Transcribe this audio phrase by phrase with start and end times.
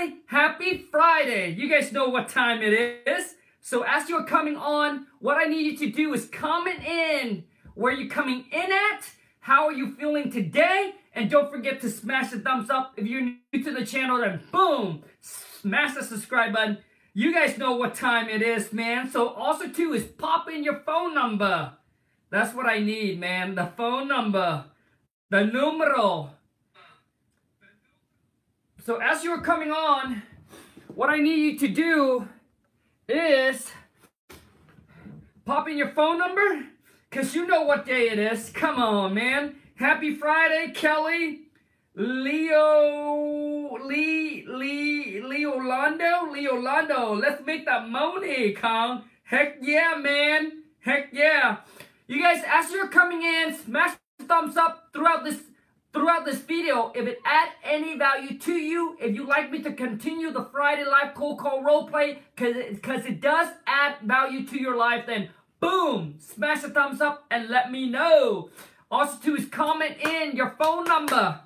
[0.00, 1.50] Kelly, happy Friday.
[1.50, 2.72] You guys know what time it
[3.06, 3.34] is.
[3.60, 7.92] So as you're coming on, what I need you to do is comment in where
[7.92, 9.10] you're coming in at,
[9.40, 12.94] how are you feeling today, and don't forget to smash the thumbs up.
[12.96, 16.78] If you're new to the channel, then boom, smash the subscribe button.
[17.12, 19.10] You guys know what time it is, man.
[19.10, 21.72] So also too is pop in your phone number.
[22.30, 23.54] That's what I need, man.
[23.54, 24.64] The phone number.
[25.30, 26.30] The numero.
[28.82, 30.22] So as you're coming on,
[30.94, 32.28] what I need you to do
[33.08, 33.70] is
[35.44, 36.64] pop in your phone number
[37.10, 38.48] because you know what day it is.
[38.50, 39.56] Come on, man.
[39.74, 41.40] Happy Friday, Kelly.
[41.94, 47.20] Leo, Lee, Lee, Leolando, Leolando.
[47.20, 49.02] Let's make that money, Khang.
[49.24, 50.62] Heck yeah, man.
[50.78, 51.58] Heck yeah.
[52.06, 55.42] You guys, as you're coming in, smash thumbs up throughout this
[55.92, 56.92] throughout this video.
[56.94, 60.84] If it add any value to you, if you like me to continue the Friday
[60.84, 65.30] Live Cold Call Roleplay, because it, does add value to your life, then
[65.60, 68.50] boom, smash the thumbs up and let me know.
[68.90, 71.40] Also, too, is comment in your phone number.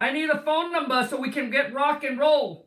[0.00, 2.66] I need a phone number so we can get rock and roll.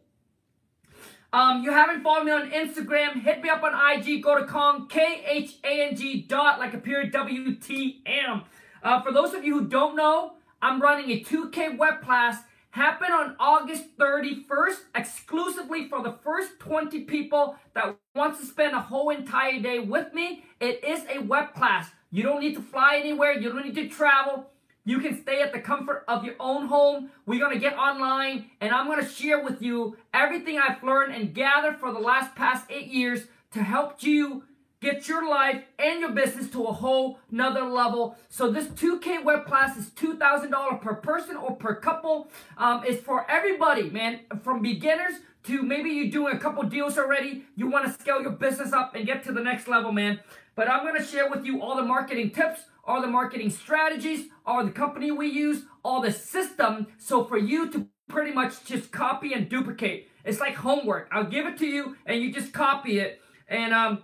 [1.34, 4.88] Um, you haven't followed me on Instagram, hit me up on IG, go to Khang,
[4.88, 8.44] K-H-A-N-G dot, like a period, W-T-M.
[8.82, 13.12] Uh, for those of you who don't know, I'm running a 2K web class happen
[13.12, 19.12] on August 31st exclusively for the first 20 people that wants to spend a whole
[19.12, 20.44] entire day with me.
[20.60, 21.90] It is a web class.
[22.12, 23.32] You don't need to fly anywhere.
[23.32, 24.50] You don't need to travel.
[24.84, 27.10] You can stay at the comfort of your own home.
[27.26, 31.16] We're going to get online and I'm going to share with you everything I've learned
[31.16, 34.44] and gathered for the last past eight years to help you
[34.82, 38.18] get your life and your business to a whole nother level.
[38.30, 42.30] So this 2K web class is $2,000 per person or per couple.
[42.58, 47.46] Um, it's for everybody, man, from beginners to maybe you're doing a couple deals already.
[47.56, 50.20] You want to scale your business up and get to the next level, man.
[50.56, 54.28] But I'm going to share with you all the marketing tips, all the marketing strategies,
[54.46, 56.88] all the company we use, all the system.
[56.98, 60.10] So for you to pretty much just copy and duplicate.
[60.24, 61.10] It's like homework.
[61.12, 63.22] I'll give it to you and you just copy it.
[63.48, 64.04] And um,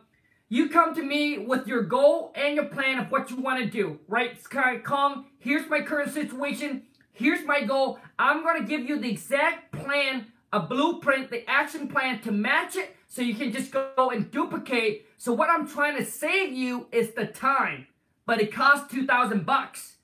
[0.51, 3.65] you come to me with your goal and your plan of what you want to
[3.65, 4.37] do, right?
[4.43, 6.83] Khang, here's my current situation.
[7.13, 7.99] Here's my goal.
[8.19, 12.75] I'm going to give you the exact plan, a blueprint, the action plan to match
[12.75, 15.07] it so you can just go and duplicate.
[15.17, 17.87] So what I'm trying to save you is the time,
[18.25, 19.95] but it costs 2000 bucks.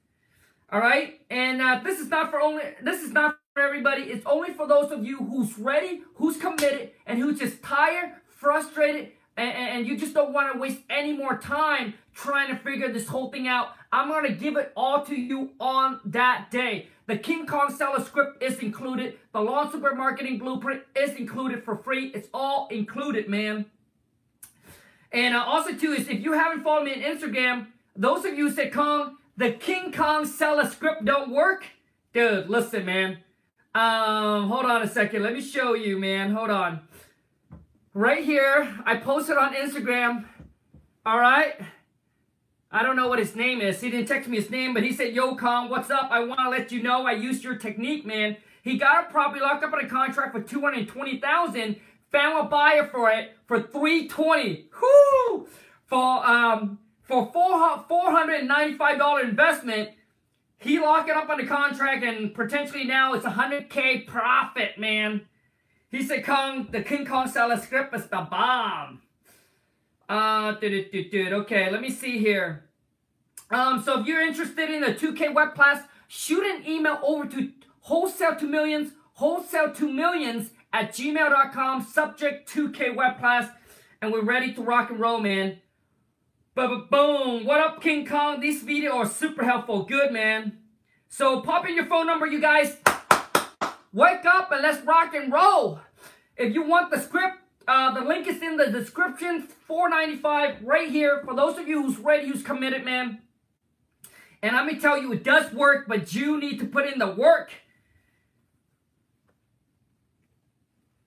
[0.71, 1.19] All right?
[1.29, 4.03] And uh, this is not for only this is not for everybody.
[4.03, 9.11] It's only for those of you who's ready, who's committed, and who's just tired, frustrated,
[9.37, 13.07] and, and, you just don't want to waste any more time trying to figure this
[13.07, 16.87] whole thing out, I'm going to give it all to you on that day.
[17.05, 19.19] The King Khang seller script is included.
[19.33, 22.07] The Lawn Super Marketing Blueprint is included for free.
[22.15, 23.65] It's all included, man.
[25.11, 28.49] And uh, also, too, is if you haven't followed me on Instagram, those of you
[28.49, 31.63] said, Kong, the King Kong seller script don't work.
[32.11, 33.19] Dude, listen, man.
[33.75, 35.21] Um, hold on a second.
[35.21, 36.31] Let me show you, man.
[36.31, 36.81] Hold on
[37.97, 38.75] right here.
[38.85, 40.25] I posted on Instagram.
[41.05, 41.55] All right.
[42.71, 43.81] I don't know what his name is.
[43.81, 46.09] He didn't text me his name, but he said, Yo, Khang, what's up?
[46.11, 48.37] I want to let you know I used your technique, man.
[48.61, 51.77] He got a property locked up in a contract for 220000
[52.11, 55.47] found a buyer for it for 320 Whoo!
[55.85, 59.89] For, um, for $495 investment,
[60.59, 65.21] he locked it up on the contract and potentially now it's 100K profit, man.
[65.89, 69.01] He said, Khang, the King Kong seller script is the bomb.
[70.09, 72.65] Uh, okay, let me see here.
[73.49, 77.51] Um, so if you're interested in a 2K web class, shoot an email over to
[77.81, 83.49] wholesale to millions, wholesale to millions at gmail.com, subject 2K web class,
[84.01, 85.57] and we're ready to rock and roll, man.
[86.55, 88.39] Boom, what up, King Kong?
[88.39, 89.83] These videos are super helpful.
[89.83, 90.57] Good, man.
[91.07, 92.77] So pop in your phone number, you guys.
[93.93, 95.79] Wake up and let's rock and roll.
[96.35, 99.47] If you want the script, uh, the link is in the description.
[99.69, 101.21] $4.95 right here.
[101.25, 103.19] For those of you who's ready, who's committed, man.
[104.41, 107.11] And let me tell you, it does work, but you need to put in the
[107.11, 107.51] work.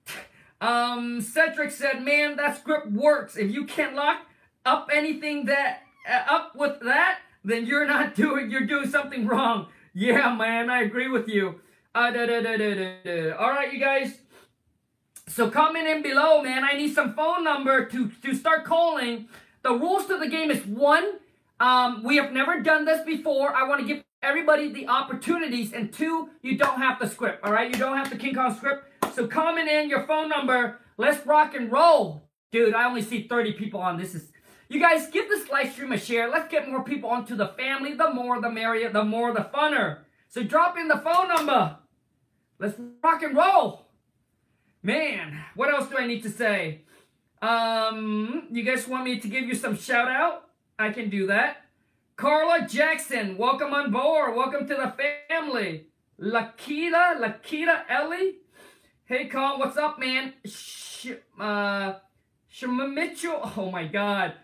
[0.59, 3.35] Um, Cedric said, man, that script works.
[3.35, 4.27] If you can't lock
[4.63, 9.69] up anything that uh, up with that, then you're not doing, you're doing something wrong.
[9.95, 11.61] Yeah, man, I agree with you.
[11.93, 13.31] Uh, da, da, da.
[13.37, 14.17] All right, you guys.
[15.27, 16.63] So comment in below, man.
[16.63, 19.27] I need some phone number to, to start calling.
[19.63, 21.13] The rules to the game is one,
[21.59, 23.55] um, we have never done this before.
[23.55, 25.73] I want to give everybody the opportunities.
[25.73, 27.71] And two, you don't have the script, all right?
[27.71, 28.85] You don't have the King Kong script.
[29.13, 30.79] So comment in your phone number.
[30.97, 32.29] Let's rock and roll.
[32.51, 33.97] Dude, I only see 30 people on.
[33.97, 34.31] This is
[34.69, 36.29] you guys give this live stream a share.
[36.29, 37.93] Let's get more people onto the family.
[37.93, 39.99] The more the merrier, the more the funner.
[40.29, 41.77] So drop in the phone number.
[42.61, 43.87] Let's rock and roll.
[44.83, 46.81] Man, what else do I need to say?
[47.41, 50.43] Um, you guys want me to give you some shout out?
[50.77, 51.65] I can do that.
[52.17, 54.35] Carla Jackson, welcome on board.
[54.35, 54.93] Welcome to the
[55.27, 55.87] family.
[56.19, 58.35] Lakita, Lakita Ellie.
[59.05, 60.33] Hey, Carl, what's up, man?
[60.45, 61.93] Sh uh,
[62.53, 63.57] Shamimitchell.
[63.57, 64.35] Oh my God.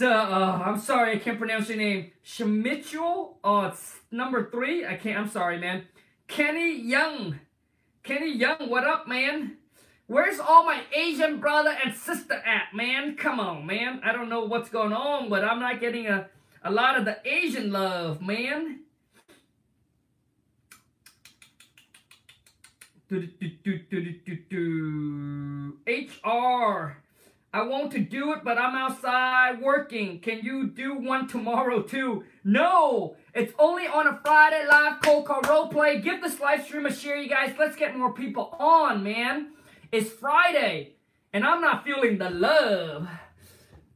[0.00, 2.12] Uh, uh, I'm sorry, I can't pronounce your name.
[2.24, 3.38] Shamichul.
[3.42, 4.86] Oh, it's number three.
[4.86, 5.18] I can't.
[5.18, 5.88] I'm sorry, man.
[6.28, 7.40] Kenny Young.
[8.06, 9.56] Kenny Young, what up, man?
[10.06, 13.16] Where's all my Asian brother and sister at, man?
[13.16, 14.00] Come on, man.
[14.04, 16.28] I don't know what's going on, but I'm not getting a,
[16.62, 18.82] a lot of the Asian love, man.
[23.08, 23.80] Do, do,
[24.50, 26.98] do, HR.
[27.56, 30.20] I want to do it, but I'm outside working.
[30.20, 32.24] Can you do one tomorrow too?
[32.44, 33.16] No!
[33.34, 36.02] It's only on a Friday live cold call role play.
[36.02, 37.54] Give this live stream a share, you guys.
[37.58, 39.52] Let's get more people on, man.
[39.90, 40.96] It's Friday,
[41.32, 43.08] and I'm not feeling the love.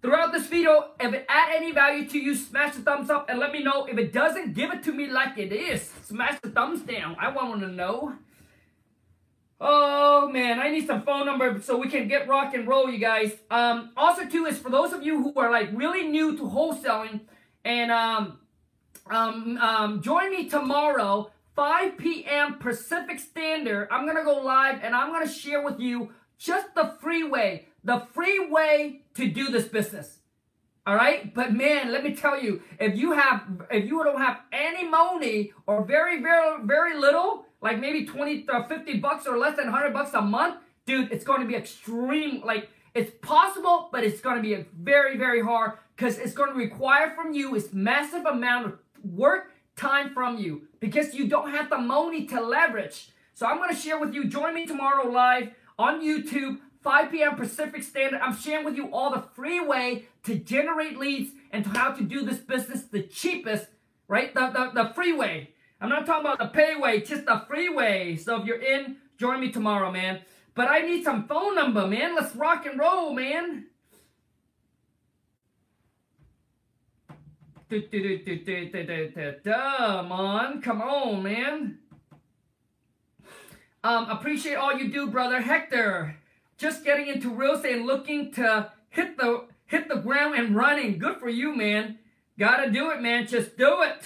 [0.01, 3.39] Throughout this video, if it add any value to you, smash the thumbs up and
[3.39, 3.85] let me know.
[3.85, 5.91] If it doesn't, give it to me like it is.
[6.05, 7.15] Smash the thumbs down.
[7.21, 8.15] I want to know.
[9.61, 12.99] Oh man, I need some phone number so we can get rock and roll, you
[12.99, 13.33] guys.
[13.51, 17.21] Um, also too is for those of you who are like really new to wholesaling
[17.63, 18.39] and um,
[19.11, 22.59] um, um, join me tomorrow, 5 p.m.
[22.59, 23.89] Pacific Standard.
[23.91, 28.07] I'm gonna go live and I'm gonna share with you just the free way, the
[28.15, 30.21] free way to do this business.
[30.87, 34.41] All right, but man, let me tell you, if you have, if you don't have
[34.51, 39.57] any money or very, very, very little, like maybe 20 or 50 bucks or less
[39.57, 42.43] than 100 bucks a month, dude, it's going to be extreme.
[42.45, 46.57] Like, it's possible, but it's going to be very, very hard because it's going to
[46.57, 51.71] require from you this massive amount of work time from you because you don't have
[51.71, 53.11] the money to leverage.
[53.35, 57.37] So I'm going to share with you, join me tomorrow live on YouTube, 5 p.m.
[57.37, 58.21] Pacific Standard.
[58.21, 62.25] I'm sharing with you all the free way to generate leads and how to do
[62.25, 63.67] this business the cheapest,
[64.09, 64.35] right?
[64.35, 65.55] The, the, the free way.
[65.81, 68.17] I'm not talking about the payway, just the freeway.
[68.17, 70.21] So if you're in, join me tomorrow, man.
[70.55, 72.15] But I need some phone number, man.
[72.15, 73.67] Let's rock and roll, man.
[79.45, 81.79] Come on, come on, man.
[83.83, 86.17] Um, appreciate all you do, brother Hector.
[86.59, 90.99] Just getting into real estate and looking to hit the hit the ground and running.
[90.99, 91.99] Good for you, man.
[92.39, 93.27] Gotta do it, man.
[93.27, 94.03] Just do it.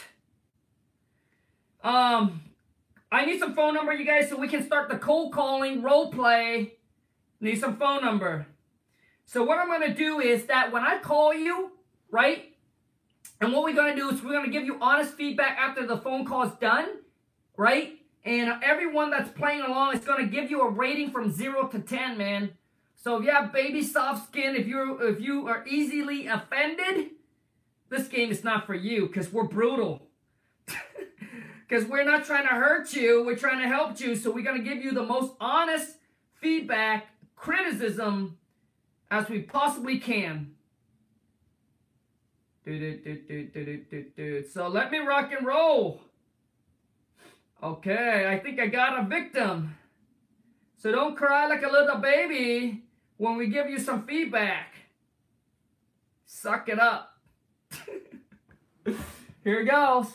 [1.84, 2.40] Um,
[3.12, 6.10] I need some phone number, you guys, so we can start the cold calling role
[6.10, 6.74] play.
[7.40, 8.46] Need some phone number.
[9.26, 11.72] So what I'm going to do is that when I call you,
[12.10, 12.56] right?
[13.40, 15.86] And what we're going to do is we're going to give you honest feedback after
[15.86, 16.86] the phone call is done,
[17.56, 17.98] right?
[18.24, 21.78] And everyone that's playing along is going to give you a rating from 0 to
[21.78, 22.50] 10, man.
[22.96, 27.10] So if you have baby soft skin, if you're if you are easily offended,
[27.90, 30.03] this game is not for you because we're brutal.
[31.66, 34.16] Because we're not trying to hurt you, we're trying to help you.
[34.16, 35.96] So we're going to give you the most honest
[36.40, 37.06] feedback,
[37.36, 38.38] criticism
[39.10, 40.52] as we possibly can.
[42.64, 46.02] So let me rock and roll.
[47.62, 49.76] Okay, I think I got a victim.
[50.76, 52.82] So don't cry like a little baby
[53.16, 54.74] when we give you some feedback.
[56.26, 57.18] Suck it up.
[59.44, 60.12] Here it goes.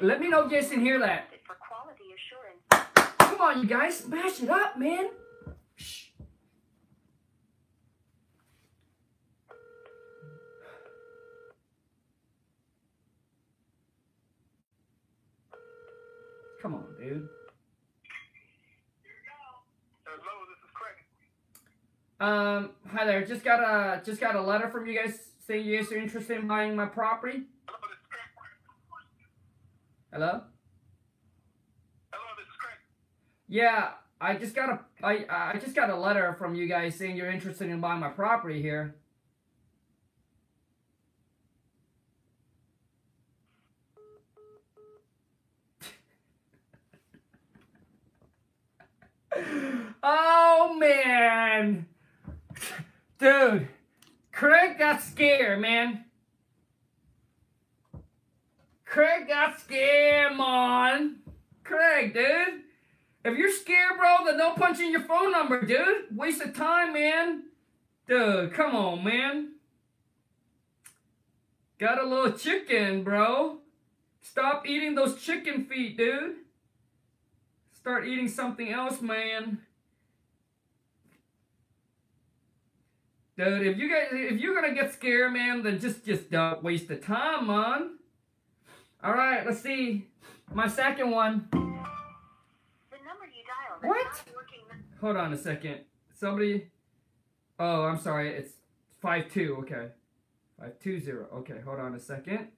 [0.00, 1.28] Let me know if you can hear that.
[1.46, 2.88] For quality assurance.
[3.18, 5.08] Come on, you guys, smash it up, man.
[5.76, 6.08] Shh.
[16.60, 17.28] Come on, dude.
[20.04, 20.96] Hello, this is Craig.
[22.20, 23.24] Um, hi there.
[23.24, 26.38] Just got a just got a letter from you guys saying you guys are interested
[26.38, 27.44] in buying my property.
[30.14, 30.40] Hello?
[32.12, 32.78] Hello, this is Craig.
[33.48, 37.16] Yeah, I just got a I I just got a letter from you guys saying
[37.16, 38.94] you're interested in buying my property here.
[50.04, 51.86] oh man.
[53.18, 53.66] Dude,
[54.30, 56.03] Craig got scared, man.
[58.94, 61.16] Craig got scam on.
[61.64, 62.60] Craig, dude.
[63.24, 66.16] If you're scared, bro, then don't punch in your phone number, dude.
[66.16, 67.42] Waste of time, man.
[68.06, 69.54] Dude, come on, man.
[71.80, 73.58] Got a little chicken, bro.
[74.22, 76.36] Stop eating those chicken feet, dude.
[77.72, 79.58] Start eating something else, man.
[83.36, 86.86] Dude, if you guys if you're gonna get scared, man, then just just don't waste
[86.86, 87.98] the time, man.
[89.04, 90.08] Alright, let's see.
[90.52, 91.46] My second one.
[91.50, 94.24] The number you dialed What?
[95.00, 95.80] Hold on a second.
[96.14, 96.70] Somebody
[97.58, 98.54] Oh, I'm sorry, it's
[99.00, 99.88] five two, okay.
[100.58, 101.26] Five two zero.
[101.34, 102.48] Okay, hold on a second.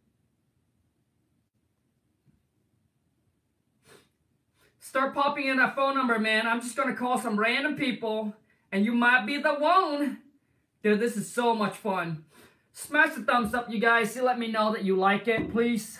[4.78, 6.46] Start popping in that phone number, man.
[6.46, 8.34] I'm just gonna call some random people,
[8.72, 10.18] and you might be the one.
[10.82, 12.24] Dude, this is so much fun.
[12.72, 14.14] Smash the thumbs up, you guys.
[14.14, 15.98] To let me know that you like it, please.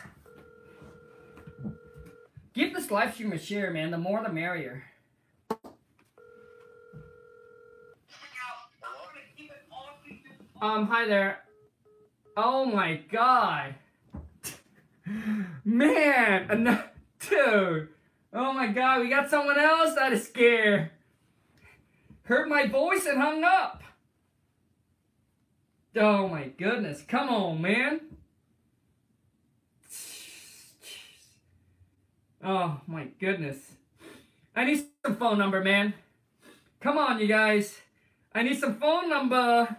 [2.57, 3.91] Give this live stream a share, man.
[3.91, 4.83] The more the merrier.
[10.63, 11.41] Um, hi there.
[12.35, 13.75] Oh my god.
[15.67, 16.83] Man, ano-
[17.29, 17.89] dude.
[18.33, 20.91] Oh my god, we got someone else that is scared.
[22.23, 23.83] Heard my voice and hung up.
[25.95, 27.03] Oh my goodness.
[27.07, 28.01] Come on, man.
[32.49, 33.57] Oh my goodness.
[34.55, 35.95] I need some phone number, man.
[36.79, 37.77] Come on, you guys.
[38.33, 39.77] I need some phone number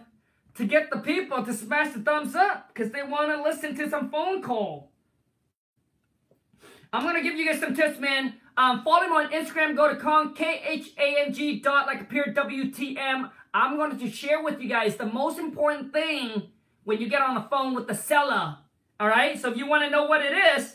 [0.56, 3.88] to get the people to smash the thumbs up because they want to listen to
[3.88, 4.90] some phone call.
[6.92, 8.34] I'm gonna give you guys some tips, man.
[8.58, 9.74] Um, follow me on Instagram.
[9.74, 13.30] Go to Khang K H A N G dot like a pure W T M.
[13.54, 16.42] I'm going to share with you guys the most important thing
[16.84, 18.58] when you get on the phone with the seller.
[19.00, 19.40] All right.
[19.40, 20.74] So if you want to know what it is,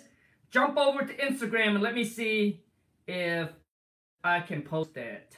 [0.53, 2.61] jump over to Instagram and let me see
[3.07, 3.49] if
[4.23, 5.35] I can post it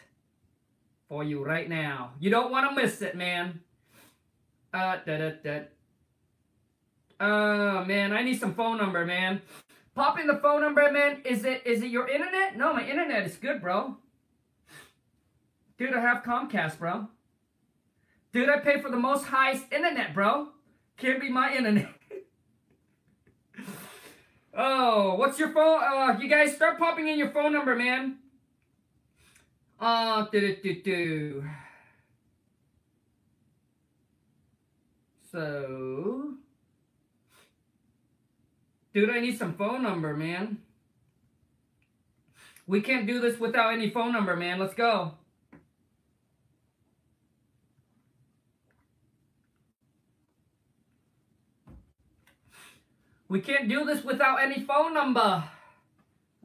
[1.07, 2.11] for you right now.
[2.19, 3.61] You don't want to miss it, man.
[4.73, 5.59] Uh, da da da.
[7.17, 9.41] Oh man, I need some phone number, man.
[9.95, 11.21] Pop in the phone number, man.
[11.23, 12.57] Is it is it your internet?
[12.57, 13.95] No, my internet is good, bro.
[15.77, 17.07] Dude, I have Comcast, bro.
[18.33, 20.49] Dude, I pay for the most highest internet, bro.
[20.97, 21.87] Can't be my internet.
[24.55, 25.81] Oh, what's your phone?
[25.83, 28.17] Uh, you guys start popping in your phone number, man.
[29.79, 31.43] Uh, do do do do.
[35.31, 36.35] So,
[38.93, 40.59] dude, I need some phone number, man.
[42.67, 44.59] We can't do this without any phone number, man.
[44.59, 45.13] Let's go.
[53.27, 55.43] We can't do this without any phone number.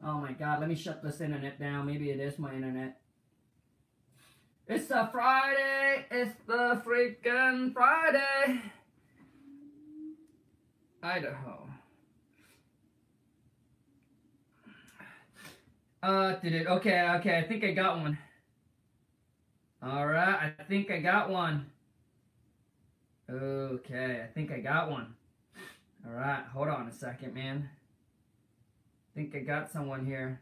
[0.03, 1.85] Oh my god, let me shut this internet down.
[1.85, 2.99] Maybe it is my internet.
[4.67, 6.05] It's a Friday.
[6.09, 8.61] It's the freaking Friday.
[11.03, 11.67] Idaho.
[16.01, 16.67] Uh, did it?
[16.67, 17.37] Okay, okay.
[17.37, 18.17] I think I got one.
[19.83, 21.67] All right, I think I got one.
[23.29, 25.15] Okay, I think I got one.
[26.05, 27.69] All right, hold on a second, man.
[29.13, 30.41] Think I got someone here.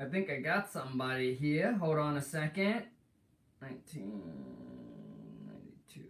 [0.00, 1.72] I think I got somebody here.
[1.74, 2.84] Hold on a second.
[3.58, 6.00] 1992.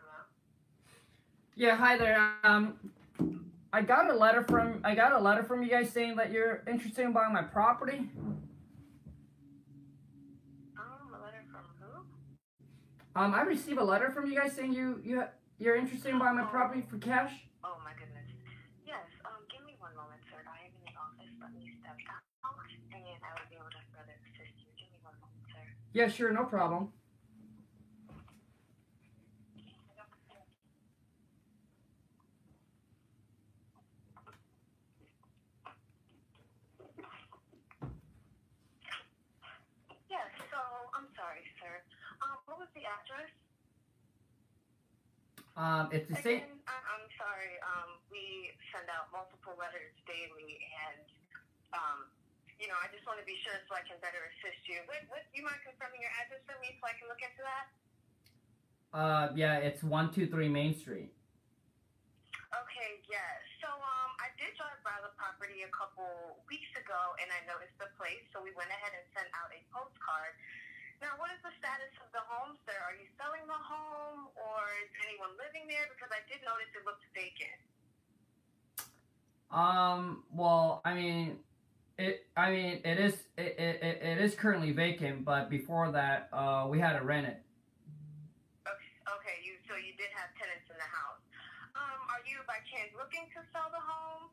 [0.00, 0.24] Hello?
[1.62, 2.18] Yeah, hi there.
[2.42, 2.74] Um,
[3.72, 6.64] I got a letter from I got a letter from you guys saying that you're
[6.66, 8.10] interested in buying my property.
[10.74, 12.02] Um, a letter from who?
[13.14, 15.22] Um, I received a letter from you guys saying you you
[15.60, 17.30] you're interested in buying my property for cash.
[17.62, 18.26] Oh my goodness.
[18.84, 20.42] Yes, um, give me one moment, sir.
[20.42, 21.30] I am in the office.
[21.40, 21.94] Let me step
[22.42, 22.58] out
[22.90, 24.66] and I will be able to further assist you.
[24.74, 25.62] Give me one moment, sir.
[25.92, 26.90] Yeah, sure, no problem.
[40.12, 40.60] Yes, so
[40.92, 41.80] I'm sorry, sir.
[42.20, 43.30] Um, what was the address?
[45.52, 46.48] Um, it's the same.
[46.48, 47.60] Again, I'm sorry.
[47.60, 50.56] Um, we send out multiple letters daily,
[50.88, 51.04] and
[51.76, 51.98] um,
[52.56, 54.80] you know, I just want to be sure so I can better assist you.
[54.88, 57.66] What, what, you mind confirming your address for me so I can look into that?
[58.92, 61.12] Uh, yeah, it's one two three Main Street.
[62.52, 63.40] Okay, yes.
[63.64, 66.04] So, um, I did drive by the property a couple
[66.48, 69.60] weeks ago, and I noticed the place, so we went ahead and sent out a
[69.72, 70.36] postcard.
[71.02, 72.78] Now, what is the status of the home, sir?
[72.78, 75.90] Are you selling the home, or is anyone living there?
[75.90, 77.58] Because I did notice it looked vacant.
[79.50, 81.42] Um, well, I mean,
[81.98, 82.24] it.
[82.38, 83.14] I mean, it is.
[83.36, 87.26] It, it, it- it is currently vacant, but before that, uh, we had to rent
[87.26, 87.38] it.
[88.64, 91.20] Okay, okay, you so you did have tenants in the house.
[91.76, 94.31] Um, are you by chance looking to sell the home,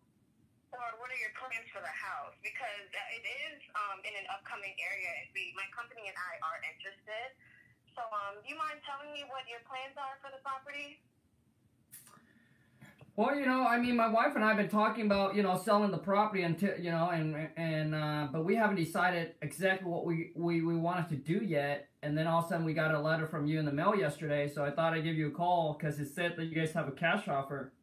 [0.74, 2.36] or what are your plans for the house?
[2.46, 6.60] Because it is um in an upcoming area, and we, my company and I are
[6.66, 7.34] interested.
[7.98, 11.02] So, um, do you mind telling me what your plans are for the property?
[13.20, 15.58] Well, you know, I mean, my wife and I have been talking about, you know,
[15.58, 20.06] selling the property until, you know, and and uh, but we haven't decided exactly what
[20.06, 21.90] we, we we wanted to do yet.
[22.02, 23.94] And then all of a sudden, we got a letter from you in the mail
[23.94, 26.72] yesterday, so I thought I'd give you a call because it said that you guys
[26.72, 27.74] have a cash offer.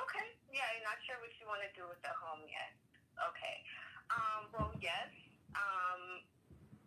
[0.00, 0.24] Okay.
[0.48, 2.72] Yeah, you're not sure what you want to do with the home yet.
[3.20, 3.60] Okay.
[4.08, 5.08] Um, well, yes.
[5.54, 6.24] Um,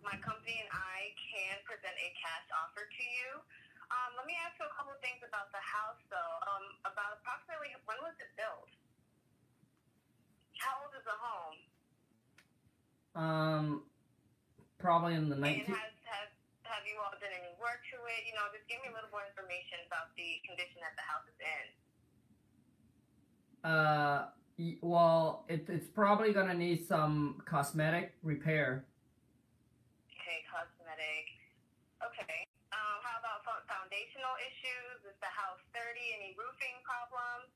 [0.03, 3.29] my company and I can present a cash offer to you.
[3.93, 6.35] Um, let me ask you a couple things about the house, though.
[6.49, 8.71] Um, about approximately when was it built?
[10.59, 11.57] How old is the home?
[13.13, 13.65] Um,
[14.81, 15.69] probably in the And 19.
[15.69, 16.29] has, has
[16.65, 18.25] have you all done any work to it?
[18.25, 21.27] You know, just give me a little more information about the condition that the house
[21.29, 21.65] is in.
[23.61, 24.33] Uh,
[24.81, 28.85] well, it, it's probably gonna need some cosmetic repair.
[30.13, 31.25] Okay, cosmetic.
[32.05, 32.45] Okay.
[32.69, 35.09] Um, how about foundational issues?
[35.09, 36.13] Is the house sturdy?
[36.13, 37.49] Any roofing problems?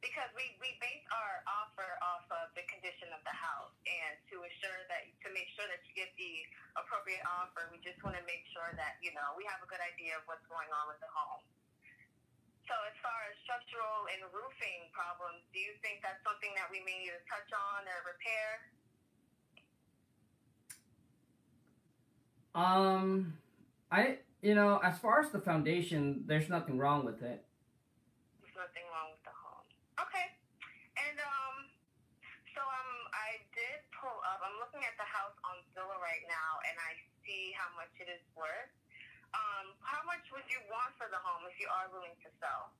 [0.00, 4.40] Because we, we base our offer off of the condition of the house, and to
[4.48, 6.40] assure that to make sure that you get the
[6.80, 9.84] appropriate offer, we just want to make sure that you know we have a good
[9.84, 11.44] idea of what's going on with the home.
[12.70, 16.78] So, as far as structural and roofing problems, do you think that's something that we
[16.86, 18.50] may need to touch on or repair?
[22.54, 23.34] Um,
[23.90, 27.42] I, you know, as far as the foundation, there's nothing wrong with it.
[28.38, 29.66] There's nothing wrong with the home.
[30.06, 30.30] Okay.
[30.94, 31.56] And um,
[32.54, 34.46] so um, I did pull up.
[34.46, 36.94] I'm looking at the house on Zillow right now, and I
[37.26, 38.70] see how much it is worth.
[39.30, 42.74] Um, how much would you want for the home if you are willing to sell?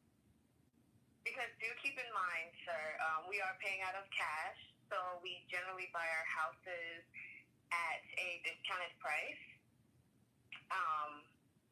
[1.22, 4.58] Because do keep in mind, sir, um, we are paying out of cash,
[4.90, 7.04] so we generally buy our houses
[7.70, 9.44] at a discounted price.
[10.70, 11.22] Um,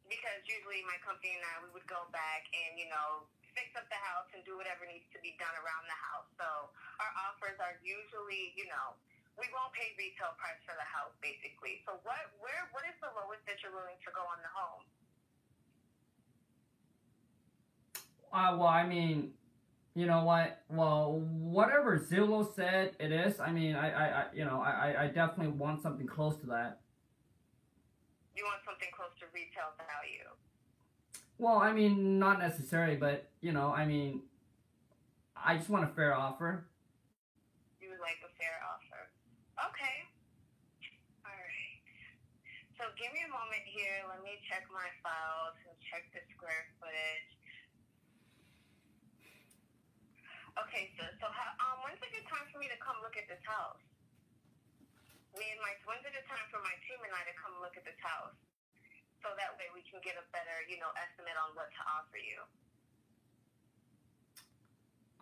[0.08, 3.84] because usually my company and I we would go back and you know fix up
[3.92, 6.28] the house and do whatever needs to be done around the house.
[6.40, 6.48] So
[6.98, 8.96] our offers are usually you know
[9.38, 11.80] we won't pay retail price for the house basically.
[11.86, 14.82] So what where what is the lowest that you're willing to go on the home?
[18.28, 19.32] Uh, well, I mean,
[19.94, 20.62] you know what?
[20.68, 23.40] Well, whatever Zillow said it is.
[23.40, 26.46] I mean, I, I, I you know, I, I- I definitely want something close to
[26.48, 26.80] that.
[28.36, 30.28] You want something close to retail value.
[31.38, 34.22] Well, I mean, not necessarily, but you know, I mean,
[35.34, 36.66] I just want a fair offer.
[37.80, 39.08] You would like a fair offer.
[39.70, 39.96] Okay.
[41.24, 41.78] All right.
[42.78, 44.02] So give me a moment here.
[44.10, 47.30] Let me check my files and check the square footage.
[50.58, 53.30] Okay, so so how, um, when's a good time for me to come look at
[53.30, 53.78] this house?
[55.38, 57.78] Me and my when's a good time for my team and I to come look
[57.78, 58.34] at this house?
[59.22, 62.18] So that way we can get a better, you know, estimate on what to offer
[62.18, 62.38] you.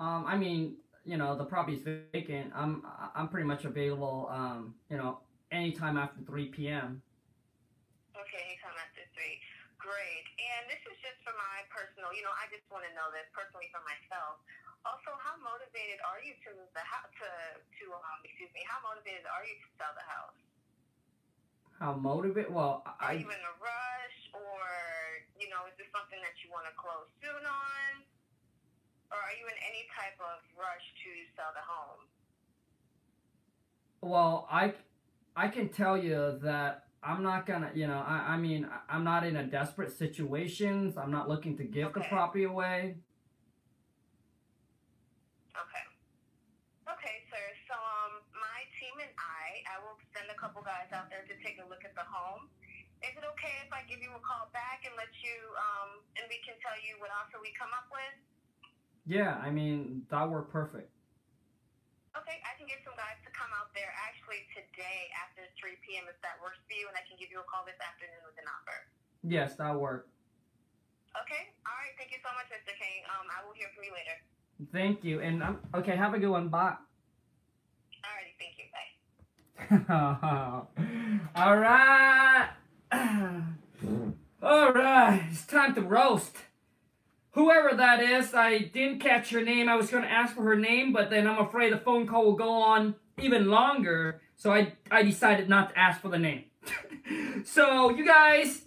[0.01, 2.53] Um, I mean, you know, the property's vacant.
[2.55, 2.85] I'm,
[3.15, 4.29] I'm pretty much available.
[4.33, 7.03] Um, you know, anytime after 3 p.m.
[8.27, 9.39] Okay, anytime after three.
[9.79, 10.27] Great.
[10.35, 13.29] And this is just for my personal, you know, I just want to know this
[13.31, 14.43] personally for myself.
[14.83, 17.31] Also, how motivated are you to move the house, to,
[17.63, 20.39] to, um, excuse me, how motivated are you to sell the house?
[21.79, 22.51] How motivate?
[22.51, 24.67] Well, Are I, you in a rush or,
[25.39, 27.91] you know, is this something that you want to close soon on?
[29.15, 32.03] Or are you in any type of rush to sell the home?
[34.03, 34.75] well, I,
[35.37, 39.23] I can tell you that I'm not gonna, you know, I, I mean, I'm not
[39.23, 40.91] in a desperate situation.
[40.99, 42.99] I'm not looking to give the property away.
[45.55, 45.85] Okay.
[46.91, 47.47] Okay, sir.
[47.71, 51.35] So um, my team and I, I will send a couple guys out there to
[51.47, 52.51] take a look at the home.
[53.07, 56.27] is it okay if I give you a call back and let you, um, and
[56.27, 58.19] we can tell you what offer we come up with?
[59.07, 60.91] Yeah, I mean that worked perfect.
[62.19, 66.09] Okay, I can get some guys to come out there actually today after 3 p.m.
[66.09, 68.41] if that works for you, and I can give you a call this afternoon with
[68.41, 68.79] an offer.
[69.21, 70.09] Yes, that worked.
[71.13, 71.93] Okay, all right.
[72.01, 72.73] Thank you so much, Mr.
[72.73, 73.05] King.
[73.13, 74.17] Um, I will hear from you later.
[74.73, 75.21] Thank you.
[75.21, 76.49] And um, okay, have a good one.
[76.49, 76.75] Bye.
[78.01, 78.65] Alrighty, thank you.
[78.73, 78.97] Bye.
[81.37, 82.49] All right.
[84.43, 85.29] All right.
[85.31, 86.37] It's time to roast.
[87.33, 89.69] Whoever that is, I didn't catch her name.
[89.69, 92.25] I was going to ask for her name, but then I'm afraid the phone call
[92.25, 94.21] will go on even longer.
[94.37, 96.45] So I, I decided not to ask for the name.
[97.45, 98.63] so you guys,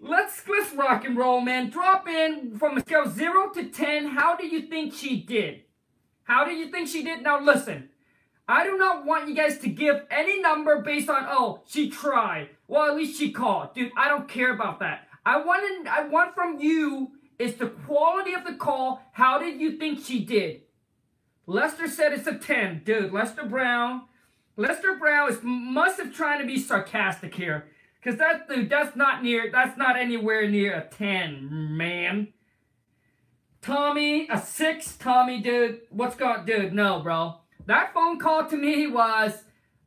[0.00, 1.70] let's let's rock and roll, man.
[1.70, 4.06] Drop in from a scale of zero to ten.
[4.06, 5.62] How do you think she did?
[6.24, 7.22] How do you think she did?
[7.22, 7.90] Now listen.
[8.48, 12.50] I do not want you guys to give any number based on oh she tried.
[12.68, 13.92] Well, at least she called, dude.
[13.96, 15.08] I don't care about that.
[15.24, 19.02] I want I want from you is the quality of the call.
[19.12, 20.62] How did you think she did?
[21.46, 23.12] Lester said it's a ten, dude.
[23.12, 24.02] Lester Brown,
[24.56, 27.68] Lester Brown is must have trying to be sarcastic here,
[28.02, 32.28] cause that dude that's not near that's not anywhere near a ten, man.
[33.62, 35.80] Tommy, a six, Tommy, dude.
[35.90, 36.72] What's going, dude?
[36.72, 37.40] No, bro.
[37.66, 39.32] That phone call to me was,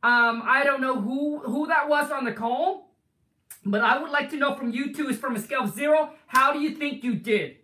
[0.02, 2.90] um, I don't know who who that was on the call,
[3.64, 6.10] but I would like to know from you two is from a scale of zero.
[6.26, 7.56] How do you think you did?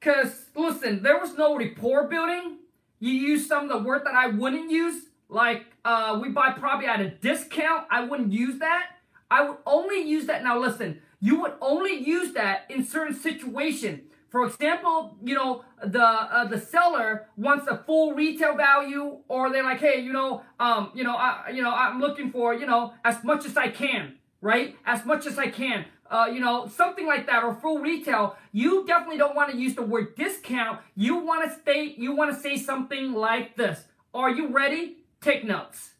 [0.00, 2.58] Cause listen, there was no rapport building.
[2.98, 6.86] You used some of the word that I wouldn't use, like uh, we buy property
[6.86, 7.86] at a discount.
[7.90, 8.86] I wouldn't use that.
[9.30, 10.42] I would only use that.
[10.44, 14.02] Now listen, you would only use that in certain situation.
[14.30, 19.62] For example, you know the uh, the seller wants a full retail value, or they're
[19.64, 22.92] like, hey, you know, um, you know, I, you know, I'm looking for, you know,
[23.04, 24.76] as much as I can, right?
[24.84, 28.36] As much as I can, uh, you know, something like that, or full retail.
[28.52, 30.80] You definitely don't want to use the word discount.
[30.94, 33.84] You want to state, you want to say something like this.
[34.14, 34.98] Are you ready?
[35.20, 35.94] Take notes.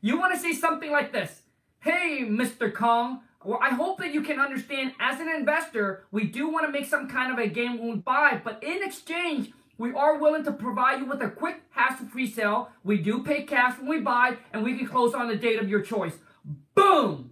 [0.00, 1.42] You want to say something like this.
[1.80, 2.72] Hey, Mr.
[2.72, 6.72] Khang, well, I hope that you can understand as an investor, we do want to
[6.72, 10.44] make some kind of a game when we buy, but in exchange, we are willing
[10.44, 12.68] to provide you with a quick hassle-free sale.
[12.84, 15.70] We do pay cash when we buy, and we can close on the date of
[15.70, 16.12] your choice.
[16.74, 17.29] Boom!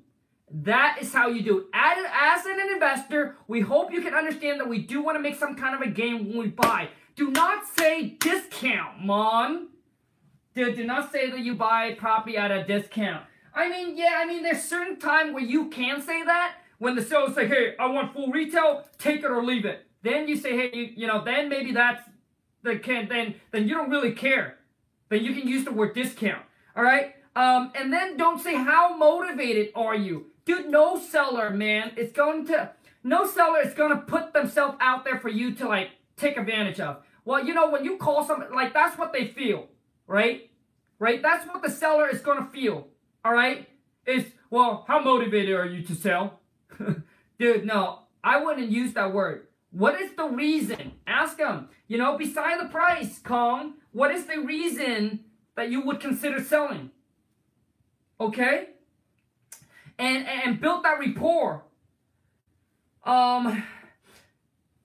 [0.51, 1.67] That is how you do it.
[1.75, 5.55] As, an investor, we hope you can understand that we do want to make some
[5.55, 6.89] kind of a gain when we buy.
[7.17, 9.69] Do not say discount, Mom.
[10.55, 13.25] Do, do not say that you buy property at a discount.
[13.55, 17.03] I mean, yeah, I mean, there's certain time where you can say that when the
[17.03, 20.57] sales say, "Hey, I want full retail, take it or leave it." Then you say,
[20.57, 22.09] "Hey, you, you know," then maybe that's
[22.63, 23.09] the can.
[23.09, 24.59] Then then you don't really care.
[25.09, 26.43] Then you can use the word discount.
[26.77, 27.15] All right.
[27.35, 30.69] Um, and then don't say how motivated are you, dude.
[30.69, 32.73] No seller, man, is going to
[33.05, 36.81] no seller is going to put themselves out there for you to like take advantage
[36.81, 37.05] of.
[37.25, 39.69] Well, you know when you call somebody like that's what they feel,
[40.07, 40.51] right?
[40.99, 41.23] Right.
[41.23, 42.89] That's what the seller is going to feel
[43.25, 43.69] all right,
[44.07, 46.41] is, well, how motivated are you to sell?
[47.39, 49.49] Dude, no, I wouldn't use that word.
[49.71, 50.93] What is the reason?
[51.07, 51.69] Ask them.
[51.89, 55.21] You know, beside the price, Khang, what is the reason
[55.57, 56.91] that you would consider selling?
[58.19, 58.69] Okay?
[59.99, 61.65] And and build that rapport.
[63.05, 63.65] Um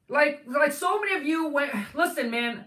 [0.09, 2.65] like like so many of you went listen, man,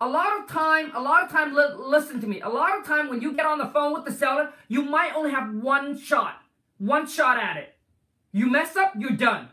[0.00, 2.40] a lot of time, a lot of time, li- listen to me.
[2.40, 5.14] A lot of time when you get on the phone with the seller, you might
[5.14, 6.40] only have one shot,
[6.78, 7.74] one shot at it.
[8.32, 9.48] You mess up, you're done.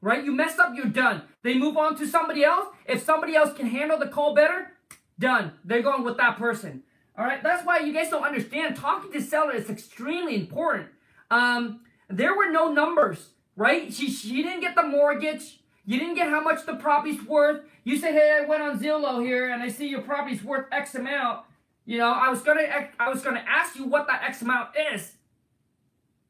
[0.00, 0.24] Right?
[0.24, 1.22] You mess up, you're done.
[1.42, 2.66] They move on to somebody else.
[2.86, 4.72] If somebody else can handle the call better,
[5.18, 5.52] done.
[5.64, 6.82] They're going with that person.
[7.16, 7.42] All right.
[7.42, 8.76] That's why you guys don't understand.
[8.76, 10.88] Talking to seller is extremely important.
[11.32, 13.92] Um, there were no numbers, right?
[13.92, 15.60] She she didn't get the mortgage.
[15.86, 17.62] You didn't get how much the property's worth.
[17.84, 20.94] You said, "Hey, I went on Zillow here and I see your property's worth X
[20.94, 21.44] amount."
[21.86, 25.12] You know, I was gonna I was gonna ask you what that X amount is,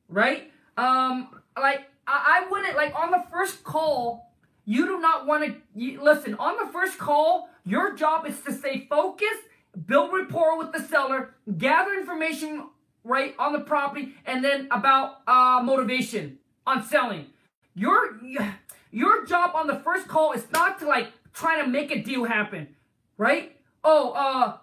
[0.09, 0.53] right?
[0.77, 4.33] Um, like I, I wouldn't like on the first call.
[4.65, 7.49] You do not want to listen on the first call.
[7.65, 9.43] Your job is to stay focused,
[9.87, 12.69] build rapport with the seller, gather information
[13.05, 17.27] right on the property, and then about uh, motivation on selling.
[17.75, 18.21] Your
[18.91, 22.25] your job on the first call is not to like try to make a deal
[22.25, 22.69] happen,
[23.17, 23.57] right?
[23.83, 24.57] Oh, uh,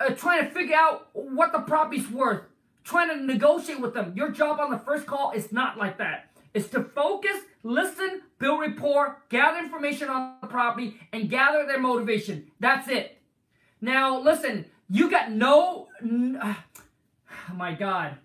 [0.00, 2.42] uh trying to figure out what the property's worth,
[2.84, 4.12] trying to negotiate with them.
[4.16, 6.30] Your job on the first call is not like that.
[6.54, 12.50] It's to focus, listen, build rapport, gather information on the property, and gather their motivation.
[12.58, 13.18] That's it.
[13.80, 15.88] Now, listen, you got no.
[16.02, 16.64] oh
[17.54, 18.16] my God.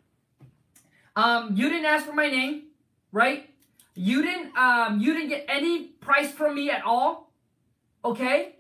[1.16, 2.64] Um, you didn't ask for my name,
[3.12, 3.50] right?
[3.96, 7.32] You didn't um you didn't get any price from me at all.
[8.04, 8.56] Okay?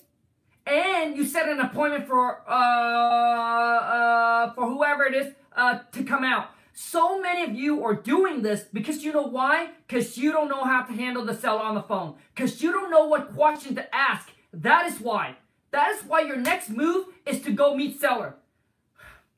[0.66, 6.24] And you set an appointment for uh uh for whoever it is uh to come
[6.24, 6.50] out.
[6.76, 9.70] So many of you are doing this because you know why?
[9.88, 12.16] Because you don't know how to handle the seller on the phone.
[12.36, 14.30] Because you don't know what question to ask.
[14.52, 15.36] That is why.
[15.72, 18.36] That is why your next move is to go meet seller.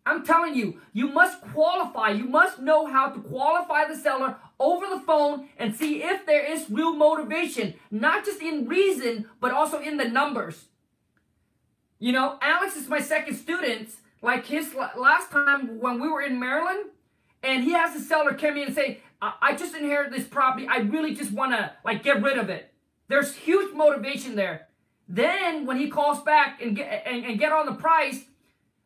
[0.05, 2.09] I'm telling you, you must qualify.
[2.09, 6.45] You must know how to qualify the seller over the phone and see if there
[6.45, 10.65] is real motivation, not just in reason, but also in the numbers.
[11.97, 13.89] You know, Alex is my second student.
[14.21, 16.89] Like his last time when we were in Maryland,
[17.43, 20.67] and he has the seller come in and say, I just inherited this property.
[20.67, 22.73] I really just want to like get rid of it.
[23.07, 24.67] There's huge motivation there.
[25.07, 28.25] Then when he calls back and get and, and get on the price,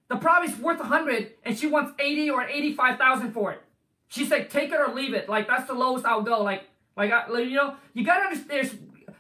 [0.10, 3.62] the property's worth 100 and she wants 80 or 85,000 for it.
[4.08, 5.30] She said, take it or leave it.
[5.30, 6.42] Like, that's the lowest I'll go.
[6.42, 6.64] Like,
[6.98, 8.76] like, I, you know, you gotta understand there's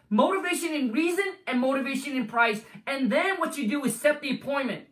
[0.09, 2.61] motivation in reason and motivation in price.
[2.87, 4.85] And then what you do is set the appointment,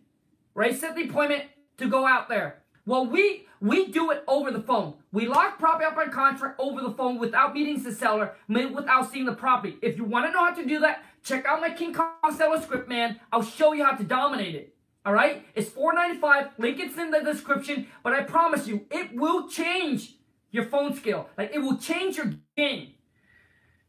[0.53, 0.75] right?
[0.75, 1.45] Set the appointment
[1.77, 2.62] to go out there.
[2.86, 4.93] Well, we, we do it over the phone.
[5.12, 9.25] We lock property up on contract over the phone without meeting the seller, without seeing
[9.25, 9.77] the property.
[9.81, 12.62] If you want to know how to do that, check out my King Kong seller
[12.62, 13.19] script, man.
[13.33, 14.76] I'll show you how to dominate it.
[15.08, 15.46] All right?
[15.56, 16.50] It's $4.95.
[16.58, 17.88] Link is in the description.
[18.04, 20.15] But I promise you, it will change
[20.52, 21.30] your phone skill.
[21.38, 22.89] Like, it will change your game.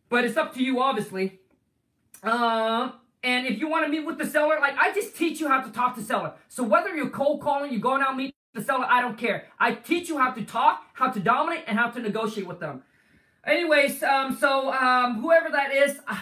[0.09, 1.41] But it's up to you, obviously.
[2.23, 2.93] Uh,
[3.25, 5.61] and if you want to meet with the seller, like, I just teach you how
[5.61, 6.35] to talk to seller.
[6.49, 9.47] So whether you're cold calling, you're going out meet the seller, I don't care.
[9.59, 12.85] I teach you how to talk, how to dominate, and how to negotiate with them.
[13.45, 16.17] Anyways, um, so um, whoever that is, uh,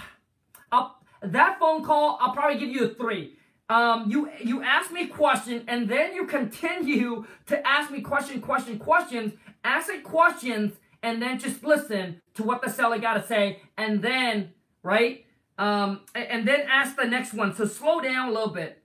[0.72, 3.36] I'll, that phone call, I'll probably give you a three
[3.68, 8.40] um, you you ask me a question and then you continue to ask me question,
[8.40, 9.32] question, questions,
[9.64, 14.02] ask it questions, and then just listen to what the seller got to say, and
[14.02, 14.52] then
[14.82, 15.26] right,
[15.58, 17.54] um, and then ask the next one.
[17.54, 18.82] So slow down a little bit.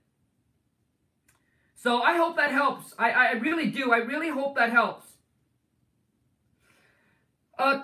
[1.76, 2.92] So I hope that helps.
[2.98, 3.92] I I really do.
[3.92, 5.06] I really hope that helps.
[7.58, 7.80] Uh,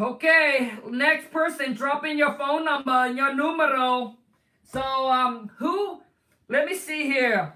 [0.00, 4.16] okay, next person, drop in your phone number, your numero.
[4.72, 6.02] So, um, who,
[6.48, 7.54] let me see here.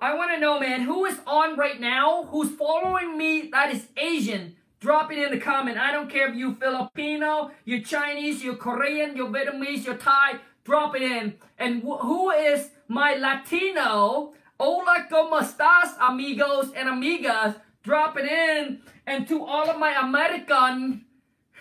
[0.00, 3.88] I want to know, man, who is on right now, who's following me that is
[3.96, 4.54] Asian?
[4.78, 5.78] Drop it in the comment.
[5.78, 10.38] I don't care if you Filipino, you're Chinese, you're Korean, you're Vietnamese, you're Thai.
[10.64, 11.34] Drop it in.
[11.58, 14.32] And wh who is my Latino?
[14.60, 17.56] Hola, como estas, amigos and amigas?
[17.82, 18.80] Drop it in.
[19.06, 21.04] And to all of my American,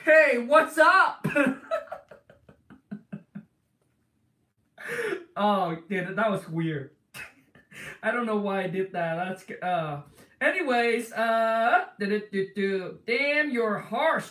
[0.06, 1.28] hey, what's up?
[5.38, 6.92] oh, dude, that was weird.
[8.04, 9.16] I don't know why I did that.
[9.16, 10.02] That's uh.
[10.40, 14.26] Anyways, uh, damn, you're harsh,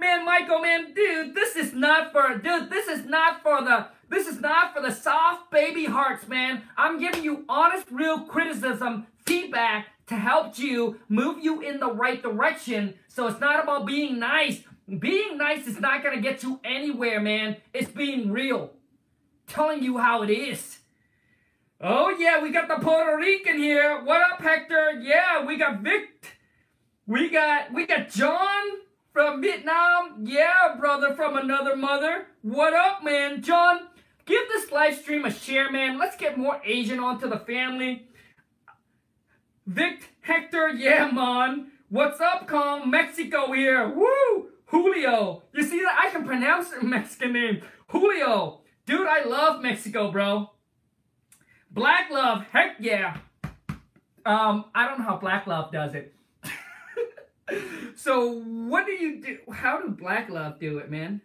[0.00, 1.34] man, Michael, man, dude.
[1.34, 2.70] This is not for, dude.
[2.70, 3.88] This is not for the.
[4.08, 6.62] This is not for the soft baby hearts, man.
[6.76, 12.20] I'm giving you honest, real criticism, feedback to help you move you in the right
[12.20, 12.94] direction.
[13.06, 14.62] So it's not about being nice.
[14.98, 17.58] Being nice is not gonna get you anywhere, man.
[17.72, 18.72] It's being real
[19.50, 20.78] telling you how it is.
[21.80, 24.02] Oh yeah, we got the Puerto Rican here.
[24.04, 25.00] What up, Hector?
[25.02, 26.38] Yeah, we got Vic.
[27.06, 28.62] We got we got John
[29.12, 30.24] from Vietnam.
[30.24, 32.26] Yeah, brother from another mother.
[32.42, 33.42] What up, man?
[33.42, 33.88] John,
[34.26, 35.98] give this live stream a share, man.
[35.98, 38.06] Let's get more Asian onto the family.
[39.66, 41.72] Vic, Hector, yeah, man.
[41.88, 42.90] What's up, Khang?
[42.90, 43.88] Mexico here.
[43.88, 44.50] Woo!
[44.66, 45.42] Julio.
[45.52, 45.98] You see that?
[45.98, 47.62] I can pronounce Mexican name.
[47.88, 48.59] Julio.
[48.90, 50.50] Dude, I love Mexico, bro.
[51.70, 53.18] Black Love, heck yeah.
[54.26, 56.12] Um, I don't know how Black Love does it.
[57.94, 59.38] so what do you do?
[59.52, 61.20] How do Black Love do it, man?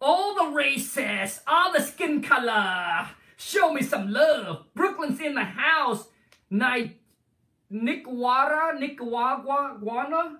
[0.00, 3.08] All the races, all the skin color.
[3.36, 4.64] Show me some love.
[4.74, 6.08] Brooklyn's in the house.
[6.50, 6.98] Night,
[7.70, 10.38] Nicaragua, Nicaragua, Guana.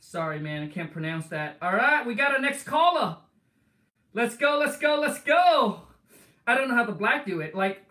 [0.00, 1.58] Sorry, man, I can't pronounce that.
[1.60, 3.18] All right, we got our next caller.
[4.14, 5.80] Let's go, let's go, let's go.
[6.46, 7.54] I don't know how the black do it.
[7.54, 7.84] Like,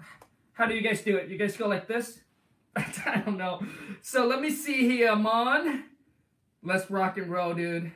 [0.53, 1.29] how do you guys do it?
[1.29, 2.19] You guys go like this?
[2.75, 3.61] I don't know.
[4.01, 5.83] So let me see here, Mon.
[6.63, 7.91] Let's rock and roll, dude.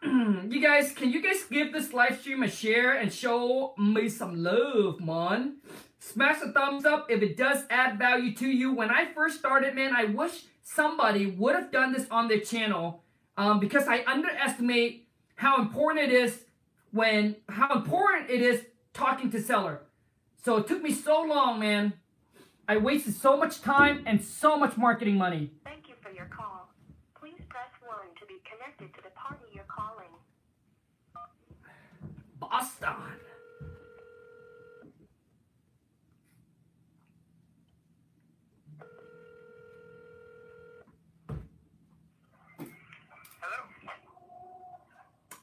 [0.02, 4.42] you guys, can you guys give this live stream a share and show me some
[4.42, 5.56] love, Mon?
[5.98, 8.72] Smash the thumbs up if it does add value to you.
[8.72, 13.02] When I first started, man, I wish somebody would have done this on their channel
[13.36, 16.44] um, because I underestimate how important it is
[16.92, 19.80] when how important it is talking to seller.
[20.44, 21.92] So it took me so long, man.
[22.66, 25.50] I wasted so much time and so much marketing money.
[25.64, 26.68] Thank you for your call.
[27.18, 30.08] Please press 1 to be connected to the party you're calling.
[32.38, 33.17] Boston.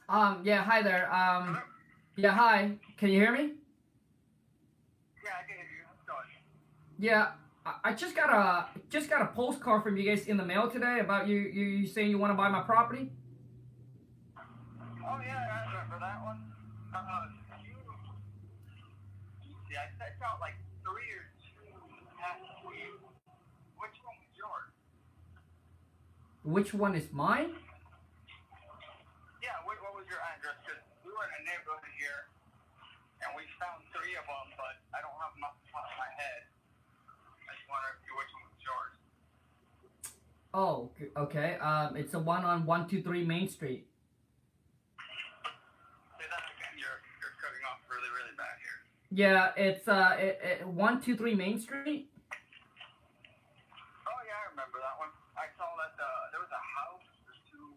[0.08, 1.12] Um, yeah, hi there.
[1.12, 1.58] Um,
[2.16, 2.72] yeah, hi.
[2.96, 3.54] Can you hear me?
[5.24, 7.08] Yeah, I can hear you.
[7.08, 7.32] Yeah,
[7.66, 10.70] I, I just got a just got a postcard from you guys in the mail
[10.70, 13.10] today about you you, you saying you want to buy my property.
[14.38, 16.40] Oh, yeah, I remember that one.
[16.94, 17.26] Uh,
[17.62, 21.78] you, see, I sent out like three or two
[22.18, 22.98] past week.
[23.78, 24.70] Which one was yours?
[26.42, 27.54] Which one is mine?
[29.38, 30.58] Yeah, what, what was your address?
[30.66, 32.26] Because we were in a neighborhood here,
[33.22, 35.96] and we found three of them, but I don't have them off the top of
[35.96, 36.40] my head.
[37.48, 38.94] I just wonder if you which one was yours.
[40.56, 41.56] Oh, okay.
[41.60, 43.86] Um, it's the one on one two three Main Street.
[46.16, 46.74] Say that again.
[46.80, 48.78] You're you're cutting off really really bad here.
[49.12, 52.08] Yeah, it's uh, it, it, one two three Main Street.
[54.04, 55.12] Oh yeah, I remember that one.
[55.36, 57.68] I saw that uh, there was a house or two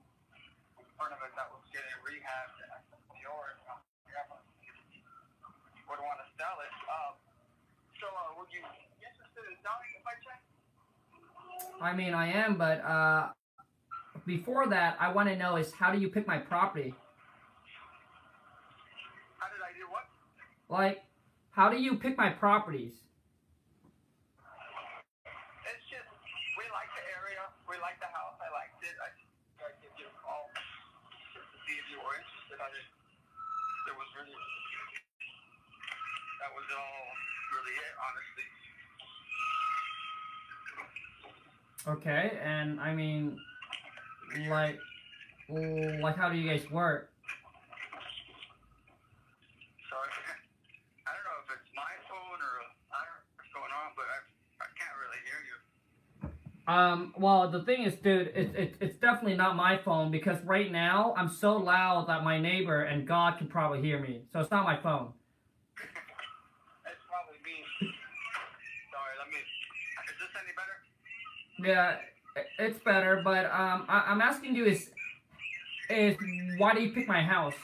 [0.80, 3.60] in front of it that was getting rehabbed, and I said yours.
[3.68, 3.76] uh,
[4.08, 4.24] yeah,
[5.92, 6.72] Would want to sell it.
[6.88, 7.14] Um,
[8.00, 10.48] so uh, would you be interested in selling it by chance?
[11.82, 13.30] I mean, I am, but uh,
[14.28, 16.94] before that, I want to know is how do you pick my property?
[19.40, 20.04] How did I do what?
[20.68, 21.08] Like,
[21.52, 23.00] how do you pick my properties?
[25.72, 26.04] It's just
[26.60, 28.36] we like the area, we like the house.
[28.44, 29.00] I liked it.
[29.00, 30.52] I just give you a call
[31.32, 32.60] just to see if you were interested.
[32.60, 32.92] I just
[33.88, 34.36] there was really
[36.44, 37.04] that was all
[37.56, 38.59] really it, honestly.
[41.90, 43.36] Okay, and I mean,
[44.48, 44.78] like,
[45.50, 47.10] like how do you guys work?
[49.90, 50.10] Sorry,
[51.08, 52.54] I don't know if it's my phone or
[52.94, 54.22] I don't know what's going on, but I
[54.62, 55.58] I can't really hear you.
[56.72, 60.72] Um, well, the thing is, dude, it's it, it's definitely not my phone because right
[60.72, 64.22] now I'm so loud that my neighbor and God can probably hear me.
[64.32, 65.12] So it's not my phone.
[66.86, 67.66] It's probably me.
[68.94, 69.42] Sorry, let me.
[69.42, 70.78] Is this any better?
[71.62, 71.98] Yeah,
[72.58, 74.92] it's better, but um, I, I'm asking you is
[75.90, 76.16] is
[76.58, 77.56] why do you pick my house?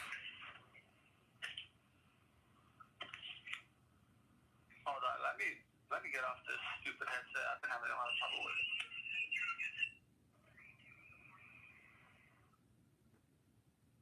[4.84, 5.46] Hold on, let me
[5.92, 7.46] let me get off this stupid headset.
[7.56, 8.68] I've been having a lot of trouble with it.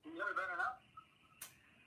[0.03, 0.73] Can you hear me better now?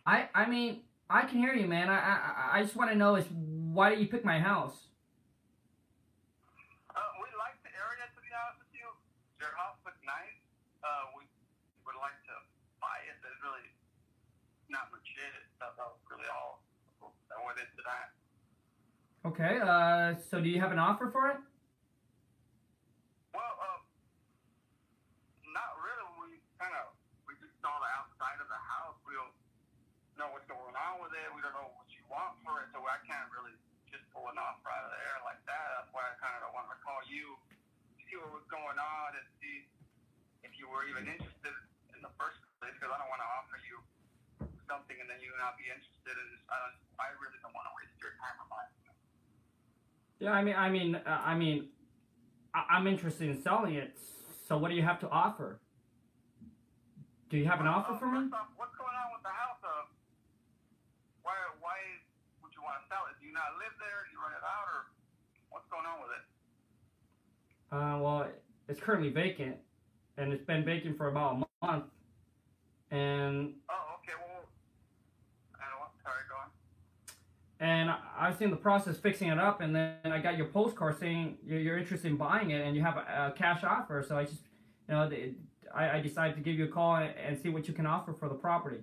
[0.07, 1.89] I I mean I can hear you, man.
[1.89, 4.89] I I I just want to know is why do you pick my house?
[6.97, 8.89] Uh, we like the area to be honest with you.
[9.37, 10.41] Your house looks nice.
[10.81, 11.29] Uh, we
[11.85, 12.35] would like to
[12.81, 13.21] buy it.
[13.21, 13.69] There's really
[14.73, 15.47] not much in it.
[15.61, 16.65] That, that was really all
[17.47, 18.11] went into that.
[19.23, 19.63] Okay.
[19.63, 21.39] Uh, so do you have an offer for it?
[23.31, 23.83] Well, um,
[25.55, 26.07] not really.
[26.19, 26.91] We kind of
[27.31, 28.99] we just saw the outside of the house.
[29.07, 29.31] We don't
[30.19, 31.27] know what's going on with it.
[31.31, 33.55] We don't know what you want for it, so I can't really
[33.91, 35.67] just pull an offer out of the air like that.
[35.79, 37.39] That's why I kind of wanted to call you,
[38.07, 39.67] see what was going on, and see
[40.43, 41.55] if you were even interested
[41.95, 42.75] in the first place.
[42.79, 43.83] Because I don't want to offer you
[44.71, 46.15] something and then you not be interested.
[46.15, 46.86] And just, I don't.
[46.99, 48.71] I really don't want to waste your time or mine.
[50.19, 50.33] Yeah.
[50.33, 51.69] I mean I mean uh, I mean
[52.55, 53.97] I, I'm interested in selling it.
[54.49, 55.61] So what do you have to offer?
[57.29, 58.19] Do you have an offer Uh, for me?
[58.33, 59.59] off, what's going on with the house?
[59.63, 59.91] Uh,
[61.23, 61.77] why why
[62.43, 63.19] would you want to sell it?
[63.21, 64.07] Do you not live there?
[64.07, 64.81] Do you rent it out, or
[65.51, 66.25] what's going on with it?
[67.75, 68.31] Uh, well,
[68.69, 69.57] it's currently vacant,
[70.17, 71.91] and it's been vacant for about a month.
[72.93, 74.15] And Oh, okay.
[74.15, 74.47] Well,
[75.59, 75.91] I don't know.
[76.07, 76.49] Sorry, go on.
[77.61, 80.99] And I was in the process fixing it up, and then I got your postcard
[80.99, 84.05] saying you're, interested in buying it, and you have a, cash offer.
[84.07, 84.43] So I just,
[84.89, 85.11] you know,
[85.75, 88.29] I, I decided to give you a call and, see what you can offer for
[88.29, 88.81] the property.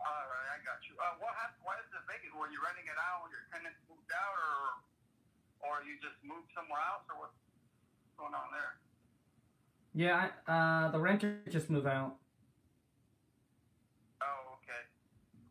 [0.00, 0.96] All right, I got you.
[1.00, 1.64] Uh, what happened?
[1.64, 2.36] Why is it vacant?
[2.36, 4.84] Were you renting it out when your tenants moved out, or
[5.64, 7.40] or you just moved somewhere else, or what's
[8.20, 8.80] going on there?
[9.94, 12.18] Yeah, uh, the renter just moved out.
[14.20, 14.82] Oh, okay.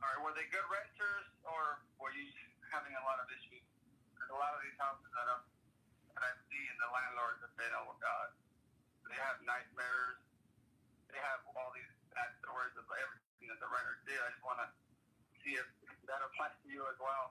[0.04, 0.20] All right.
[0.20, 2.28] Were they good renters, or were you
[2.68, 3.64] having a lot of issues?
[4.12, 5.38] Because a lot of these houses that I
[6.18, 8.28] that I see, and the landlords have been, oh God,
[9.10, 10.18] they have nightmares.
[11.10, 14.18] They have all these bad stories of everything that the renters did.
[14.18, 14.68] I just want to
[15.46, 15.68] see if
[16.10, 17.26] that applies to you as well.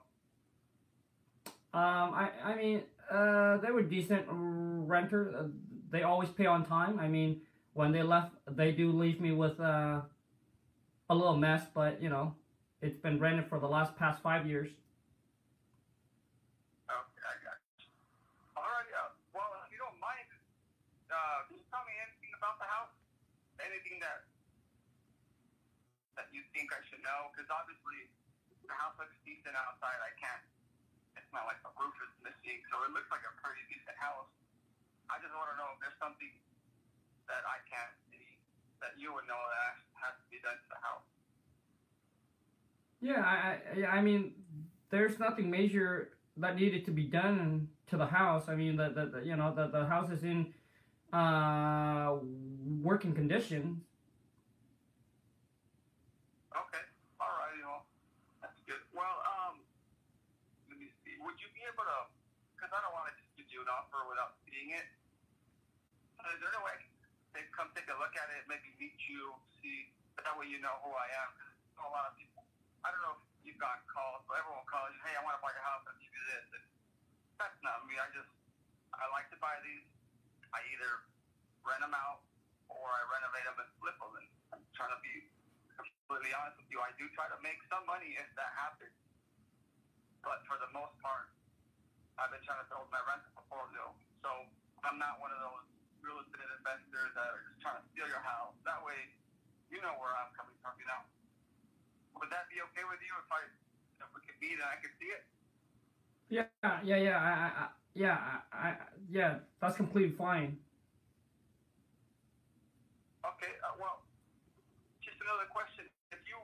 [1.73, 5.33] Um, I, I mean, uh, they were decent renters.
[5.33, 5.47] Uh,
[5.89, 6.99] they always pay on time.
[6.99, 7.41] I mean,
[7.73, 10.01] when they left, they do leave me with uh,
[11.09, 12.35] a little mess, but you know,
[12.81, 14.69] it's been rented for the last past five years.
[16.85, 17.89] Okay, I got you.
[18.53, 19.09] All right, yeah.
[19.33, 20.29] Well, if you don't mind,
[21.09, 22.93] uh, can you tell me anything about the house?
[23.57, 24.29] Anything that
[26.21, 27.33] that you think I should know?
[27.33, 28.07] Because obviously,
[28.65, 29.97] the house looks decent outside.
[29.99, 30.43] I can't.
[31.17, 34.29] It's not like the roof is missing, so it looks like a pretty decent house.
[35.11, 36.31] I just want to know if there's something
[37.27, 38.39] that I can't see
[38.81, 41.07] that you would know that has to be done to the house.
[43.03, 44.31] Yeah, I, I, I mean,
[44.89, 48.47] there's nothing major that needed to be done to the house.
[48.47, 50.53] I mean, the, the, the you know, the, the house is in
[51.11, 52.15] uh,
[52.81, 53.81] working condition.
[56.49, 56.83] Okay.
[57.21, 57.53] All right.
[57.61, 57.85] Well,
[58.41, 58.81] that's good.
[58.95, 59.61] Well, um,
[60.69, 61.19] let me see.
[61.21, 61.99] Would you be able to?
[62.57, 64.87] Because I don't want to just give you an offer without seeing it.
[66.21, 66.77] Uh, Is there any way
[67.33, 69.89] they come take a look at it, maybe meet you, see
[70.21, 71.29] that way you know who I am?
[71.81, 72.45] a lot of people.
[72.85, 75.01] I don't know if you've gotten calls, but everyone calls you.
[75.03, 75.83] Hey, I want to buy your house.
[75.83, 76.45] I'll give you this.
[76.53, 76.63] And
[77.41, 77.99] that's not me.
[77.99, 78.29] I just
[78.95, 79.83] I like to buy these.
[80.55, 81.09] I either
[81.65, 82.23] rent them out
[82.69, 84.13] or I renovate them and flip them.
[84.15, 85.27] And I'm trying to be
[85.75, 88.93] completely honest with you, I do try to make some money if that happens.
[90.21, 91.33] But for the most part,
[92.21, 93.93] I've been trying to build my rental portfolio.
[94.25, 94.29] So
[94.81, 95.65] I'm not one of those
[96.01, 98.57] real estate investors that are just trying to steal your house.
[98.65, 98.97] That way,
[99.69, 101.01] you know where I'm coming from, you know.
[102.17, 103.41] Would that be okay with you if I,
[104.01, 105.23] if we could meet and I could see it?
[106.33, 106.49] Yeah,
[106.81, 108.67] yeah, yeah, I, I, I yeah, I, I,
[109.05, 110.57] yeah, that's completely fine.
[113.21, 114.01] Okay, uh, well,
[115.05, 115.85] just another question.
[116.09, 116.41] If you,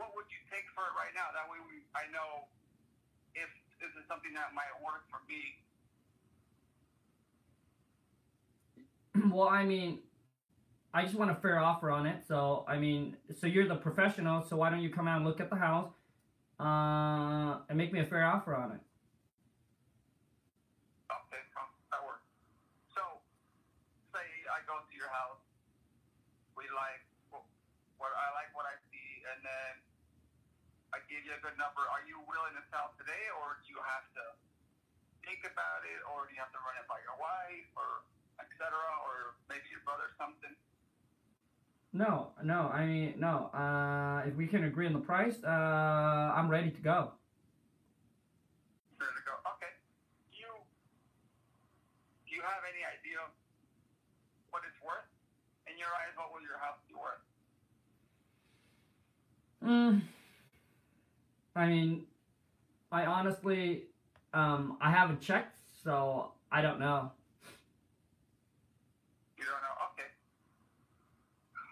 [0.00, 1.28] what would you take for it right now?
[1.36, 2.48] That way we, I know
[3.36, 5.60] if this is something that might work for me.
[9.30, 10.00] well, I mean,
[10.92, 12.22] I just want a fair offer on it.
[12.26, 15.40] So, I mean, so you're the professional, so why don't you come out and look
[15.40, 15.90] at the house
[16.58, 18.82] uh, and make me a fair offer on it?
[21.10, 21.42] Okay,
[21.90, 22.26] that works.
[22.94, 23.02] So,
[24.10, 25.42] say I go to your house,
[26.58, 29.72] we like what I like what I see, and then
[30.90, 31.82] I give you a good number.
[31.86, 34.24] Are you willing to sell today, or do you have to
[35.22, 38.06] think about it, or do you have to run it by your wife, or
[38.54, 38.70] etc.,
[39.02, 40.54] or maybe your brother something?
[41.92, 43.50] No, no, I mean, no.
[43.54, 47.12] Uh, if we can agree on the price, uh, I'm ready to go.
[48.98, 49.34] There to go.
[49.58, 49.70] Okay.
[50.30, 50.50] Do you
[52.26, 53.22] do you have any idea
[54.50, 55.06] what it's worth?
[55.70, 57.22] In your eyes, what will your house be worth?
[59.62, 60.02] Mm,
[61.56, 62.04] I mean,
[62.92, 63.84] I honestly,
[64.34, 67.10] um, I haven't checked, so I don't know.
[69.38, 69.76] You don't know.
[69.90, 70.10] Okay.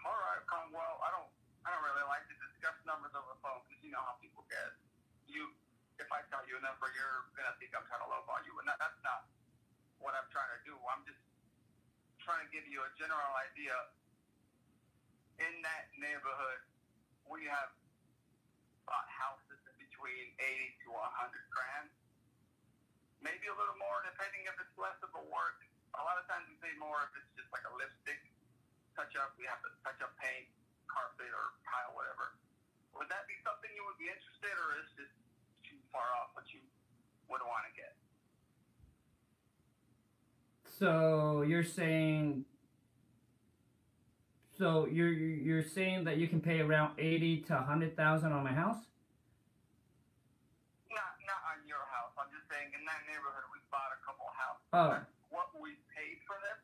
[0.03, 0.73] All right, Khang.
[0.73, 1.29] Well, I don't.
[1.63, 4.43] I don't really like to discuss numbers over the phone because you know how people
[4.51, 4.73] get.
[5.29, 5.53] You,
[6.01, 8.69] if I tell you a number, you're gonna think I'm trying to lowball you, and
[8.69, 9.25] that, that's not
[9.97, 10.77] what I'm trying to do.
[10.93, 11.21] I'm just
[12.21, 13.75] trying to give you a general idea.
[15.41, 16.61] In that neighborhood,
[17.25, 17.73] we have
[18.85, 21.89] bought houses in between 80 to 100 grand.
[23.25, 25.63] Maybe a little more, depending if it's less of a work.
[25.97, 28.21] A lot of times we pay more if it's just like a lipstick
[28.99, 29.33] touch up.
[29.39, 30.51] We have to touch up paint,
[30.91, 32.37] carpet, or tile, whatever.
[32.99, 35.09] Would that be something you would be interested, or is too
[35.93, 36.65] far off what you
[37.29, 37.95] would want to get?
[40.65, 42.49] So you're saying,
[44.57, 48.57] so you're you're saying that you can pay around eighty to hundred thousand on my
[48.57, 48.81] house?
[50.91, 52.17] Not not on your house.
[52.17, 54.67] I'm just saying in that neighborhood we bought a couple houses.
[54.73, 54.93] Oh.
[55.31, 56.59] What we paid for them,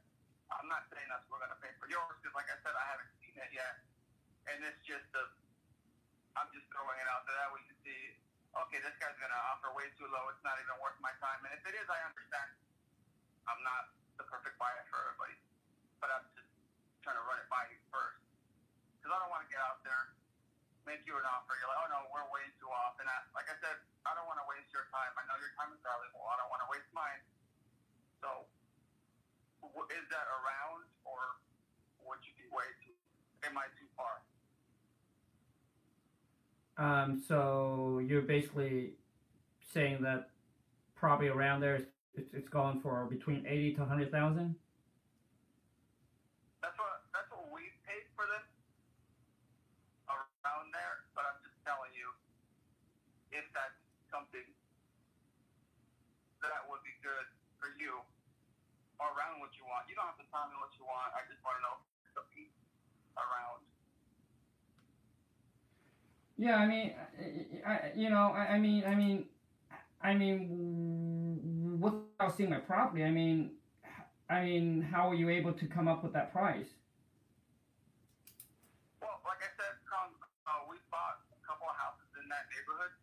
[0.53, 2.85] I'm not saying that's what we're gonna pay for yours because, like I said, I
[2.89, 3.81] haven't seen it yet,
[4.49, 5.25] and it's just a.
[6.37, 7.68] I'm just throwing it out there that see.
[8.59, 10.27] Okay, this guy's gonna offer way too low.
[10.35, 11.39] It's not even worth my time.
[11.47, 12.51] And if it is, I understand.
[13.47, 15.39] I'm not the perfect buyer for everybody,
[16.03, 16.51] but I'm just
[17.01, 18.21] trying to run it by you first
[18.99, 20.13] because I don't want to get out there,
[20.85, 21.57] make you an offer.
[21.57, 22.99] You're like, oh no, we're way too off.
[23.01, 25.15] And I, like I said, I don't want to waste your time.
[25.17, 26.27] I know your time is valuable.
[26.29, 27.23] I don't want to waste mine.
[28.21, 28.45] So,
[29.89, 31.41] is that around, or
[32.05, 32.93] would you be way too?
[33.49, 34.28] Am I too far?
[36.79, 38.95] Um, so you're basically
[39.75, 40.31] saying that
[40.95, 41.91] probably around there, it's,
[42.33, 44.55] it's going for between eighty to hundred thousand.
[46.63, 48.47] That's what that's what we paid for them.
[50.07, 52.07] Around there, but I'm just telling you,
[53.35, 53.75] if that's
[54.15, 54.47] something
[56.41, 57.27] that would be good
[57.59, 57.99] for you,
[59.03, 59.91] around what you want.
[59.91, 61.11] You don't have to tell me what you want.
[61.15, 61.77] I just want to know
[62.15, 62.55] compete
[63.19, 63.68] around.
[66.39, 66.95] Yeah, I mean,
[67.67, 69.27] I, you know, I, I mean, I mean,
[69.99, 73.59] I mean, without seeing my property, I mean,
[74.31, 76.71] I mean, how were you able to come up with that price?
[79.03, 80.15] Well, like I said, Khang,
[80.47, 82.95] uh, we bought a couple of houses in that neighborhood,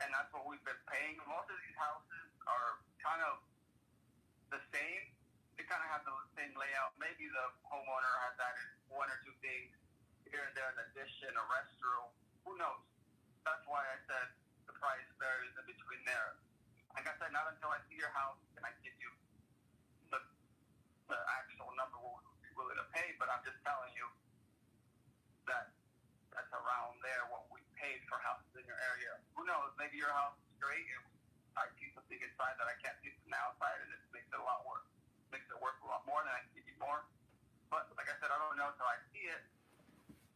[0.00, 1.20] and that's what we've been paying.
[1.28, 3.44] Most of these houses are kind of
[4.56, 5.04] the same.
[5.60, 6.96] They kind of have the same layout.
[6.96, 9.76] Maybe the homeowner has added one or two things
[10.24, 12.08] here and there, an addition, a restroom.
[12.44, 12.84] Who knows?
[13.44, 14.26] That's why I said
[14.68, 16.36] the price varies in between there.
[16.96, 19.10] Like I said, not until I see your house can I give you
[20.12, 20.20] the
[21.08, 23.14] the actual number what we'll be willing to pay.
[23.20, 24.06] But I'm just telling you
[25.48, 25.72] that
[26.32, 29.18] that's around there what we paid for houses in your area.
[29.34, 29.74] Who knows?
[29.76, 31.04] Maybe your house is great and
[31.58, 34.38] I see something inside that I can't see from the outside and it makes it
[34.38, 34.86] a lot work.
[35.34, 37.06] Makes it work a lot more than I can give you more.
[37.70, 39.42] But like I said, I don't know until I see it.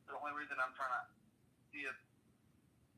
[0.07, 1.02] The only reason I'm trying to
[1.75, 1.99] see if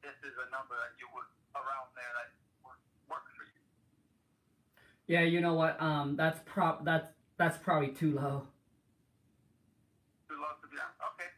[0.05, 1.24] this is a number that you would
[1.57, 2.29] around there that
[2.61, 2.77] would
[3.09, 3.57] work for you.
[5.09, 5.81] Yeah, you know what?
[5.81, 6.85] Um, that's prop.
[6.85, 7.09] That's
[7.41, 8.45] that's probably too low.
[10.29, 10.93] Too low to be on.
[11.16, 11.33] Okay.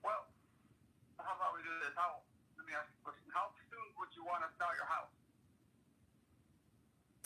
[0.00, 0.24] Well,
[1.20, 1.92] how about we do this?
[1.92, 2.24] How
[2.56, 3.28] let me ask you a question.
[3.28, 5.12] How soon would you want to sell your house?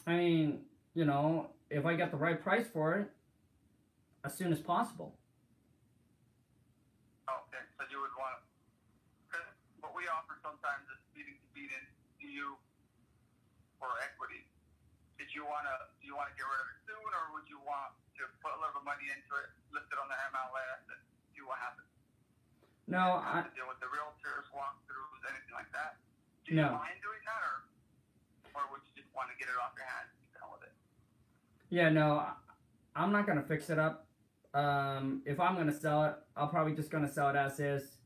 [0.03, 0.67] I mean,
[0.99, 3.07] you know, if I get the right price for it,
[4.25, 5.15] as soon as possible.
[7.29, 8.43] Okay, so you would want to,
[9.29, 9.47] because
[9.85, 11.85] what we offer sometimes is meeting to beat in
[12.19, 12.59] to you
[13.79, 14.43] for equity.
[15.15, 17.47] Did you want to, do you want to get rid of it soon, or would
[17.47, 20.19] you want to put a little bit of money into it, list it on the
[20.35, 20.99] MLS, and
[21.31, 21.87] see what happens?
[22.91, 26.03] No, I, to deal with the realtors, walkthroughs, anything like that?
[26.43, 26.75] Do you No.
[26.75, 27.57] mind doing that, or,
[28.59, 30.67] or would you just want to get it off your hands and be done with
[30.67, 30.75] it?
[31.71, 32.19] yeah, no,
[32.99, 34.11] I'm not gonna fix it up.
[34.55, 37.98] Um, if I'm gonna sell it, I'll probably just gonna sell it as is.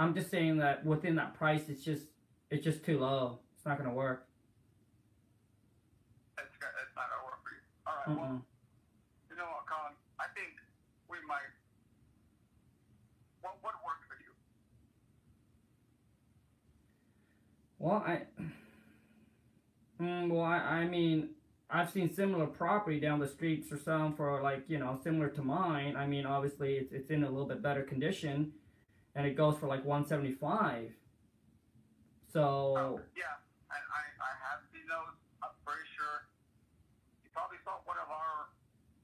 [0.00, 2.06] I'm just saying that within that price, it's just
[2.50, 3.40] it's just too low.
[3.54, 4.26] It's not gonna work.
[6.38, 7.60] It's, it's not going to work for you.
[7.86, 8.42] All right, well,
[9.28, 9.92] you know what, Colin?
[10.18, 10.56] I think
[11.08, 11.52] we might,
[13.42, 14.32] what would work for you?
[17.78, 18.22] Well, I,
[20.02, 21.30] mm, well, I, I mean,
[21.68, 25.42] I've seen similar property down the streets or some for like you know similar to
[25.42, 25.94] mine.
[25.94, 28.52] I mean, obviously it's it's in a little bit better condition,
[29.14, 30.90] and it goes for like 175.
[32.30, 33.26] So Yeah,
[33.74, 35.18] and I, I have seen those.
[35.42, 36.30] I'm pretty sure
[37.26, 38.54] you probably saw one of our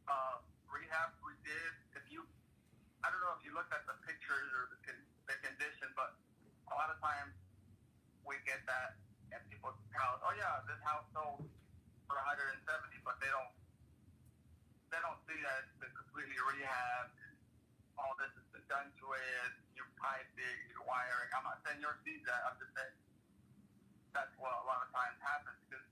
[0.06, 0.36] uh,
[0.70, 1.72] rehabs we did.
[1.98, 2.22] If you,
[3.02, 6.14] I don't know if you looked at the pictures or the, con- the condition, but
[6.70, 7.34] a lot of times
[8.22, 8.98] we get that
[9.34, 11.42] and people tell oh yeah, this house sold
[12.06, 12.62] for 170,
[13.02, 13.50] but they don't,
[14.94, 17.18] they don't see that it's been completely rehabbed.
[17.98, 19.65] All this has been done to it.
[19.96, 21.30] Piping, your wiring.
[21.32, 22.40] I'm not saying yours needs that.
[22.46, 22.96] I'm just saying
[24.16, 25.84] that's what a lot of times happens because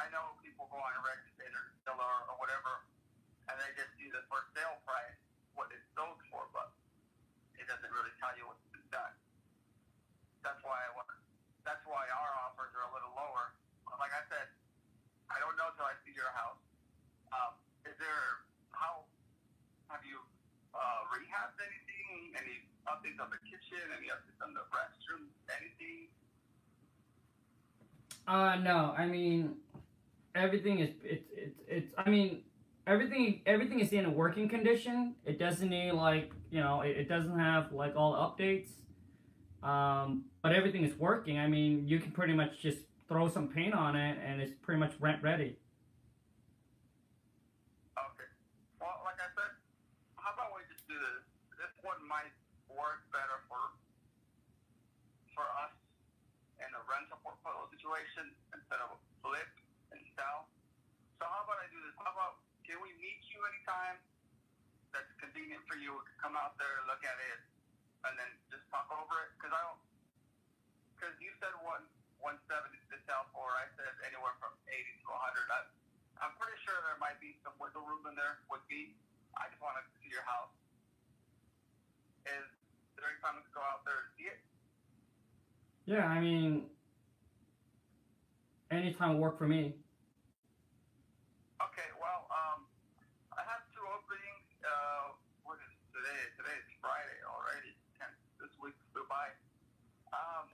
[0.00, 2.84] I know people go on Redfin or Zillow or whatever,
[3.48, 5.16] and they just see the for sale price,
[5.52, 6.72] what it's sold for, but
[7.56, 9.12] it doesn't really tell you what's been done.
[10.44, 11.08] That's why I want.
[11.64, 13.52] That's why our offers are a little lower.
[13.84, 14.46] But like I said,
[15.28, 16.62] I don't know till I see your house.
[17.34, 19.04] Um, is there how
[19.90, 20.20] have you
[20.72, 22.36] uh, rehabbed anything?
[22.38, 22.56] Any
[22.86, 23.82] updates on the kitchen?
[23.96, 25.26] Any updates on the restroom?
[25.50, 26.08] Anything?
[28.26, 29.56] Uh, no, I mean,
[30.34, 31.92] everything is it's it's it's.
[31.96, 32.42] I mean,
[32.86, 35.14] everything everything is in a working condition.
[35.24, 38.70] It doesn't need like you know it, it doesn't have like all the updates.
[39.62, 41.38] Um, but everything is working.
[41.38, 42.78] I mean, you can pretty much just
[43.08, 45.58] throw some paint on it and it's pretty much rent ready.
[47.98, 48.30] Okay.
[48.78, 49.50] Well, like I said,
[50.14, 51.22] how about we just do this?
[51.58, 52.30] This one might
[52.70, 53.74] work better for
[55.34, 55.74] for us
[56.62, 59.46] in a rental portfolio situation instead of flip
[59.94, 60.50] and sell.
[61.22, 61.94] So how about I do this?
[62.02, 64.02] How about can we meet you anytime
[64.90, 65.94] that's convenient for you?
[65.94, 67.40] We can come out there, look at it,
[68.02, 69.30] and then just talk over it.
[69.38, 69.78] Because I don't.
[70.98, 71.86] Because you said one
[72.18, 73.54] one seventy to sell for.
[73.54, 75.46] I said anywhere from eighty to hundred.
[76.18, 78.98] I'm pretty sure there might be some wiggle room in there with me.
[79.38, 80.50] I just want to see your house.
[82.26, 82.50] Is
[82.98, 84.40] there any time can go out there and see it?
[85.86, 86.66] Yeah, I mean,
[88.76, 89.72] anytime will work for me.
[91.58, 92.68] Okay, well, um,
[93.32, 94.44] I have two openings.
[94.60, 96.20] Uh, what is today?
[96.36, 97.72] Today is Friday already.
[98.04, 99.32] And this week flew by.
[100.12, 100.52] Um,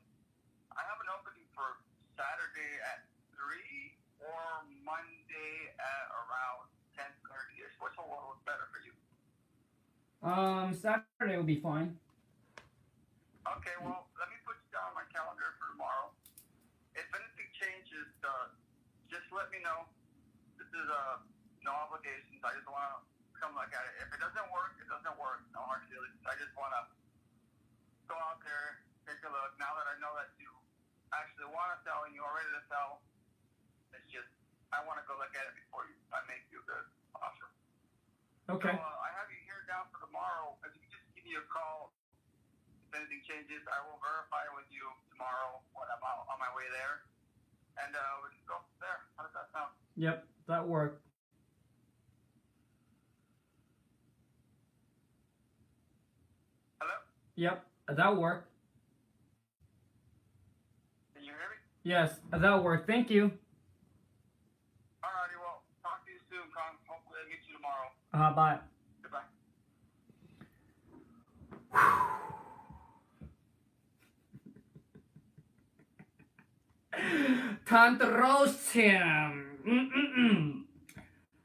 [0.73, 1.83] I have an opening for
[2.15, 3.03] Saturday at
[3.35, 7.75] three or Monday at around ten thirty ish.
[7.83, 8.95] Which one was better for you?
[10.23, 11.99] Um, Saturday will be fine.
[13.43, 16.15] Okay, well, let me put you down on my calendar for tomorrow.
[16.95, 18.47] If anything changes, uh,
[19.11, 19.87] just let me know.
[20.59, 21.23] This is uh,
[21.67, 22.39] no obligations.
[22.43, 22.97] I just want to
[23.39, 23.95] come look at it.
[24.07, 25.43] If it doesn't work, it doesn't work.
[25.51, 26.19] No hard feelings.
[26.27, 26.83] I just want to
[28.07, 29.53] go out there, take a look.
[29.59, 30.51] Now that I know that you
[31.11, 33.03] actually want to sell and you're ready to sell,
[33.93, 34.31] it's just
[34.73, 36.87] I want to go look at it before you, I make you a good
[37.19, 37.49] offer.
[38.57, 38.73] Okay.
[38.73, 40.57] So uh, I have you here down for tomorrow.
[40.65, 41.93] If you just give me a call
[42.93, 46.69] if anything changes, I will verify with you tomorrow when I'm out on my way
[46.77, 47.01] there,
[47.79, 49.01] and uh, we can go from there.
[49.17, 49.71] How does that sound?
[49.97, 51.03] Yep, that worked.
[56.81, 56.95] Hello?
[57.37, 57.65] Yep,
[57.97, 58.49] that worked.
[61.15, 61.57] Can you hear me?
[61.85, 62.87] Yes, that worked.
[62.87, 63.31] Thank you.
[65.03, 66.77] Alrighty, well, talk to you soon, Khang.
[66.87, 67.91] Hopefully I meet you tomorrow.
[68.13, 68.59] Uh, bye.
[69.03, 69.27] Goodbye.
[77.67, 79.47] Time to roast him.
[79.67, 80.63] Mm-mm-mm.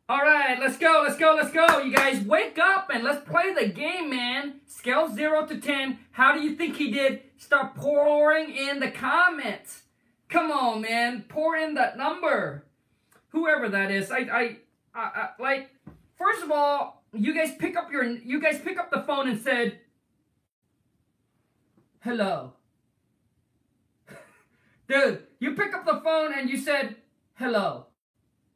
[0.10, 1.80] All right, let's go, let's go, let's go.
[1.80, 4.62] You guys wake up and let's play the game, man.
[4.66, 6.00] Scale 0 to 10.
[6.12, 7.24] How do you think he did?
[7.38, 9.84] Start pouring in the comments.
[10.30, 11.26] Come on, man.
[11.28, 12.66] Pour in that number.
[13.30, 14.10] Whoever that is.
[14.10, 14.58] I, I,
[14.96, 15.72] I, I like,
[16.18, 19.42] first of all, you guys pick up your, you guys pick up the phone and
[19.42, 19.80] said,
[22.00, 22.54] hello.
[24.88, 26.96] Dude, you pick up the phone and you said
[27.36, 27.88] hello.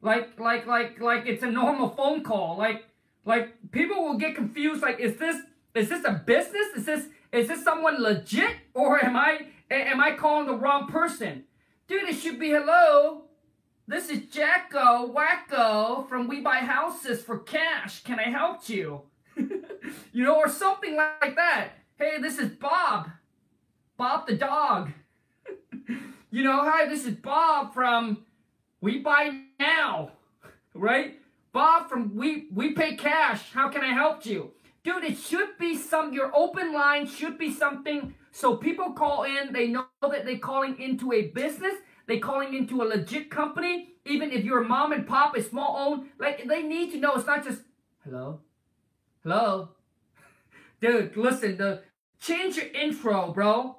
[0.00, 2.58] Like like like like it's a normal phone call.
[2.58, 2.84] Like
[3.24, 5.36] like people will get confused like is this
[5.74, 6.68] is this a business?
[6.76, 11.44] Is this is this someone legit or am I am I calling the wrong person?
[11.86, 13.24] Dude, it should be hello.
[13.86, 18.04] This is Jacko Wacko from We Buy Houses for Cash.
[18.04, 19.02] Can I help you?
[19.36, 21.70] you know, or something like that.
[21.96, 23.10] Hey, this is Bob.
[23.96, 24.92] Bob the dog.
[26.34, 28.24] You know, hi, this is Bob from
[28.80, 30.12] We Buy Now,
[30.72, 31.20] right?
[31.52, 33.52] Bob from We We Pay Cash.
[33.52, 34.52] How can I help you?
[34.82, 39.52] Dude, it should be some your open line should be something so people call in,
[39.52, 41.74] they know that they're calling into a business,
[42.06, 45.76] they're calling into a legit company, even if you're a mom and pop, a small
[45.76, 47.60] owned, like they need to know it's not just
[48.04, 48.40] hello.
[49.22, 49.68] Hello.
[50.80, 51.82] Dude, listen, the
[52.20, 53.76] change your intro, bro.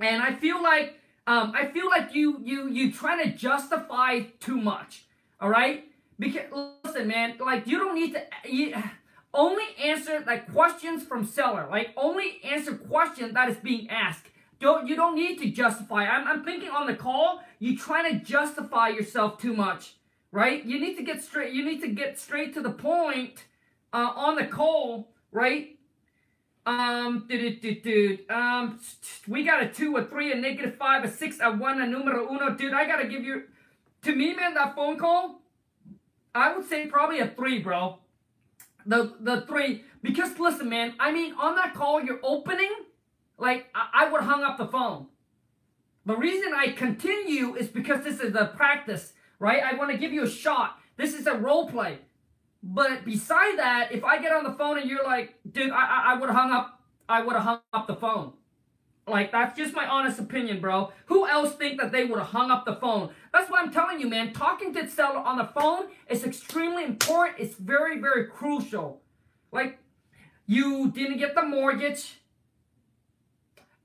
[0.00, 4.56] And I feel like um, I feel like you you you trying to justify too
[4.56, 5.04] much.
[5.40, 5.84] All right,
[6.18, 6.46] because
[6.84, 8.22] listen, man, like you don't need to.
[8.50, 8.74] You,
[9.36, 11.68] only answer like questions from seller.
[11.70, 14.26] Like only answer questions that is being asked.
[14.58, 16.06] Don't you don't need to justify.
[16.06, 19.94] I'm, I'm thinking on the call, you trying to justify yourself too much,
[20.32, 20.64] right?
[20.64, 21.52] You need to get straight.
[21.52, 23.44] You need to get straight to the point
[23.92, 25.75] uh, on the call, right?
[26.66, 28.30] Um, dude, dude, dude.
[28.30, 28.80] Um,
[29.28, 32.28] we got a two, a three, a negative five, a six, a one, a numero
[32.28, 32.56] uno.
[32.56, 33.44] Dude, I gotta give you,
[34.02, 35.42] to me, man, that phone call,
[36.34, 37.98] I would say probably a three, bro.
[38.84, 42.72] The the three, because listen, man, I mean, on that call, you're opening,
[43.38, 45.06] like I, I would hung up the phone.
[46.04, 49.62] The reason I continue is because this is a practice, right?
[49.62, 50.78] I want to give you a shot.
[50.96, 51.98] This is a role play.
[52.62, 56.12] But beside that, if I get on the phone and you're like, dude, I I,
[56.12, 58.32] I would have hung up, I would have hung up the phone.
[59.08, 60.92] Like that's just my honest opinion, bro.
[61.06, 63.10] Who else think that they would have hung up the phone?
[63.32, 64.32] That's what I'm telling you, man.
[64.32, 67.38] Talking to seller on the phone is extremely important.
[67.38, 69.00] It's very, very crucial.
[69.52, 69.78] Like
[70.46, 72.18] you didn't get the mortgage,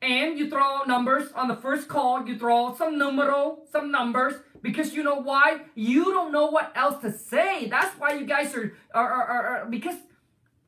[0.01, 2.28] and you throw out numbers on the first call.
[2.28, 5.62] You throw out some numero, some numbers, because you know why?
[5.76, 7.68] You don't know what else to say.
[7.68, 9.95] That's why you guys are are, are, are, because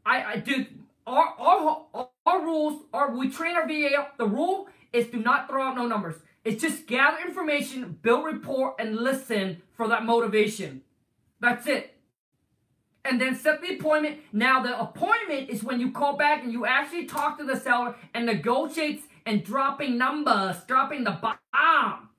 [0.05, 0.67] I I dude
[1.05, 4.07] our, our our rules are we train our VA.
[4.17, 6.15] The rule is do not throw out no numbers.
[6.43, 10.81] It's just gather information, build rapport, and listen for that motivation.
[11.39, 11.95] That's it.
[13.05, 14.19] And then set the appointment.
[14.31, 17.95] Now the appointment is when you call back and you actually talk to the seller
[18.13, 22.09] and negotiates and dropping numbers, dropping the bomb.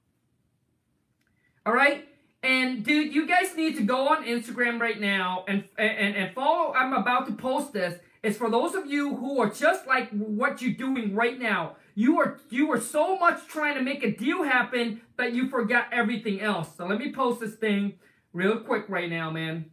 [1.67, 2.09] All right?
[2.43, 6.75] And dude, you guys need to go on Instagram right now and and and follow.
[6.75, 7.99] I'm about to post this.
[8.23, 11.77] It's for those of you who are just like what you're doing right now.
[11.95, 15.87] You are you are so much trying to make a deal happen that you forgot
[15.91, 16.69] everything else.
[16.77, 17.95] So let me post this thing
[18.35, 19.71] real quick right now, man.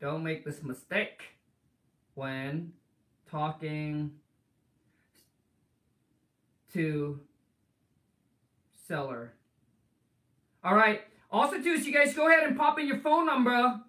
[0.00, 1.22] Don't make this mistake
[2.14, 2.72] when
[3.30, 4.10] talking
[6.74, 7.20] to
[8.86, 9.32] seller.
[10.62, 11.02] All right.
[11.30, 13.80] Also, too, you guys go ahead and pop in your phone number.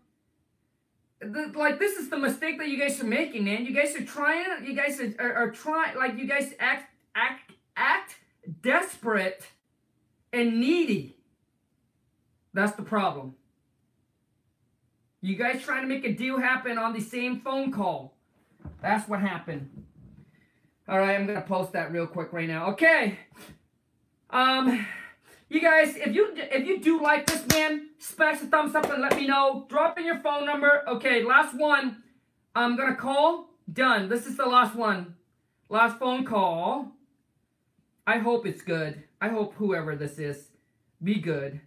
[1.22, 3.66] th- like this is the mistake that you guys are making, man.
[3.66, 4.66] You guys are trying.
[4.66, 5.98] You guys are, are, are trying.
[5.98, 8.16] Like you guys act act act
[8.62, 9.46] desperate
[10.34, 11.18] and needy.
[12.54, 13.36] That's the problem.
[15.22, 18.16] You guys trying to make a deal happen on the same phone call.
[18.82, 19.85] That's what happened.
[20.88, 22.68] All right, I'm gonna post that real quick right now.
[22.74, 23.18] Okay.
[24.30, 24.86] Um,
[25.50, 29.02] you guys, if you if you do like this, man, smash the thumbs up and
[29.02, 29.66] let me know.
[29.68, 30.84] Drop in your phone number.
[30.88, 32.04] Okay, last one.
[32.54, 33.50] I'm gonna call.
[33.72, 34.10] Done.
[34.10, 35.16] This is the last one.
[35.70, 36.92] Last phone call.
[38.06, 39.04] I hope it's good.
[39.20, 40.50] I hope whoever this is
[41.04, 41.62] be good.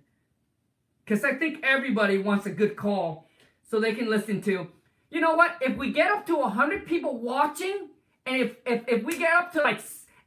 [1.04, 3.26] Because I think everybody wants a good call
[3.68, 4.68] so they can listen to.
[5.10, 5.56] You know what?
[5.60, 7.87] If we get up to 100 people watching,
[8.28, 9.80] and if, if, if we get up to like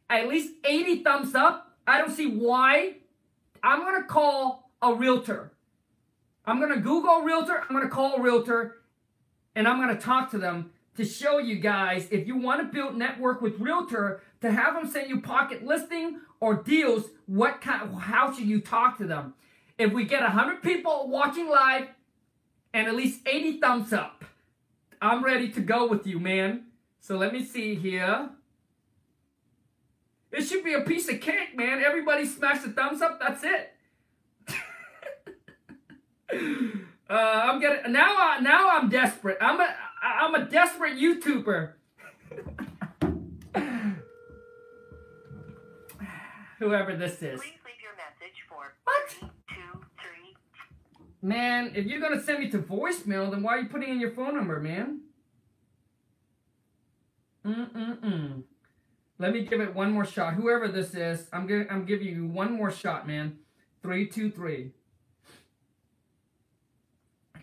[0.10, 2.96] at least 80 thumbs up, I don't see why.
[3.64, 5.52] I'm going to call a realtor.
[6.46, 7.62] I'm going to Google realtor.
[7.62, 8.78] I'm going to call a realtor.
[9.56, 12.74] And I'm going to talk to them to show you guys if you want to
[12.74, 17.96] build network with realtor to have them send you pocket listing or deals what kind
[17.96, 19.34] how should you talk to them
[19.78, 21.88] if we get 100 people watching live
[22.74, 24.26] and at least 80 thumbs up
[25.02, 26.66] i'm ready to go with you man
[27.02, 28.30] so let me see here.
[30.32, 31.84] It should be a piece of cake man.
[31.84, 33.20] Everybody smash the thumbs up.
[33.20, 33.74] That's it.
[37.12, 39.38] Uh, i'm getting now I, now i'm desperate.
[39.42, 39.68] I'm a
[40.02, 41.74] i'm a desperate youtuber.
[46.60, 47.42] Whoever this is.
[47.42, 49.10] Please leave your message for What?
[49.10, 50.38] three, two, three.
[51.22, 54.12] Man, if you're gonna send me to voicemail, then why are you putting in your
[54.12, 55.01] phone number, man?
[57.46, 58.44] Mm-mm-mm.
[59.20, 60.34] Let me give it one more shot.
[60.36, 63.38] Whoever this is, I'm gonna I'm giving you one more shot, man.
[63.82, 64.72] Three, two, three.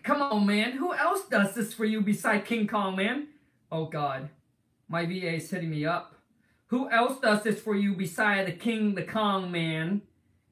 [0.03, 0.73] Come on, man.
[0.73, 3.27] Who else does this for you beside King Kong, man?
[3.71, 4.29] Oh God,
[4.87, 6.15] my VA is hitting me up.
[6.67, 10.01] Who else does this for you beside the King, the Kong, man?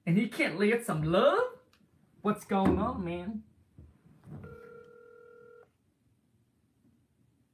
[0.06, 1.39] And he can't lay it some love?
[2.22, 3.43] What's going on, man?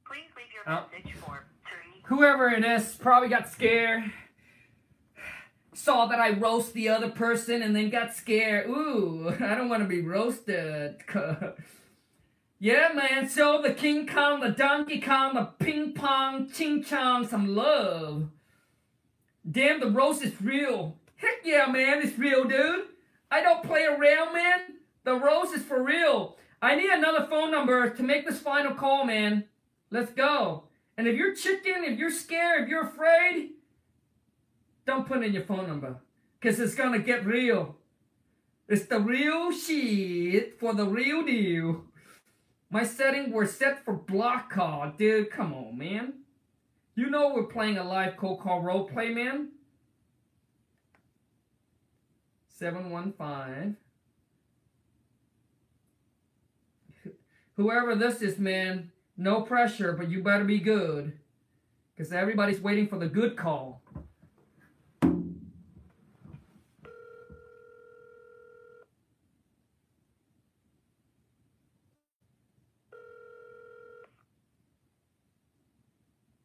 [0.06, 0.86] Please leave your Oh.
[0.92, 1.44] message for.
[2.04, 4.12] Whoever it is probably got scared.
[5.72, 8.68] Saw that I roast the other person and then got scared.
[8.68, 10.96] Ooh, I don't want to be roasted.
[12.58, 13.28] yeah, man.
[13.28, 18.28] So the King Kong, the Donkey Kong, the Ping Pong, Ching Chong, some love.
[19.50, 20.98] Damn, the roast is real.
[21.16, 22.84] Heck yeah, man, it's real, dude.
[23.30, 24.60] I don't play around, man.
[25.04, 26.36] The roast is for real.
[26.60, 29.44] I need another phone number to make this final call, man.
[29.90, 30.64] Let's go.
[30.96, 33.50] And if you're chicken, if you're scared, if you're afraid,
[34.86, 35.96] don't put in your phone number.
[36.40, 37.76] Because it's going to get real.
[38.68, 41.84] It's the real shit for the real deal.
[42.70, 44.92] My setting were set for block call.
[44.96, 46.14] Dude, come on, man.
[46.94, 49.48] You know we're playing a live cold call role play, man.
[52.48, 53.76] 715.
[57.56, 61.18] Whoever this is, man, no pressure, but you better be good.
[61.96, 63.80] Because everybody's waiting for the good call.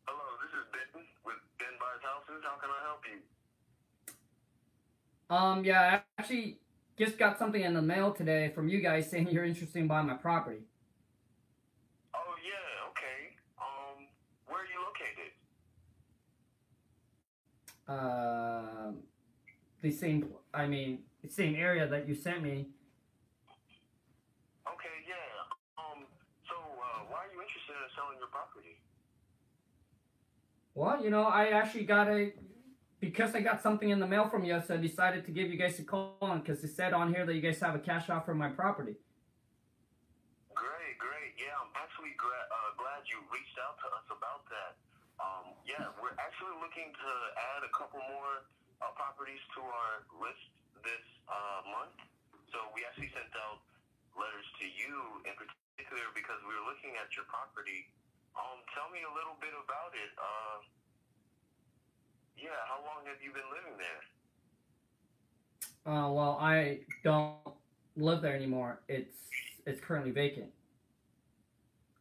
[0.06, 2.44] Hello, this is Ben with Ben Buys Houses.
[2.44, 3.20] How can I help you?
[5.36, 6.60] Um, yeah, I actually
[6.98, 10.08] just got something in the mail today from you guys saying you're interested in buying
[10.08, 10.60] my property.
[12.14, 13.36] Oh yeah, okay.
[13.58, 14.06] Um,
[14.48, 15.32] where are you located?
[17.90, 18.92] Uh,
[19.82, 22.68] the same, I mean, the same area that you sent me.
[24.68, 25.82] Okay, yeah.
[25.82, 26.06] Um,
[26.48, 28.78] so uh, why are you interested in selling your property?
[30.76, 32.34] Well, you know, I actually got a,
[33.00, 35.58] because I got something in the mail from you, so I decided to give you
[35.58, 38.10] guys a call on, because it said on here that you guys have a cash
[38.10, 38.98] offer on my property.
[40.54, 41.34] Great, great.
[41.40, 44.04] Yeah, I'm actually gra- uh, glad you reached out to us.
[44.09, 44.09] Um,
[45.70, 47.12] yeah, we're actually looking to
[47.54, 48.50] add a couple more
[48.82, 50.50] uh, properties to our list
[50.82, 51.94] this uh, month.
[52.50, 53.62] So we actually sent out
[54.18, 57.86] letters to you in particular because we were looking at your property.
[58.34, 60.12] Um, tell me a little bit about it.
[60.18, 60.58] Uh,
[62.34, 64.02] yeah, how long have you been living there?
[65.86, 67.38] Uh, well, I don't
[67.94, 68.82] live there anymore.
[68.90, 69.30] It's,
[69.70, 70.50] it's currently vacant.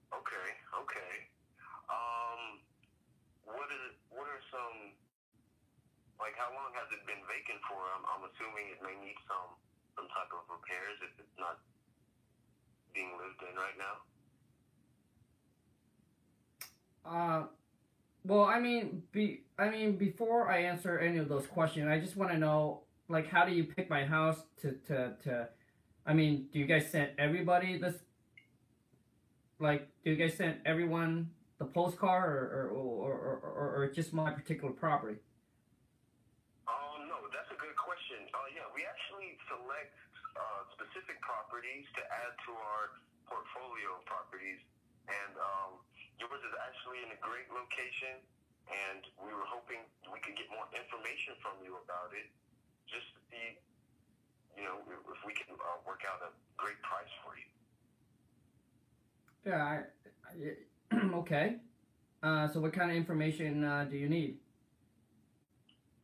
[0.09, 1.13] Okay, okay.
[1.93, 2.65] Um,
[3.45, 4.93] what is what are some
[6.19, 7.79] like how long has it been vacant for?
[7.95, 9.55] I'm I'm assuming it may need some
[9.95, 11.63] some type of repairs if it's not
[12.95, 13.95] being lived in right now.
[17.09, 17.47] Uh,
[18.25, 22.17] well, I mean, be I mean, before I answer any of those questions, I just
[22.17, 25.49] want to know, like, how do you pick my house to to to?
[26.05, 27.97] I mean, do you guys send everybody this?
[29.59, 34.13] Like, do you guys send everyone the postcard, or or or or, or, or just
[34.13, 35.17] my particular property?
[36.69, 38.29] Um, no, that's a good question.
[38.35, 39.93] Uh, yeah, we actually select
[40.37, 42.85] uh, specific properties to add to our
[43.27, 44.61] portfolio of properties,
[45.09, 45.81] and um,
[46.21, 48.21] yours is actually in a great location.
[48.69, 49.81] And we were hoping
[50.13, 52.29] we could get more information from you about it,
[52.85, 53.57] just to see,
[54.61, 56.29] you know, if we can uh, work out a
[56.61, 57.49] great price for you.
[59.49, 59.65] Yeah.
[59.65, 59.77] I,
[60.29, 61.57] I, okay.
[62.23, 64.37] Uh, so what kind of information uh, do you need?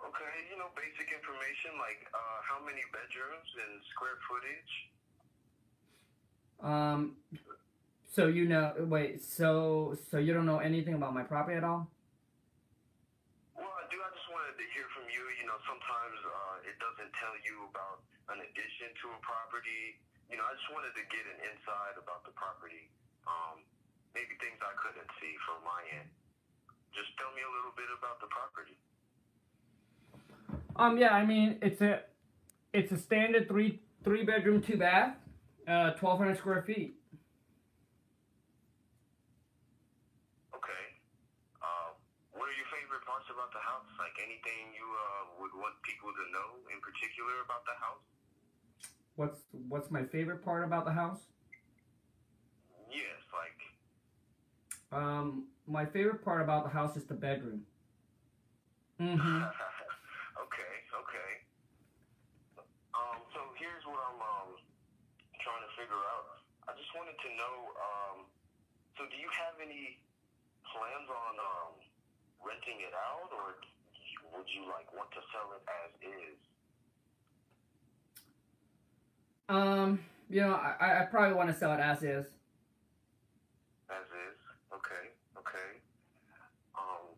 [0.01, 2.07] Okay, you know, basic information like
[2.55, 4.73] how many bedrooms and square footage.
[6.63, 7.19] Um,
[8.07, 11.91] so you know, wait, so so you don't know anything about my property at all?
[13.59, 13.99] Well, I do.
[13.99, 15.23] I just wanted to hear from you.
[15.43, 19.99] You know, sometimes uh, it doesn't tell you about an addition to a property.
[20.31, 22.87] You know, I just wanted to get an insight about the property.
[23.27, 23.67] Um,
[24.15, 26.07] maybe things I couldn't see from my end.
[26.95, 28.79] Just tell me a little bit about the property.
[30.79, 32.07] Um, yeah, I mean it's a
[32.75, 35.17] it's a standard three three bedroom two bath,
[35.69, 36.97] uh, twelve hundred square feet.
[40.55, 40.85] Okay.
[41.63, 41.95] Uh,
[42.33, 43.87] what are your favorite parts about the house?
[43.99, 48.05] Like anything you uh, would want people to know in particular about the house?
[49.17, 51.21] What's what's my favorite part about the house?
[52.91, 53.61] Yes, like
[54.93, 57.67] Um, my favorite part about the house is the bedroom.
[59.01, 59.43] Mm-hmm.
[60.45, 61.31] okay, okay.
[62.95, 64.51] Um, so here's what I'm um
[65.45, 66.41] trying to figure out.
[66.65, 67.55] I just wanted to know.
[67.77, 68.19] Um,
[68.97, 70.01] so do you have any
[70.65, 71.73] plans on um
[72.41, 73.61] renting it out, or
[74.33, 76.41] would you like want to sell it as is?
[79.53, 80.01] Um,
[80.33, 82.33] you know, I, I probably want to sell it as is.
[83.93, 84.39] As is.
[84.73, 85.71] Okay, okay.
[86.73, 87.13] Um,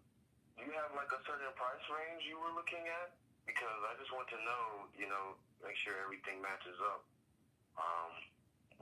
[0.59, 3.15] do you have like a certain price range you were looking at?
[3.47, 7.07] Because I just want to know, you know, make sure everything matches up.
[7.77, 8.13] Um,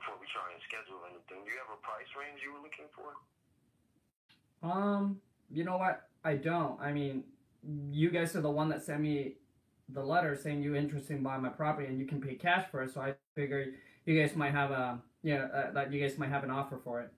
[0.05, 1.45] before we try and schedule anything.
[1.45, 3.17] Do you have a price range you were looking for?
[4.61, 5.21] Um,
[5.51, 6.09] you know what?
[6.25, 6.81] I don't.
[6.81, 7.25] I mean,
[7.91, 9.37] you guys are the one that sent me
[9.89, 12.83] the letter saying you're interested in buying my property and you can pay cash for
[12.83, 12.93] it.
[12.93, 13.75] So I figured
[14.05, 16.81] you guys might have a, you know, uh, that you guys might have an offer
[16.83, 17.13] for it.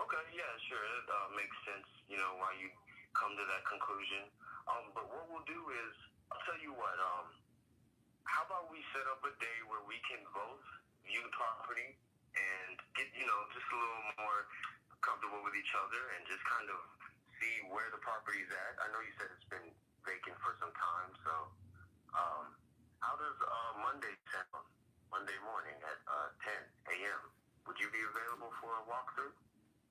[0.00, 0.80] Okay, yeah, sure.
[0.80, 2.68] It uh, makes sense, you know, why you
[3.16, 4.28] come to that conclusion.
[4.68, 5.92] Um, but what we'll do is,
[6.28, 7.32] I'll tell you what, um,
[8.38, 10.62] how about we set up a day where we can both
[11.02, 11.98] view the property
[12.38, 14.46] and get, you know, just a little more
[15.02, 16.78] comfortable with each other and just kind of
[17.42, 18.78] see where the property's at.
[18.78, 19.74] I know you said it's been
[20.06, 21.34] vacant for some time, so
[22.14, 22.54] um,
[23.02, 24.70] how does uh, Monday sound?
[25.10, 27.20] Monday morning at uh, 10 a.m.
[27.66, 29.34] Would you be available for a walkthrough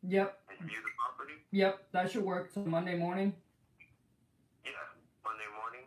[0.07, 0.39] Yep.
[0.47, 1.35] and view the property?
[1.51, 1.91] Yep.
[1.91, 2.47] That should work.
[2.55, 3.35] So Monday morning.
[4.63, 4.71] Yeah,
[5.27, 5.83] Monday morning.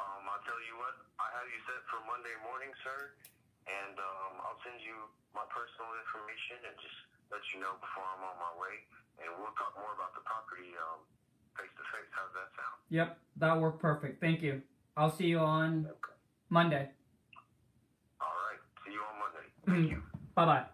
[0.00, 3.14] Um, I'll tell you what, I have you set for Monday morning, sir,
[3.70, 6.98] and um, I'll send you my personal information and just
[7.30, 8.74] let you know before I'm on my way,
[9.22, 11.06] and we'll talk more about the property um,
[11.54, 12.10] face to face.
[12.10, 12.74] How's that sound?
[12.90, 13.08] Yep.
[13.38, 14.18] That worked perfect.
[14.18, 14.66] Thank you.
[14.98, 16.18] I'll see you on Okay.
[16.50, 16.90] Monday.
[18.18, 18.58] All right.
[18.82, 19.46] See you on Monday.
[19.62, 20.02] Thank you.
[20.34, 20.66] Bye bye.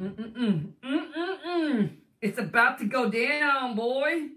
[0.00, 1.90] Mm-mm-mm.
[2.22, 4.28] It's about to go down, boy.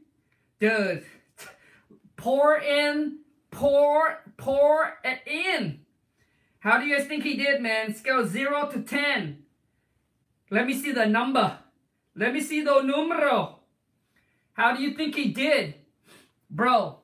[0.60, 1.06] Dude.
[2.18, 3.20] Pour in,
[3.54, 5.80] pour, pour it in.
[6.60, 7.94] How do you guys think he did, man?
[7.94, 9.44] Scale 0 to 10.
[10.50, 11.60] Let me see the number.
[12.16, 13.60] Let me see the numero.
[14.54, 15.76] How do you think he did?
[16.50, 17.00] Bro.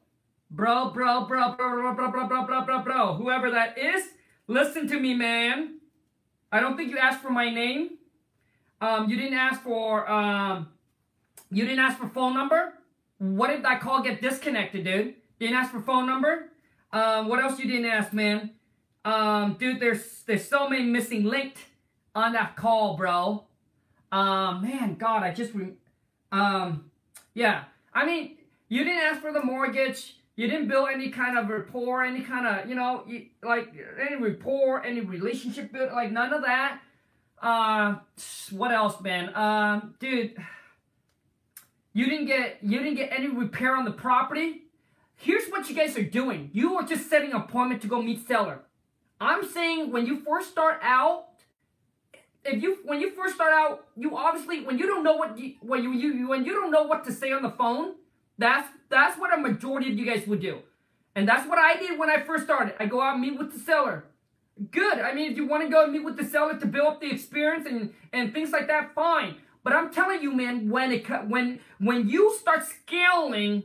[0.52, 3.14] Bro, bro, bro, bro, bro, bro, bro, bro, bro, bro, bro.
[3.16, 4.04] Whoever that is,
[4.48, 5.80] listen to me, man.
[6.52, 7.98] I don't think you asked for my name.
[8.82, 10.70] Um, you didn't ask for um,
[11.52, 12.74] you didn't ask for phone number.
[13.18, 15.16] What if that call get disconnected, dude?
[15.40, 16.50] Didn't ask for phone number.
[16.92, 18.52] Um, what else you didn't ask, man?
[19.06, 21.60] Um, dude, there's there's so many missing linked
[22.14, 23.46] on that call, bro.
[24.12, 25.74] Um, man, God, I just re-
[26.32, 26.92] um,
[27.34, 27.66] yeah.
[27.94, 28.38] I mean,
[28.68, 30.16] you didn't ask for the mortgage.
[30.36, 34.16] You didn't build any kind of rapport, any kind of, you know, you, like any
[34.16, 36.80] rapport, any relationship build, like none of that.
[37.42, 37.96] Uh,
[38.52, 39.36] what else, man?
[39.36, 40.36] Um, dude,
[41.94, 44.64] you didn't get you didn't get any repair on the property.
[45.22, 46.50] Here's what you guys are doing.
[46.54, 48.62] You are just setting an appointment to go meet seller.
[49.20, 51.26] I'm saying when you first start out,
[52.46, 55.56] if you when you first start out, you obviously when you don't know what you
[55.60, 57.96] when you, you when you don't know what to say on the phone,
[58.38, 60.60] that's that's what a majority of you guys would do.
[61.16, 62.76] And that's what I did when I first started.
[62.80, 64.06] I go out and meet with the seller.
[64.72, 65.00] Good.
[65.00, 67.02] I mean, if you want to go and meet with the seller to build up
[67.02, 69.36] the experience and, and things like that, fine.
[69.66, 73.64] But I'm telling you, man, when it when when you start scaling,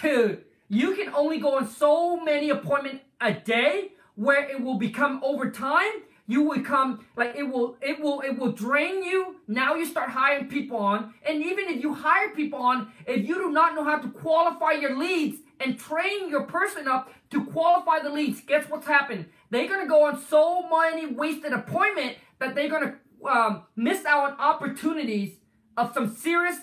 [0.00, 5.20] dude, you can only go on so many appointments a day where it will become
[5.22, 5.92] over time
[6.26, 9.36] you will come like it will it will it will drain you.
[9.46, 13.34] Now you start hiring people on and even if you hire people on if you
[13.34, 18.00] do not know how to qualify your leads and train your person up to qualify
[18.00, 19.26] the leads guess what's happened?
[19.50, 24.40] They're to go on so many wasted appointment that they're to um, miss out on
[24.40, 25.36] opportunities
[25.76, 26.56] of some serious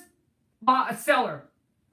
[0.67, 1.50] uh, seller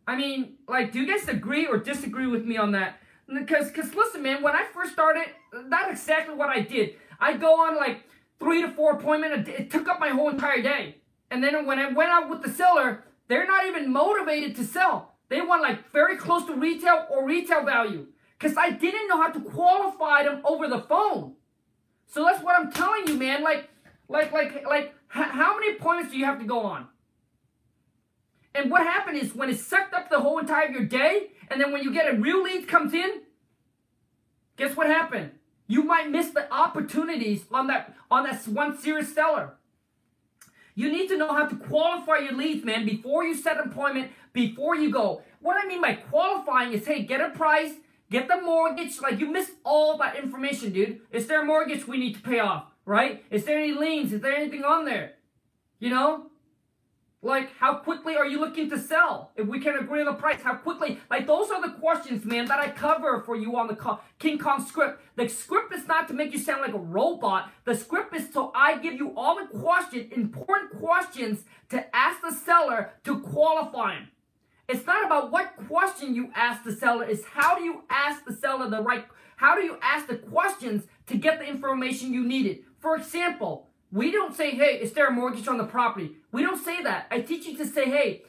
[0.08, 2.98] i mean like do you guys agree or disagree with me on that
[3.32, 5.26] because because listen man when i first started
[5.68, 8.04] that's exactly what i did I go on like
[8.38, 9.48] three to four appointment.
[9.48, 10.96] It took up my whole entire day.
[11.30, 15.14] And then when I went out with the seller, they're not even motivated to sell.
[15.28, 18.06] They want like very close to retail or retail value.
[18.38, 21.34] Because I didn't know how to qualify them over the phone.
[22.06, 23.42] So that's what I'm telling you, man.
[23.42, 23.68] Like,
[24.08, 26.86] like, like, like, how many appointments do you have to go on?
[28.58, 31.70] And what happened is when it sucked up the whole entire your day, and then
[31.70, 33.22] when you get a real lead comes in,
[34.56, 35.30] guess what happened?
[35.68, 39.54] You might miss the opportunities on that on that one serious seller.
[40.74, 44.10] You need to know how to qualify your leads, man, before you set an appointment,
[44.32, 45.22] before you go.
[45.38, 47.74] What I mean by qualifying is, hey, get a price,
[48.10, 49.00] get the mortgage.
[49.00, 51.00] Like you missed all that information, dude.
[51.12, 52.64] Is there a mortgage we need to pay off?
[52.84, 53.24] Right?
[53.30, 54.12] Is there any liens?
[54.12, 55.12] Is there anything on there?
[55.78, 56.30] You know?
[57.20, 59.32] Like, how quickly are you looking to sell?
[59.34, 61.00] If we can agree on the price, how quickly?
[61.10, 64.64] Like, those are the questions, man, that I cover for you on the King Kong
[64.64, 65.02] script.
[65.16, 67.50] The script is not to make you sound like a robot.
[67.64, 72.30] The script is so I give you all the questions, important questions to ask the
[72.30, 74.08] seller to qualify him.
[74.68, 78.34] It's not about what question you ask the seller, it's how do you ask the
[78.34, 79.06] seller the right,
[79.36, 82.60] how do you ask the questions to get the information you needed.
[82.80, 86.12] For example, we don't say, hey, is there a mortgage on the property?
[86.32, 87.06] We don't say that.
[87.10, 88.22] I teach you to say, hey,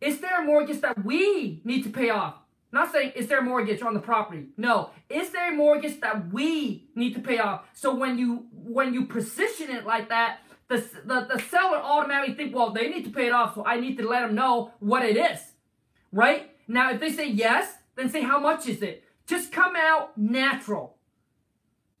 [0.00, 2.34] is there a mortgage that we need to pay off?
[2.72, 4.46] Not saying, is there a mortgage on the property?
[4.56, 4.90] No.
[5.08, 7.62] Is there a mortgage that we need to pay off?
[7.72, 12.54] So when you when you position it like that, the, the, the seller automatically think,
[12.54, 15.04] well, they need to pay it off, so I need to let them know what
[15.04, 15.38] it is.
[16.10, 16.50] Right?
[16.66, 19.04] Now, if they say yes, then say, how much is it?
[19.26, 20.93] Just come out natural.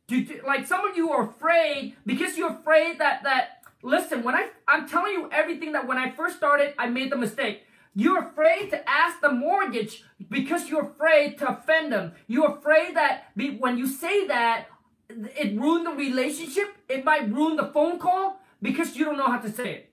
[0.06, 4.48] Do, like some of you are afraid because you're afraid that that listen when I
[4.68, 7.62] I'm telling you everything that when I first started I made the mistake.
[7.96, 12.12] You're afraid to ask the mortgage because you're afraid to offend them.
[12.26, 14.66] You're afraid that be, when you say that
[15.08, 16.74] it ruined the relationship.
[16.88, 19.92] It might ruin the phone call because you don't know how to say it.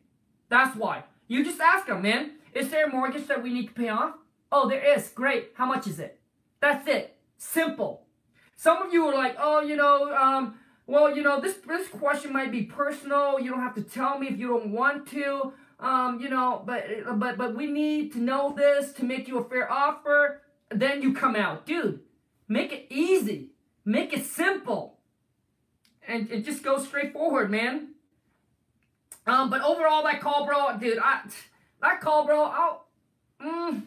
[0.50, 1.04] That's why.
[1.28, 2.32] You just ask them, man.
[2.54, 4.16] Is there a mortgage that we need to pay off?
[4.52, 5.10] Oh, there is.
[5.10, 5.52] Great.
[5.56, 6.20] How much is it?
[6.60, 7.16] That's it.
[7.38, 8.06] Simple.
[8.62, 10.54] Some of you are like, oh, you know, um,
[10.86, 13.40] well, you know, this this question might be personal.
[13.40, 15.54] You don't have to tell me if you don't want to.
[15.80, 16.86] Um, you know, but
[17.16, 20.44] but but we need to know this to make you a fair offer.
[20.70, 22.02] Then you come out, dude.
[22.48, 23.50] Make it easy.
[23.84, 25.00] Make it simple.
[26.08, 27.96] And it just goes straight forward, man.
[29.26, 31.22] Um, but overall, that call, bro, dude, I
[31.82, 32.86] that call, bro, I'll,
[33.44, 33.82] mm,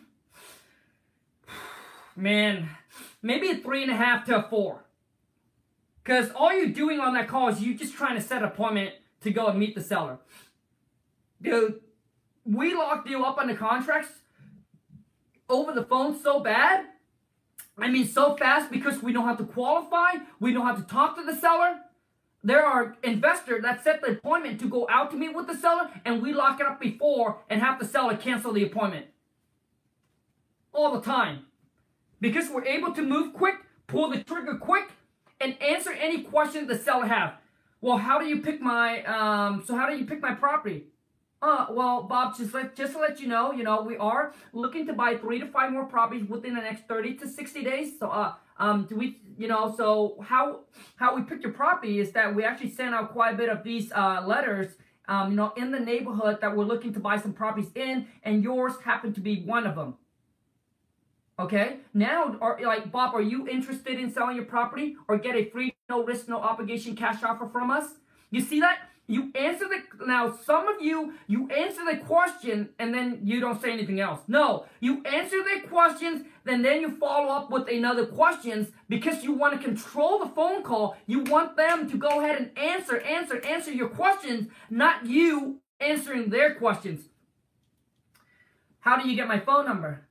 [2.17, 2.71] man,
[3.25, 4.85] maybe a three and a half to a four.
[6.05, 8.95] Because all you're doing on that call is you're just trying to set an appointment
[9.23, 10.19] to go and meet the seller.
[11.41, 11.81] Dude,
[12.45, 14.11] we locked you up on the contracts
[15.49, 16.85] over the phone so bad.
[17.79, 21.17] I mean, so fast because we know how to qualify, we know how to talk
[21.17, 21.81] to the seller.
[22.45, 25.89] There are investors that set the appointment to go out to meet with the seller,
[26.05, 29.07] and we lock it up before and have the seller cancel the appointment.
[30.75, 31.47] All the time
[32.25, 33.57] because we're able to move quick,
[33.87, 34.89] pull the trigger quick,
[35.43, 37.35] and answer any questions the seller have.
[37.83, 39.63] Well, how do you pick my um?
[39.67, 40.87] So how do you pick my property?
[41.43, 44.87] Uh, well, Bob, just let just to let you know, you know, we are looking
[44.87, 47.99] to buy three to five more properties within the next thirty to sixty days.
[48.01, 50.61] So, uh, um, do we, you know, so how
[50.97, 53.63] how we pick your property is that we actually send out quite a bit of
[53.63, 54.69] these uh, letters,
[55.09, 58.43] um, you know, in the neighborhood that we're looking to buy some properties in, and
[58.43, 59.97] yours happened to be one of them.
[61.37, 65.45] Okay, now, are like Bob, are you interested in selling your property or get a
[65.47, 67.95] free, no risk, no obligation cash offer from us?
[68.31, 68.79] You see that?
[69.07, 70.35] You answer the now.
[70.47, 74.21] Some of you you answer the question and then you don't say anything else.
[74.29, 79.33] No, you answer the questions, then then you follow up with another questions because you
[79.33, 80.97] want to control the phone call.
[81.07, 86.31] You want them to go ahead and answer, answer, answer your questions, not you answering
[86.31, 87.03] their questions.
[88.81, 90.04] How do you get my phone number?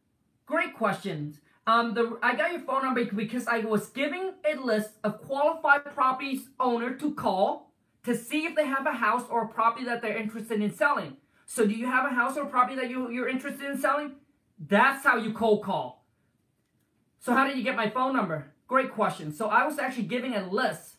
[0.54, 1.39] Great questions.
[1.66, 5.84] Um, the I got your phone number because I was giving a list of qualified
[5.95, 7.74] properties owner to call
[8.04, 11.18] to see if they have a house or a property that they're interested in selling.
[11.47, 14.12] So do you have a house or a property that you, you're interested in selling?
[14.60, 16.06] That's how you cold call.
[17.20, 18.54] So how did you get my phone number?
[18.68, 19.34] Great question.
[19.34, 20.97] So I was actually giving a list,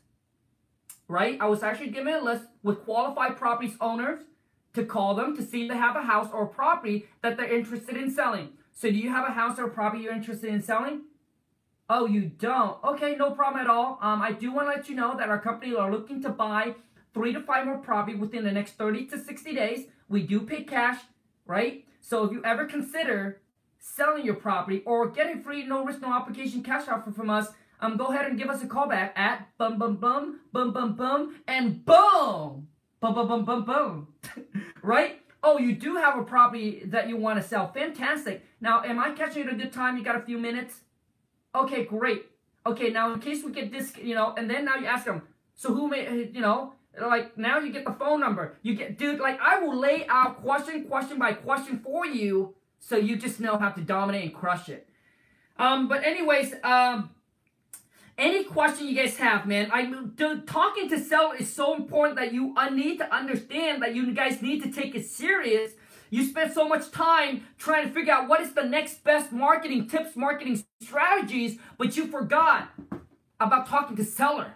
[1.07, 1.38] right?
[1.40, 4.24] I was actually giving a list with qualified properties owners
[4.72, 7.55] to call them to see if they have a house or a property that they're
[7.55, 8.48] interested in selling.
[8.74, 11.02] So do you have a house or property you're interested in selling?
[11.88, 12.82] Oh, you don't?
[12.82, 13.98] Okay, no problem at all.
[14.02, 16.74] Um, I do want to let you know that our company are looking to buy
[17.14, 19.86] three to five more property within the next 30 to 60 days.
[20.08, 21.00] We do pay cash,
[21.46, 21.84] right?
[22.00, 23.40] So if you ever consider
[23.78, 27.48] selling your property or getting free, no risk, no application cash offer from us,
[27.80, 30.96] um, go ahead and give us a call back at bum bum bum bum bum
[30.96, 32.66] bum and boom,
[33.00, 34.08] bum bum bum bum bum,
[34.82, 35.20] right?
[35.47, 37.70] Oh, you do have a property that you want to sell.
[37.70, 38.42] Fantastic.
[38.62, 39.99] Now, am I catching it a good time?
[39.99, 40.80] You got a few minutes?
[41.55, 42.24] Okay, great.
[42.66, 45.20] Okay, now in case we get this, you know, and then now you ask them,
[45.55, 48.57] so who may, you know, like now you get the phone number.
[48.62, 52.97] You get, dude, like I will lay out question, question by question for you so
[52.97, 54.88] you just know how to dominate and crush it.
[55.59, 57.11] Um, but anyways, um,
[58.16, 62.32] any question you guys have, man, I dude, talking to sell is so important that
[62.32, 65.72] you uh, need to understand that you guys need to take it serious.
[66.10, 69.88] You spend so much time trying to figure out what is the next best marketing
[69.88, 72.68] tips, marketing strategies, but you forgot
[73.40, 74.54] about talking to seller.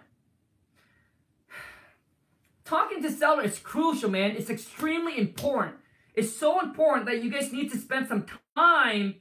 [2.63, 4.31] Talking to seller is crucial, man.
[4.31, 5.75] It's extremely important.
[6.13, 9.15] It's so important that you guys need to spend some time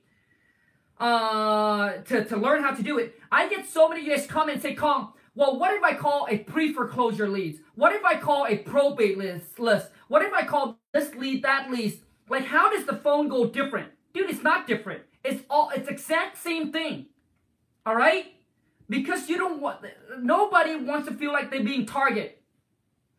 [1.00, 3.20] uh, to, to learn how to do it.
[3.30, 5.94] I get so many of you guys come and say, Khang, well, what if I
[5.94, 7.60] call a pre-foreclosure leads?
[7.74, 9.88] What if I call a probate list, list?
[10.08, 12.00] What if I call this lead, that lead?
[12.28, 13.92] Like, how does the phone go different?
[14.12, 15.02] Dude, it's not different.
[15.22, 17.06] It's all, it's exact same thing.
[17.86, 18.34] All right?
[18.88, 19.84] Because you don't want,
[20.18, 22.32] nobody wants to feel like they're being targeted.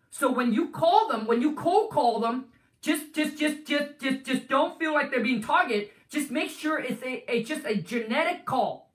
[0.09, 2.45] So when you call them, when you cold call them,
[2.82, 5.89] just just just just just just don't feel like they're being targeted.
[6.10, 8.91] Just make sure it's a, a just a genetic call.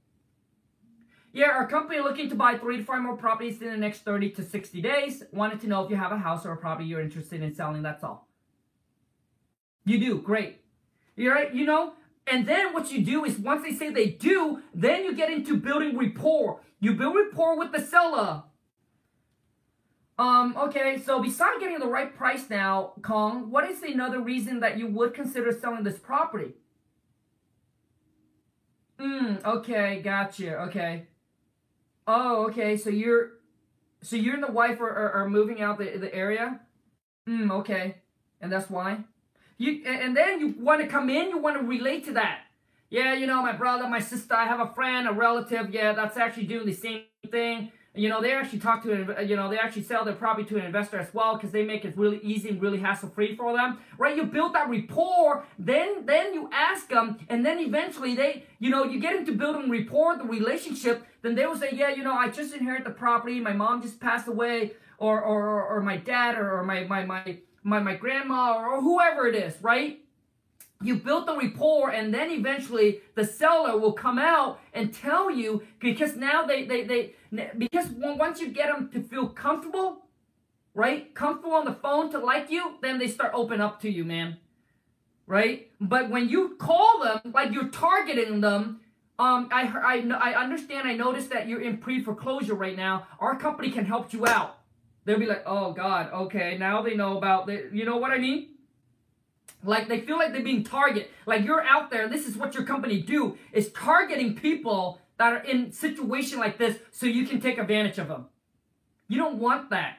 [1.33, 4.31] Yeah, our company looking to buy three to five more properties in the next 30
[4.31, 5.25] to 60 days.
[5.33, 7.83] Wanted to know if you have a house or a property you're interested in selling.
[7.83, 8.29] That's all.
[9.85, 10.61] You do, great.
[11.17, 11.95] You're right, you know?
[12.27, 15.57] And then what you do is once they say they do, then you get into
[15.57, 16.61] building rapport.
[16.81, 18.45] You build rapport with the seller.
[20.17, 24.79] Um, okay, so besides getting the right price now, Khang, what is another reason that
[24.79, 26.55] you would consider selling this property?
[28.99, 31.07] Hmm, okay, gotcha, okay.
[32.07, 33.33] Oh, okay, so you're,
[34.03, 36.61] so you and the wife are, are, are moving out the, the area?
[37.27, 37.97] Hmm, okay,
[38.41, 38.99] and that's why?
[39.57, 42.41] You, and then you want to come in, you want to relate to that.
[42.91, 46.17] Yeah, you know, my brother, my sister, I have a friend, a relative, yeah, that's
[46.17, 49.59] actually doing the same thing you know, they actually talk to, an, you know, they
[49.59, 52.49] actually sell their property to an investor as well because they make it really easy
[52.49, 54.17] and really hassle free for them, right?
[54.17, 58.85] You build that rapport, then then you ask them, and then eventually they, you know,
[58.85, 61.07] you get into building rapport, the relationship.
[61.23, 64.01] Then they will say, yeah, you know, I just inherited the property, my mom just
[64.01, 68.57] passed away, or or or my dad, or, or my my my my my grandma,
[68.57, 70.03] or, or whoever it is, right?
[70.85, 75.62] You built the rapport and then eventually the seller will come out and tell you
[75.81, 77.15] because now they they they
[77.56, 80.06] because once you get them to feel comfortable
[80.74, 84.05] right comfortable on the phone to like you then they start open up to you
[84.05, 84.36] man.
[85.27, 85.70] Right?
[85.81, 88.81] But when you call them like you're targeting them
[89.19, 93.06] um i i i understand i noticed that you're in pre-foreclosure right now.
[93.20, 94.59] Our company can help you out.
[95.06, 98.19] They'll be like oh god okay now they know about the you know what i
[98.19, 98.53] mean
[99.65, 101.09] like they feel like they're being targeted.
[101.27, 105.43] Like you're out there, this is what your company do, is targeting people that are
[105.45, 108.27] in situation like this so you can take advantage of them.
[109.09, 109.99] You don't want that.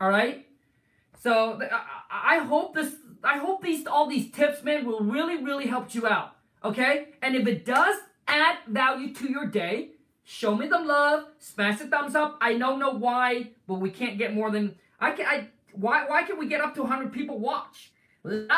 [0.00, 0.46] All right?
[1.22, 1.60] So
[2.10, 2.94] I hope this
[3.24, 6.36] I hope these all these tips man will really really help you out.
[6.64, 7.08] Okay?
[7.22, 7.96] And if it does
[8.28, 9.90] add value to your day,
[10.24, 12.36] show me the love, smash the thumbs up.
[12.40, 16.22] I don't know why, but we can't get more than I can I why why
[16.24, 17.92] can we get up to 100 people watch?
[18.26, 18.48] Live.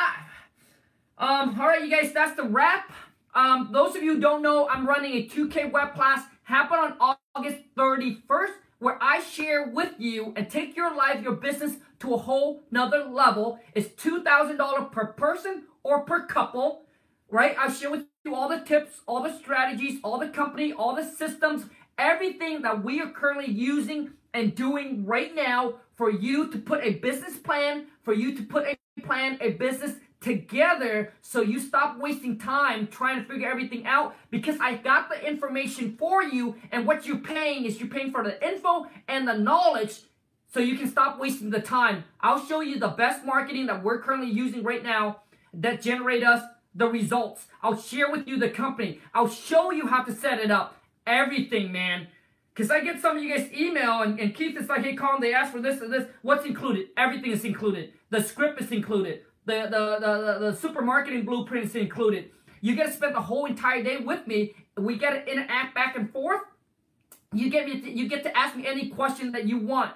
[1.18, 2.90] Um, all right, you guys, that's the wrap.
[3.34, 6.24] Um, those of you who don't know, I'm running a 2K web class.
[6.44, 8.52] Happen on August 31st.
[8.78, 13.04] where I share with you and take your life, your business to a whole nother
[13.04, 13.58] level.
[13.74, 16.84] It's $2,000 per person or per couple,
[17.28, 17.56] right?
[17.58, 21.04] I share with you all the tips, all the strategies, all the company, all the
[21.04, 21.64] systems,
[21.98, 26.94] everything that we are currently using and doing right now for you to put a
[26.94, 32.38] business plan, for you to put a plan, a business together so you stop wasting
[32.38, 37.06] time trying to figure everything out because I got the information for you and what
[37.06, 40.00] you're paying is you're paying for the info and the knowledge
[40.52, 42.04] so you can stop wasting the time.
[42.20, 45.20] I'll show you the best marketing that we're currently using right now
[45.54, 46.42] that generate us
[46.74, 47.46] the results.
[47.62, 49.00] I'll share with you the company.
[49.14, 50.76] I'll show you how to set it up.
[51.06, 52.08] Everything, man.
[52.58, 55.20] Because I get some of you guys email and, and Keith is like, hey, Colin,
[55.20, 56.08] they asked for this and this.
[56.22, 56.88] What's included?
[56.96, 57.92] Everything is included.
[58.10, 59.20] The script is included.
[59.46, 62.32] The, the, the, the, the blueprint is included.
[62.60, 64.56] You get to spend the whole entire day with me.
[64.76, 66.40] We get to interact back and forth.
[67.32, 67.80] You get me.
[67.80, 69.92] To, you get to ask me any question that you want.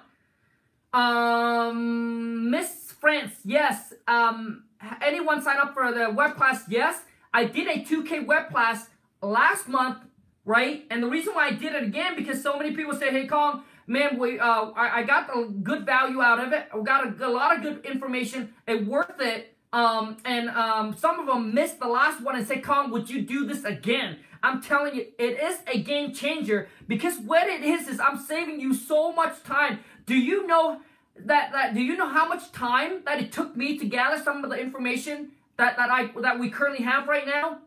[0.93, 3.93] Um, Miss France, yes.
[4.07, 4.63] Um,
[5.01, 6.63] anyone sign up for the web class?
[6.69, 7.01] Yes.
[7.33, 8.87] I did a 2K web class
[9.21, 9.97] last month,
[10.45, 10.85] right?
[10.89, 13.61] And the reason why I did it again because so many people say, "Hey, Khang,
[13.87, 16.67] man, we uh, I, I got a good value out of it.
[16.75, 18.53] We got a, a lot of good information.
[18.67, 22.61] It worth it." Um, and um, some of them missed the last one and say,
[22.61, 24.19] Khang, would you do this again?
[24.43, 28.59] I'm telling you, it is a game changer because what it is is I'm saving
[28.59, 29.79] you so much time.
[30.05, 30.81] Do you know
[31.17, 34.43] that that do you know how much time that it took me to gather some
[34.43, 37.59] of the information that that I that we currently have right now?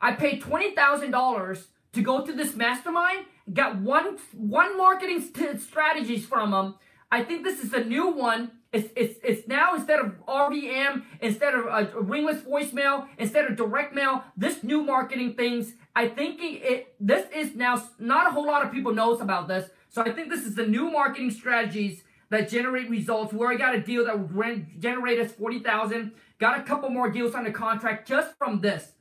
[0.00, 3.26] I paid twenty thousand dollars to go to this mastermind.
[3.52, 6.74] Got one one marketing st- strategies from them.
[7.10, 8.52] I think this is a new one.
[8.72, 14.22] It's, it's, it's now instead of RVM, instead of ringless voicemail, instead of direct mail,
[14.36, 15.72] this new marketing things.
[15.96, 19.70] I think it this is now not a whole lot of people knows about this.
[19.88, 23.32] So I think this is the new marketing strategies that generate results.
[23.32, 26.12] Where I got a deal that would generate us forty thousand.
[26.38, 28.92] Got a couple more deals on the contract just from this.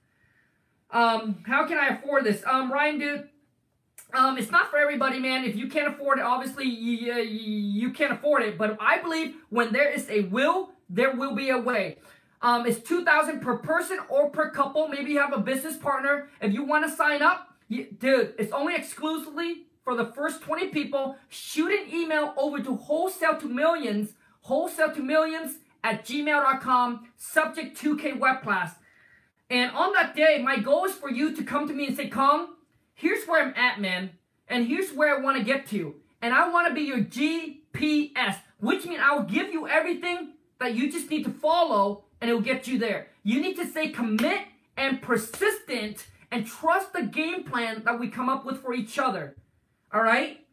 [0.92, 2.44] Um, how can I afford this?
[2.46, 3.30] Um, Ryan, dude,
[4.14, 5.46] um, it's not for everybody, man.
[5.46, 8.58] If you can't afford it, obviously you, you, you can't afford it.
[8.58, 11.98] But I believe when there is a will, there will be a way.
[12.42, 14.88] Um, it's two thousand per person or per couple.
[14.88, 16.30] Maybe you have a business partner.
[16.42, 20.68] If you want to sign up, you, dude, it's only exclusively for the first 20
[20.68, 21.18] people.
[21.30, 28.20] Shoot an email over to wholesale to millions, wholesale to millions at gmail.com, subject 2K
[28.20, 28.76] web class.
[29.50, 32.10] And on that day, my goal is for you to come to me and say,
[32.10, 32.48] Khang,
[32.94, 34.12] here's where I'm at, man.
[34.48, 35.96] And here's where I want to get to.
[36.22, 40.92] And I want to be your GPS, which means I'll give you everything that you
[40.92, 43.08] just need to follow and it'll get you there.
[43.24, 44.42] You need to stay commit
[44.76, 49.36] and persistent and trust the game plan that we come up with for each other.
[49.94, 50.46] All right?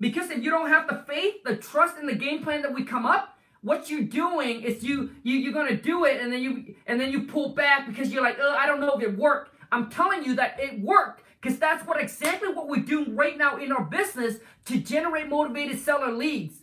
[0.00, 2.84] Because if you don't have the faith, the trust in the game plan that we
[2.84, 3.31] come up,
[3.62, 7.10] what you're doing is you you you're gonna do it and then you and then
[7.10, 9.54] you pull back because you're like, I don't know if it worked.
[9.70, 13.56] I'm telling you that it worked because that's what exactly what we're doing right now
[13.56, 14.36] in our business
[14.66, 16.58] to generate motivated seller leads.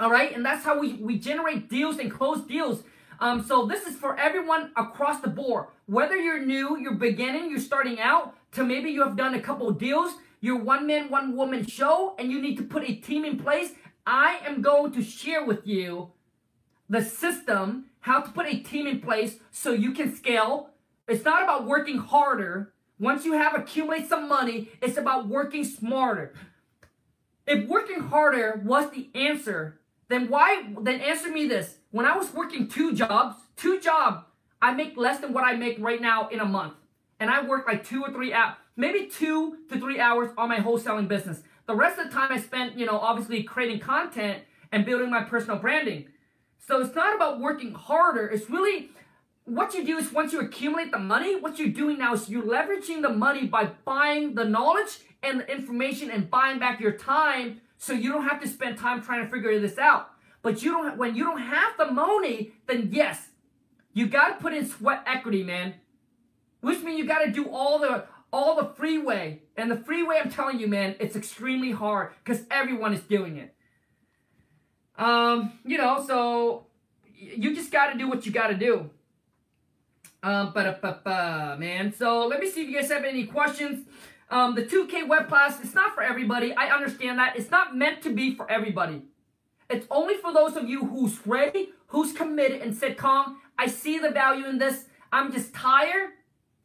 [0.00, 2.82] All right, and that's how we, we generate deals and close deals.
[3.20, 5.66] Um, so this is for everyone across the board.
[5.86, 9.70] Whether you're new, you're beginning, you're starting out, to maybe you have done a couple
[9.70, 13.38] deals, you're one man, one woman show, and you need to put a team in
[13.38, 13.70] place.
[14.06, 16.12] I am going to share with you
[16.88, 20.70] the system, how to put a team in place so you can scale.
[21.08, 22.72] It's not about working harder.
[22.98, 26.34] Once you have accumulated some money, it's about working smarter.
[27.46, 31.76] If working harder was the answer, then why then answer me this.
[31.90, 34.24] When I was working two jobs, two jobs,
[34.60, 36.74] I make less than what I make right now in a month.
[37.18, 40.58] And I work like two or three hours, maybe two to three hours on my
[40.58, 41.42] wholesaling business.
[41.66, 45.22] The rest of the time I spent, you know, obviously creating content and building my
[45.22, 46.06] personal branding.
[46.58, 48.28] So it's not about working harder.
[48.28, 48.90] It's really
[49.44, 52.42] what you do is once you accumulate the money, what you're doing now is you're
[52.42, 57.60] leveraging the money by buying the knowledge and the information and buying back your time
[57.78, 60.10] so you don't have to spend time trying to figure this out.
[60.42, 63.28] But you don't when you don't have the money, then yes,
[63.92, 65.74] you got to put in sweat equity, man.
[66.60, 69.42] Which means you got to do all the all the freeway.
[69.56, 73.54] And the freeway, I'm telling you, man, it's extremely hard because everyone is doing it.
[74.96, 76.66] Um, you know, so
[77.14, 78.90] you just got to do what you got to do.
[80.22, 81.92] Um, but man.
[81.92, 83.86] So let me see if you guys have any questions.
[84.30, 86.54] Um, the 2K web class, it's not for everybody.
[86.54, 87.36] I understand that.
[87.36, 89.02] It's not meant to be for everybody.
[89.68, 93.98] It's only for those of you who's ready, who's committed, and said, Khang, I see
[93.98, 94.86] the value in this.
[95.12, 96.10] I'm just tired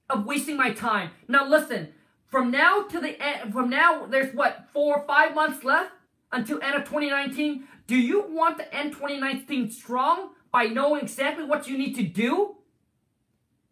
[0.10, 1.12] of wasting my time.
[1.28, 1.90] Now listen,
[2.28, 5.92] from now to the end, from now, there's what, four or five months left
[6.32, 7.64] until end of 2019.
[7.88, 12.58] Do you want to end 2019 strong by knowing exactly what you need to do?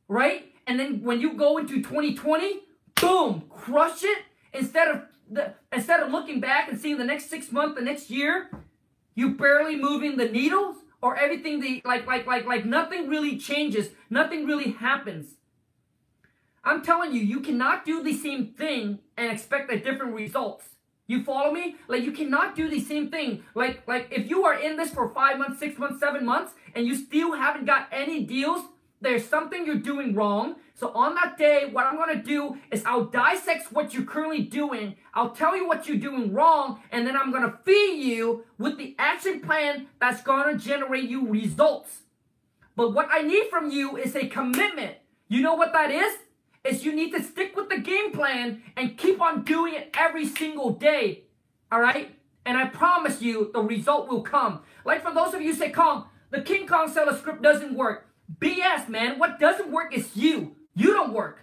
[0.08, 0.54] Right?
[0.66, 2.62] And then when you go into 2020,
[3.00, 4.20] boom, crush it
[4.54, 8.10] instead of the instead of looking back and seeing the next six months, the next
[8.10, 8.50] year,
[9.16, 13.90] you barely moving the needles or everything the like like like like nothing really changes,
[14.10, 15.36] nothing really happens.
[16.66, 20.66] I'm telling you, you cannot do the same thing and expect a different results.
[21.08, 21.76] You follow me?
[21.88, 23.44] Like you cannot do the same thing.
[23.54, 26.88] Like like if you are in this for five months, six months, seven months, and
[26.88, 28.66] you still haven't got any deals,
[29.02, 30.56] there's something you're doing wrong.
[30.74, 34.96] So on that day, what I'm gonna do is I'll dissect what you're currently doing.
[35.14, 38.96] I'll tell you what you're doing wrong, and then I'm gonna feed you with the
[38.98, 42.02] action plan that's gonna generate you results.
[42.76, 44.96] But what I need from you is a commitment.
[45.28, 46.18] You know what that is?
[46.66, 50.26] Is you need to stick with the game plan and keep on doing it every
[50.26, 51.26] single day.
[51.72, 52.18] All right?
[52.46, 54.62] And I promise you the result will come.
[54.84, 58.08] Like for those of you say, Khang, the King Kong seller script doesn't work.
[58.40, 59.20] BS, man.
[59.20, 60.56] What doesn't work is you.
[60.76, 61.42] You don't work.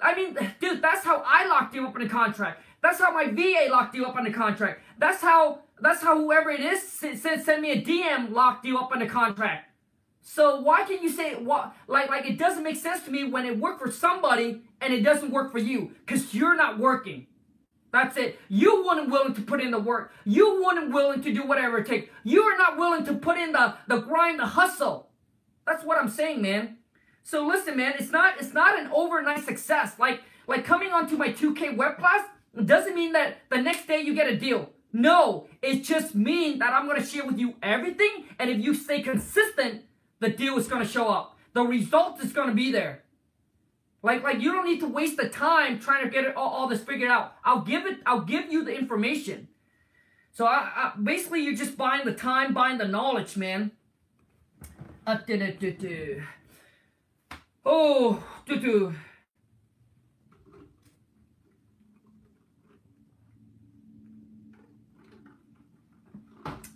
[0.00, 2.62] I mean, dude, that's how I locked you up in a contract.
[2.82, 4.82] That's how my VA locked you up on the contract.
[4.98, 8.92] That's how that's how whoever it is send, send me a DM locked you up
[8.92, 9.68] on the contract.
[10.22, 13.44] So why can you say what like like it doesn't make sense to me when
[13.44, 17.26] it worked for somebody and it doesn't work for you because you're not working.
[17.92, 18.40] That's it.
[18.48, 20.12] You weren't willing to put in the work.
[20.24, 22.10] You weren't willing to do whatever it takes.
[22.24, 25.08] You are not willing to put in the the grind, the hustle.
[25.66, 26.78] That's what I'm saying, man.
[27.24, 29.98] So listen, man, it's not it's not an overnight success.
[29.98, 32.26] Like like coming onto my 2K web class
[32.64, 34.70] doesn't mean that the next day you get a deal.
[34.92, 39.00] No, it just means that I'm gonna share with you everything, and if you stay
[39.00, 39.82] consistent,
[40.22, 41.36] the deal is going to show up.
[41.52, 43.02] The result is going to be there.
[44.04, 46.68] Like, like you don't need to waste the time trying to get it all, all
[46.68, 47.34] this figured out.
[47.44, 47.98] I'll give it.
[48.06, 49.48] I'll give you the information.
[50.32, 53.72] So I, I, basically, you're just buying the time, buying the knowledge, man.
[55.06, 56.22] Uh, do, do, do.
[57.66, 58.94] Oh, do, do.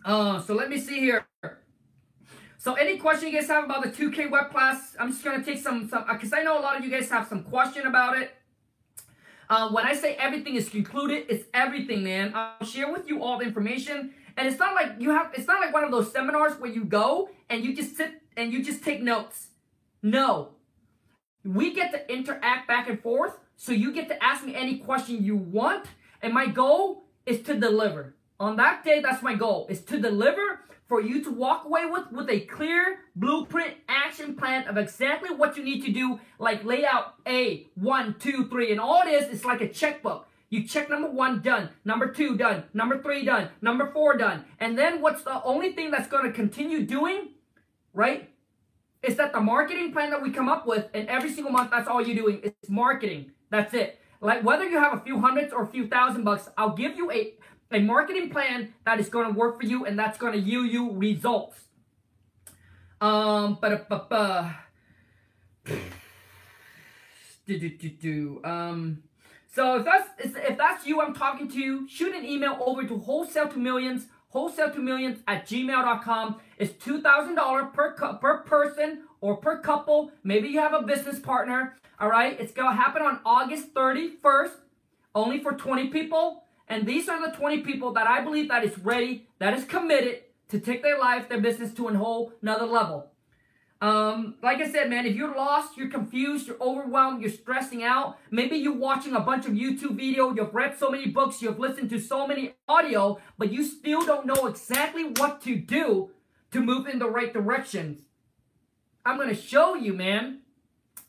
[0.04, 1.26] Uh, so let me see here.
[2.66, 5.46] So any question you guys have about the 2K web class, I'm just going to
[5.48, 7.86] take some, some because uh, I know a lot of you guys have some question
[7.86, 8.34] about it.
[9.48, 12.32] Uh, when I say everything is concluded, it's everything, man.
[12.34, 14.14] I'll share with you all the information.
[14.36, 16.84] And it's not like you have, it's not like one of those seminars where you
[16.84, 19.50] go and you just sit and you just take notes.
[20.02, 20.54] No.
[21.44, 23.38] We get to interact back and forth.
[23.56, 25.86] So you get to ask me any question you want.
[26.20, 28.16] And my goal is to deliver.
[28.40, 32.10] On that day, that's my goal, is to deliver for you to walk away with
[32.12, 36.84] with a clear blueprint action plan of exactly what you need to do like lay
[36.86, 40.26] out a one two three and all it is is like a checkbook.
[40.48, 41.70] You check number one done.
[41.84, 42.64] Number two done.
[42.72, 43.48] Number three done.
[43.60, 44.44] Number four done.
[44.60, 47.30] And then what's the only thing that's going to continue doing
[47.92, 48.30] right
[49.02, 51.88] is that the marketing plan that we come up with and every single month that's
[51.88, 53.32] all you're doing is marketing.
[53.50, 54.00] That's it.
[54.20, 57.10] Like whether you have a few hundreds or a few thousand bucks i'll give you
[57.10, 57.34] a
[57.72, 60.70] a marketing plan that is going to work for you and that's going to yield
[60.70, 61.58] you results.
[63.00, 64.52] Um, uh,
[67.46, 68.40] do do do do.
[68.44, 69.02] Um,
[69.52, 71.58] so if that's if that's you, I'm talking to.
[71.58, 71.88] you.
[71.88, 74.06] Shoot an email over to wholesale to millions.
[74.28, 76.40] Wholesale to millions at gmail.com.
[76.58, 80.10] It's two thousand dollars per per person or per couple.
[80.24, 81.76] Maybe you have a business partner.
[81.98, 84.52] All right, it's gonna happen on August 31st.
[85.14, 86.44] Only for 20 people.
[86.68, 90.22] And these are the 20 people that I believe that is ready, that is committed
[90.48, 93.10] to take their life, their business to a whole another level.
[93.80, 98.18] Um, like I said, man, if you're lost, you're confused, you're overwhelmed, you're stressing out,
[98.30, 101.90] maybe you're watching a bunch of YouTube video, you've read so many books, you've listened
[101.90, 106.10] to so many audio, but you still don't know exactly what to do
[106.52, 108.00] to move in the right directions.
[109.04, 110.40] I'm gonna show you, man,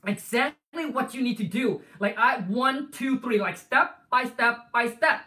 [0.06, 1.82] exactly what you need to do.
[2.00, 5.22] Like I one, two, three, like step by step by step.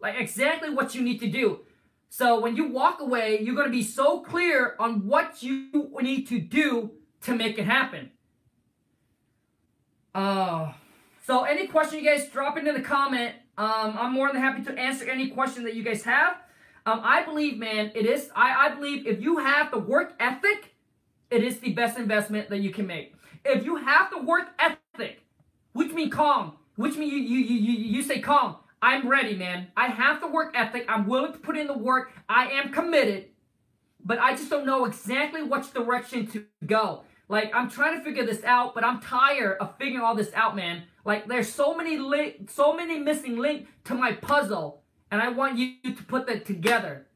[0.00, 1.60] Like exactly what you need to do.
[2.08, 6.26] So when you walk away, you're going to be so clear on what you need
[6.28, 6.92] to do
[7.22, 8.10] to make it happen.
[10.14, 10.72] Uh,
[11.26, 13.34] so any question you guys drop into the comment.
[13.58, 16.36] Um, I'm more than happy to answer any question that you guys have.
[16.86, 18.30] Um, I believe, man, it is.
[18.34, 20.74] I, I believe if you have the work ethic,
[21.30, 23.14] it is the best investment that you can make.
[23.44, 25.22] If you have the work ethic,
[25.72, 29.68] which means calm, which means you you you you, you say Khang, I'm ready, man.
[29.76, 30.86] I have the work ethic.
[30.88, 32.12] I'm willing to put in the work.
[32.28, 33.26] I am committed.
[34.04, 37.04] But I just don't know exactly which direction to go.
[37.28, 40.56] Like I'm trying to figure this out, but I'm tired of figuring all this out,
[40.56, 40.84] man.
[41.04, 45.58] Like there's so many link, so many missing link to my puzzle, and I want
[45.58, 47.06] you to put that together.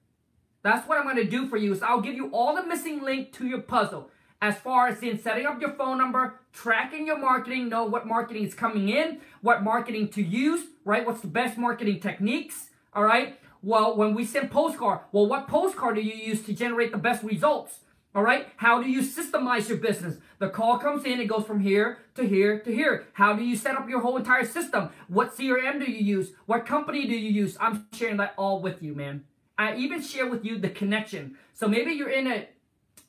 [0.62, 1.72] That's what I'm going to do for you.
[1.72, 4.10] Is I'll give you all the missing link to your puzzle
[4.42, 8.42] as far as in setting up your phone number, tracking your marketing, know what marketing
[8.42, 11.06] is coming in, what marketing to use, right?
[11.06, 13.38] What's the best marketing techniques, all right?
[13.62, 17.22] Well, when we send postcard, well, what postcard do you use to generate the best
[17.22, 17.78] results?
[18.14, 18.48] All right.
[18.56, 20.18] How do you systemize your business?
[20.38, 23.06] The call comes in, it goes from here to here to here.
[23.14, 24.90] How do you set up your whole entire system?
[25.08, 26.32] What CRM do you use?
[26.44, 27.56] What company do you use?
[27.58, 29.24] I'm sharing that all with you, man.
[29.56, 31.38] I even share with you the connection.
[31.54, 32.48] So maybe you're in a,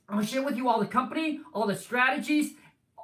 [0.09, 2.53] I'll share with you all the company, all the strategies,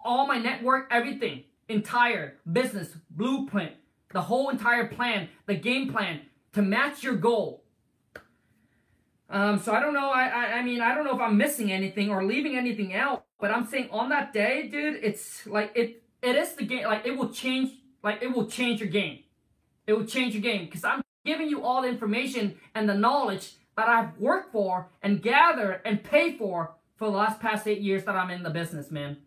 [0.03, 3.73] all my network, everything, entire business blueprint,
[4.13, 6.21] the whole entire plan, the game plan
[6.53, 7.63] to match your goal.
[9.29, 10.09] Um, so I don't know.
[10.09, 13.25] I, I I mean I don't know if I'm missing anything or leaving anything out.
[13.39, 16.85] But I'm saying on that day, dude, it's like it it is the game.
[16.85, 17.71] Like it will change.
[18.03, 19.19] Like it will change your game.
[19.85, 23.53] It will change your game because I'm giving you all the information and the knowledge
[23.77, 28.03] that I've worked for and gathered and paid for for the last past eight years
[28.03, 29.17] that I'm in the business, man.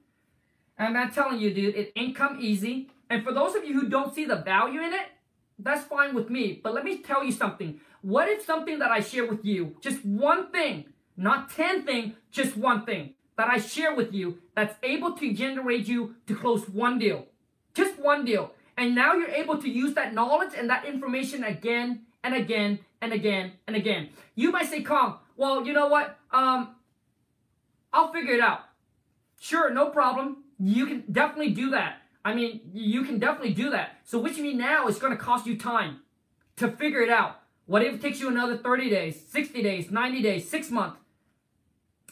[0.79, 2.91] And I'm telling you, dude, it ain't come easy.
[3.09, 5.09] And for those of you who don't see the value in it,
[5.59, 6.61] that's fine with me.
[6.63, 7.81] But let me tell you something.
[8.03, 10.85] What if something that I share with you, just one thing,
[11.17, 15.89] not 10 things, just one thing that I share with you that's able to generate
[15.89, 17.27] you to close one deal?
[17.75, 18.53] Just one deal.
[18.77, 23.13] And now you're able to use that knowledge and that information again and again and
[23.13, 24.11] again and again.
[24.35, 26.19] You might say, Khang, well, you know what?
[26.33, 26.75] Um,
[27.93, 28.61] I'll figure it out.
[29.41, 30.45] Sure, no problem.
[30.59, 31.97] You can definitely do that.
[32.25, 33.97] I mean, you can definitely do that.
[34.05, 36.01] So which means now it's going to cost you time
[36.57, 37.41] to figure it out.
[37.67, 40.99] What if it takes you another 30 days, 60 days, 90 days, six months?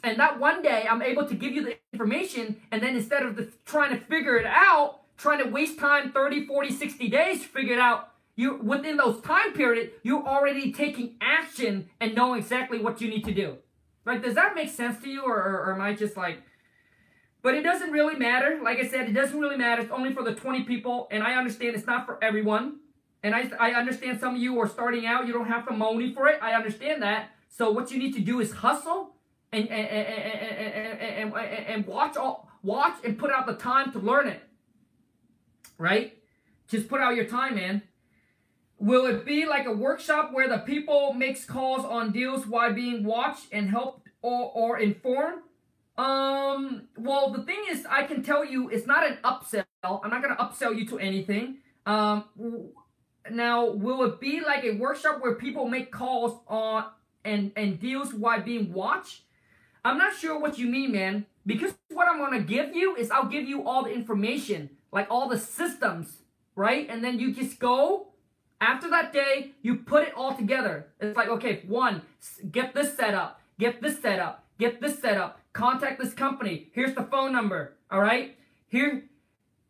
[0.03, 3.37] And that one day I'm able to give you the information and then instead of
[3.37, 7.49] the, trying to figure it out, trying to waste time 30, 40, 60 days to
[7.49, 12.79] figure it out, you within those time period, you're already taking action and knowing exactly
[12.79, 13.59] what you need to do.
[14.05, 16.43] Like, does that make sense to you or, or, or am I just like
[17.43, 18.61] but it doesn't really matter.
[18.63, 19.83] Like I said, it doesn't really matter.
[19.83, 21.09] It's only for the 20 people.
[21.11, 22.81] And I understand it's not for everyone.
[23.23, 25.27] And I, I understand some of you are starting out.
[25.27, 26.39] You don't have the money for it.
[26.43, 27.31] I understand that.
[27.49, 29.15] So what you need to do is hustle
[29.53, 33.99] and and, and, and, and, and watch all watch and put out the time to
[33.99, 34.43] learn it.
[35.77, 36.19] Right?
[36.69, 37.83] Just put out your time, man.
[38.81, 43.05] Will it be like a workshop where the people makes calls on deals while being
[43.05, 45.43] watched and helped or, or informed?
[45.99, 49.65] Um, well, the thing is, I can tell you it's not an upsell.
[49.85, 51.59] I'm not going to upsell you to anything.
[51.85, 52.25] Um,
[53.31, 56.87] now, will it be like a workshop where people make calls on
[57.23, 59.25] and, and deals while being watched?
[59.85, 61.27] I'm not sure what you mean, man.
[61.45, 65.07] Because what I'm going to give you is I'll give you all the information, like
[65.11, 66.23] all the systems,
[66.57, 66.87] right?
[66.89, 68.07] And then you just go.
[68.61, 70.89] After that day, you put it all together.
[71.01, 72.03] It's like, okay, one,
[72.51, 76.69] get this set up, get this set up, get this set up, Contact this company.
[76.73, 77.75] Here's the phone number.
[77.91, 78.37] All right.
[78.69, 79.05] Here,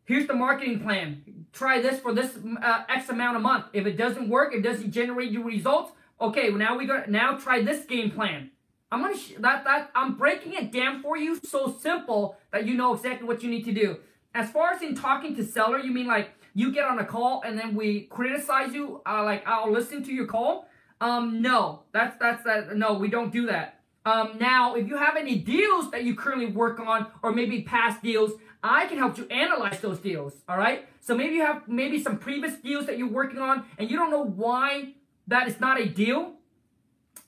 [0.05, 1.45] here's the marketing plan.
[1.53, 3.65] Try this for this uh, X amount a month.
[3.73, 5.91] If it doesn't work, it doesn't generate you results.
[6.19, 8.51] Okay, well now we got now try this game plan.
[8.91, 12.93] I'm gonna that that I'm breaking it down for you so simple that you know
[12.93, 13.97] exactly what you need to do.
[14.35, 17.41] As far as in talking to seller, you mean like you get on a call
[17.45, 19.01] and then we criticize you?
[19.05, 20.67] Uh, like I'll listen to your call.
[20.99, 22.75] Um, no, that's that's that.
[22.75, 23.79] No, we don't do that.
[24.05, 28.01] Um, now, if you have any deals that you currently work on, or maybe past
[28.01, 28.31] deals,
[28.63, 30.33] I can help you analyze those deals.
[30.49, 30.87] All right.
[30.99, 34.11] So maybe you have maybe some previous deals that you're working on, and you don't
[34.11, 34.93] know why
[35.27, 36.33] that is not a deal.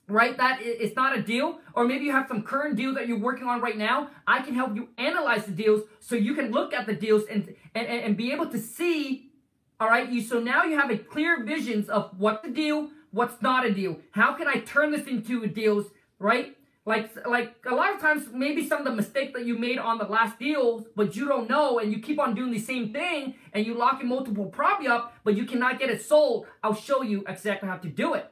[0.09, 3.17] Right, that it's not a deal, or maybe you have some current deal that you're
[3.17, 4.09] working on right now.
[4.27, 7.55] I can help you analyze the deals so you can look at the deals and
[7.73, 9.31] and, and be able to see.
[9.79, 13.41] All right, you so now you have a clear visions of what's a deal, what's
[13.41, 13.97] not a deal.
[14.11, 15.85] How can I turn this into deals?
[16.19, 19.77] Right, like, like a lot of times, maybe some of the mistake that you made
[19.77, 22.91] on the last deal, but you don't know, and you keep on doing the same
[22.91, 26.45] thing, and you lock your multiple property up, but you cannot get it sold.
[26.61, 28.29] I'll show you exactly how to do it.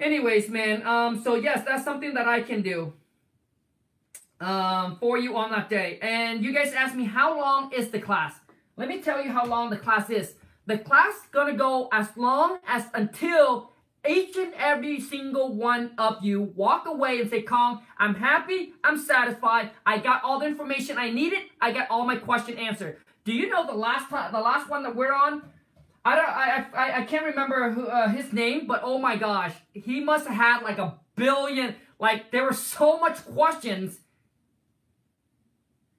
[0.00, 2.94] Anyways, man, um, so yes, that's something that I can do
[4.40, 5.98] um, for you on that day.
[6.00, 8.34] And you guys asked me, how long is the class?
[8.76, 10.34] Let me tell you how long the class is.
[10.64, 13.72] The class gonna go as long as until
[14.08, 18.96] each and every single one of you walk away and say, Khang, I'm happy, I'm
[18.96, 22.96] satisfied, I got all the information I needed, I got all my question answered.
[23.24, 25.42] Do you know the last the last one that we're on?
[26.04, 29.52] I don't, I, I, I can't remember who, uh, his name, but oh my gosh,
[29.72, 33.98] he must have had like a billion, like there were so much questions.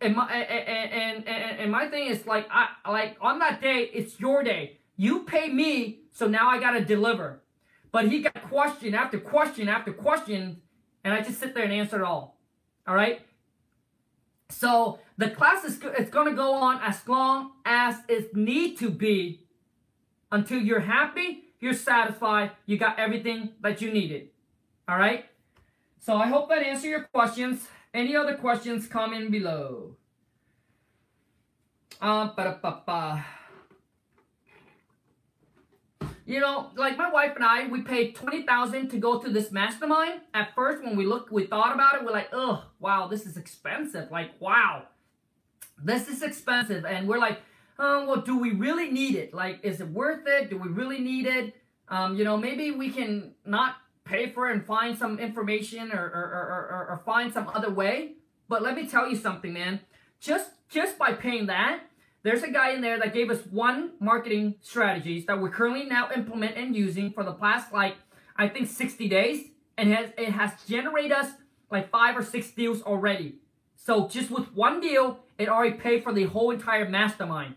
[0.01, 3.89] and my and, and and and my thing is like I like on that day
[3.93, 4.79] it's your day.
[4.97, 7.41] You pay me, so now I gotta deliver.
[7.91, 10.61] But he got question after question after question,
[11.03, 12.37] and I just sit there and answer it all.
[12.87, 13.21] All right.
[14.49, 19.40] So the class is it's gonna go on as long as it need to be
[20.31, 24.29] until you're happy, you're satisfied, you got everything that you needed.
[24.87, 25.25] All right.
[25.99, 27.67] So I hope that answered your questions.
[27.93, 29.97] Any other questions, comment below.
[32.01, 33.25] Uh, ba-da-ba-ba.
[36.25, 39.51] You know, like my wife and I, we paid twenty thousand to go to this
[39.51, 40.21] mastermind.
[40.33, 42.05] At first, when we looked, we thought about it.
[42.05, 44.09] We're like, oh, wow, this is expensive.
[44.09, 44.83] Like, wow,
[45.83, 46.85] this is expensive.
[46.85, 47.41] And we're like,
[47.79, 49.33] oh, well, do we really need it?
[49.33, 50.49] Like, is it worth it?
[50.49, 51.55] Do we really need it?
[51.87, 53.75] Um, you know, maybe we can not
[54.05, 57.69] pay for it and find some information or, or, or, or, or find some other
[57.69, 58.13] way.
[58.47, 59.79] But let me tell you something, man.
[60.19, 61.81] Just just by paying that,
[62.23, 66.09] there's a guy in there that gave us one marketing strategies that we're currently now
[66.15, 67.95] implement and using for the past like
[68.35, 71.31] I think 60 days, and has it has generated us
[71.69, 73.35] like five or six deals already.
[73.75, 77.55] So just with one deal, it already paid for the whole entire mastermind.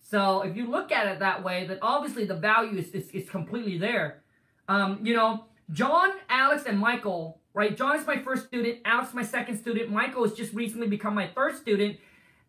[0.00, 3.28] So if you look at it that way, then obviously the value is, is, is
[3.28, 4.22] completely there.
[4.68, 7.76] Um, you know, John, Alex, and Michael, right?
[7.76, 8.78] John is my first student.
[8.84, 9.90] Alex is my second student.
[9.90, 11.98] Michael has just recently become my third student.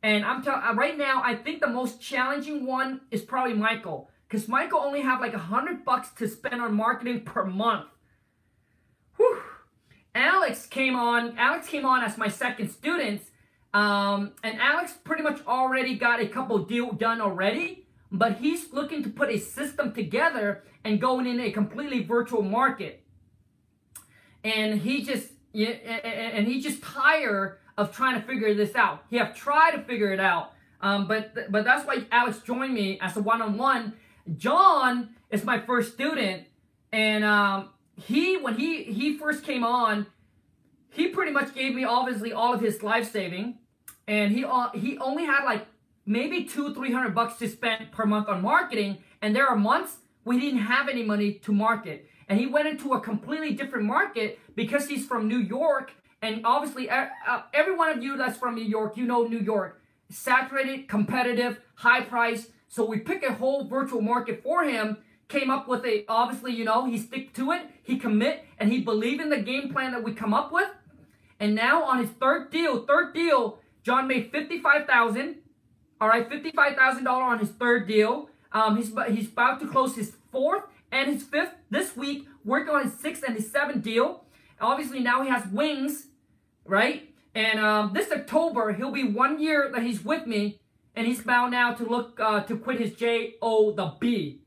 [0.04, 4.10] And I'm telling uh, right now, I think the most challenging one is probably Michael.
[4.28, 7.88] Because Michael only have like a hundred bucks to spend on marketing per month.
[9.18, 9.42] Whew.
[10.14, 13.22] Alex came on, Alex came on as my second student.
[13.76, 19.04] Um, and Alex pretty much already got a couple deal done already but he's looking
[19.04, 23.04] to put a system together and going in a completely virtual market.
[24.44, 29.04] And he just yeah, and he just tired of trying to figure this out.
[29.10, 33.00] He have tried to figure it out, um, but but that's why Alex joined me
[33.02, 33.94] as a one-on-one.
[34.38, 36.48] John is my first student,
[36.92, 40.06] and um, he when he he first came on,
[40.92, 43.58] he pretty much gave me obviously all of his life saving,
[44.08, 45.68] and he uh, he only had like
[46.06, 49.00] maybe two, three hundred bucks to spend per month on marketing.
[49.22, 52.08] And there are months we didn't have any money to market.
[52.28, 55.94] And he went into a completely different market because he's from New York.
[56.22, 57.08] And obviously, uh,
[57.54, 59.82] every one of you that's from New York, you know New York.
[60.10, 62.48] Saturated, competitive, high price.
[62.68, 64.98] So we pick a whole virtual market for him.
[65.28, 67.62] Came up with a, obviously, you know, he stick to it.
[67.84, 70.70] He commit and he believe in the game plan that we come up with.
[71.40, 75.36] And now on his third deal, third deal, John made 55000
[76.02, 78.30] all right, $55,000 on his third deal.
[78.52, 82.84] Um, he's, he's about to close his fourth and his fifth this week, working on
[82.84, 84.26] his sixth and his seventh deal.
[84.60, 86.08] Obviously, now he has wings,
[86.66, 87.14] right?
[87.34, 90.60] And um, this October, he'll be one year that he's with me,
[90.96, 94.40] and he's bound now to look uh, to quit his J O the B,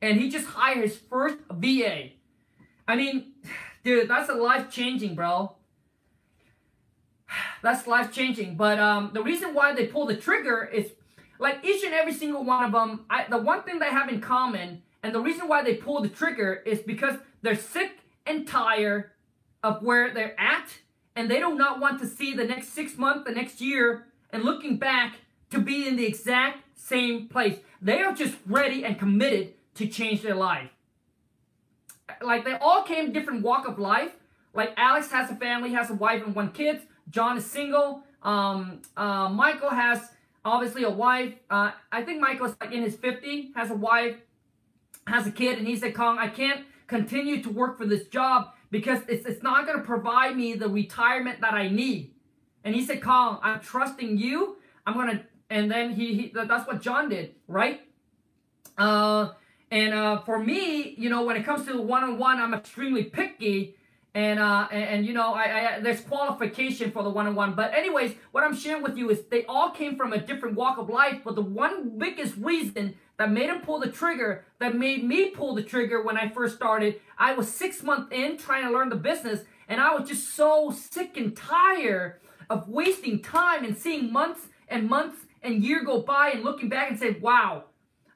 [0.00, 2.10] and he just hired his first VA.
[2.86, 3.32] I mean,
[3.84, 5.56] dude, that's a life changing, bro
[7.62, 8.56] that's life changing.
[8.56, 10.92] But um, the reason why they pull the trigger is
[11.38, 13.04] like each and every single one of them.
[13.10, 16.08] I, the one thing they have in common, and the reason why they pull the
[16.08, 19.10] trigger is because they're sick and tired
[19.62, 20.68] of where they're at,
[21.16, 24.44] and they do not want to see the next six months, the next year, and
[24.44, 25.16] looking back
[25.50, 27.58] to be in the exact same place.
[27.80, 30.70] They are just ready and committed to change their life.
[32.20, 34.12] Like they all came different walk of life.
[34.54, 36.82] Like Alex has a family, has a wife and one kid.
[37.10, 38.02] John is single.
[38.22, 40.10] Um, uh, Michael has
[40.44, 41.34] obviously a wife.
[41.50, 44.16] Uh, I think Michael's like in his 50, has a wife,
[45.06, 48.52] has a kid, and he said, Khang, I can't continue to work for this job
[48.70, 52.14] because it's, it's not going to provide me the retirement that I need.
[52.64, 54.56] And he said, Khang, I'm trusting you.
[54.86, 57.82] I'm going to, and then he, he, that's what John did, right?
[58.78, 59.30] Uh,
[59.70, 63.76] and uh, for me, you know, when it comes to one-on-one, I'm extremely picky
[64.14, 67.54] and uh and, and, you know I, I there's qualification for the one-on-one.
[67.54, 70.78] But anyways what i'm sharing with you is they all came from a different walk
[70.78, 75.04] of life but the one biggest reason that made them pull the trigger that made
[75.04, 78.72] me pull the trigger when i first started i was six months in trying to
[78.72, 82.16] learn the business and i was just so sick and tired
[82.50, 86.90] of wasting time and seeing months and months and year go by and looking back
[86.90, 87.64] and say wow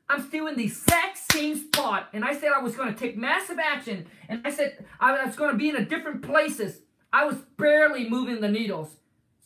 [0.09, 2.09] I'm still in the exact same spot.
[2.13, 4.07] And I said I was going to take massive action.
[4.29, 6.81] And I said I was going to be in a different places.
[7.13, 8.97] I was barely moving the needles.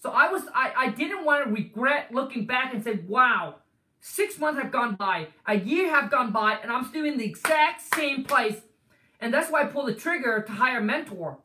[0.02, 3.56] So I was I, I didn't want to regret looking back and say, wow,
[4.00, 7.24] six months have gone by, a year have gone by, and I'm still in the
[7.24, 8.56] exact same place.
[9.20, 11.38] And that's why I pulled the trigger to hire a mentor.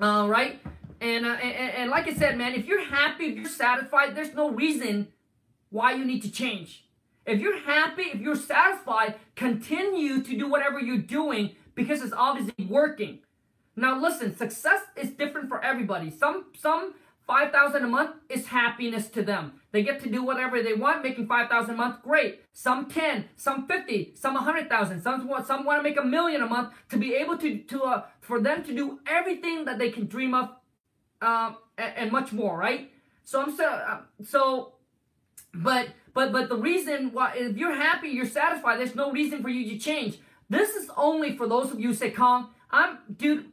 [0.00, 0.60] Uh, right?
[1.00, 4.34] And, uh, and and like I said, man, if you're happy, if you're satisfied, there's
[4.34, 5.08] no reason
[5.70, 6.83] why you need to change.
[7.26, 12.66] If you're happy, if you're satisfied, continue to do whatever you're doing because it's obviously
[12.66, 13.20] working.
[13.76, 16.10] Now listen, success is different for everybody.
[16.10, 16.94] Some some
[17.26, 19.54] 5,000 a month is happiness to them.
[19.72, 22.42] They get to do whatever they want, making 5,000 a month, great.
[22.52, 25.02] Some 10, some 50, some 100,000.
[25.02, 27.82] Some want some want to make a million a month to be able to to
[27.82, 30.50] uh, for them to do everything that they can dream of
[31.22, 32.90] um, and, and much more, right?
[33.24, 34.74] So I'm so uh, so
[35.54, 39.48] but but but the reason why if you're happy, you're satisfied, there's no reason for
[39.48, 40.18] you to change.
[40.48, 43.46] This is only for those of you who say, Khang, I'm dude,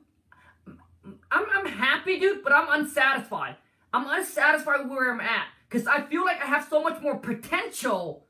[1.32, 3.56] I'm I'm happy, dude, but I'm unsatisfied.
[3.94, 5.48] I'm unsatisfied with where I'm at.
[5.68, 8.28] Because I feel like I have so much more potential.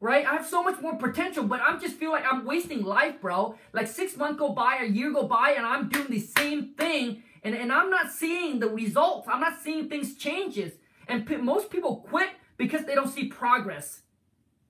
[0.00, 0.24] Right?
[0.26, 3.56] I have so much more potential, but I'm just feel like I'm wasting life, bro.
[3.74, 7.22] Like six months go by, a year go by, and I'm doing the same thing,
[7.44, 9.28] and, and I'm not seeing the results.
[9.30, 10.72] I'm not seeing things changes.
[11.06, 12.30] And p- most people quit
[12.60, 14.02] because they don't see progress.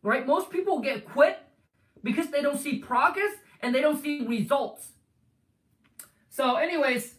[0.01, 0.25] Right?
[0.25, 1.41] Most people get quit
[2.05, 4.93] because they don't see progress and they don't see results.
[6.29, 7.17] So, anyways,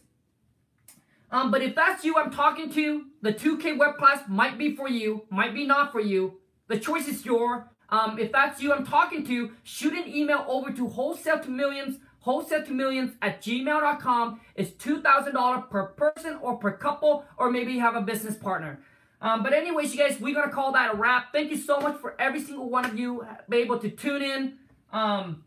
[1.30, 4.88] um, but if that's you I'm talking to, the 2K web class might be for
[4.88, 6.38] you, might be not for you.
[6.68, 7.64] The choice is yours.
[7.90, 11.98] Um, if that's you I'm talking to, shoot an email over to wholesale to millions,
[12.20, 14.40] wholesale to millions at gmail.com.
[14.54, 18.80] It's $2,000 per person or per couple, or maybe you have a business partner.
[19.22, 21.32] Um, but anyways, you guys, we're gonna call that a wrap.
[21.32, 24.58] Thank you so much for every single one of you be able to tune in.
[24.92, 25.44] Um,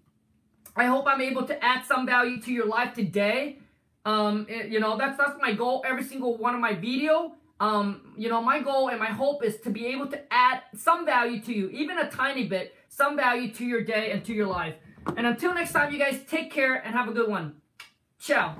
[0.75, 3.59] I hope I'm able to add some value to your life today.
[4.05, 5.83] Um, it- you know, that's that's my goal.
[5.85, 7.35] Every single one of my video.
[7.59, 11.05] Um, you know, my goal and my hope is to be able to add some
[11.05, 14.47] value to you, even a tiny bit, some value to your day and to your
[14.47, 14.75] life.
[15.15, 17.61] And until next time, you guys take care and have a good one.
[18.19, 18.55] Ciao.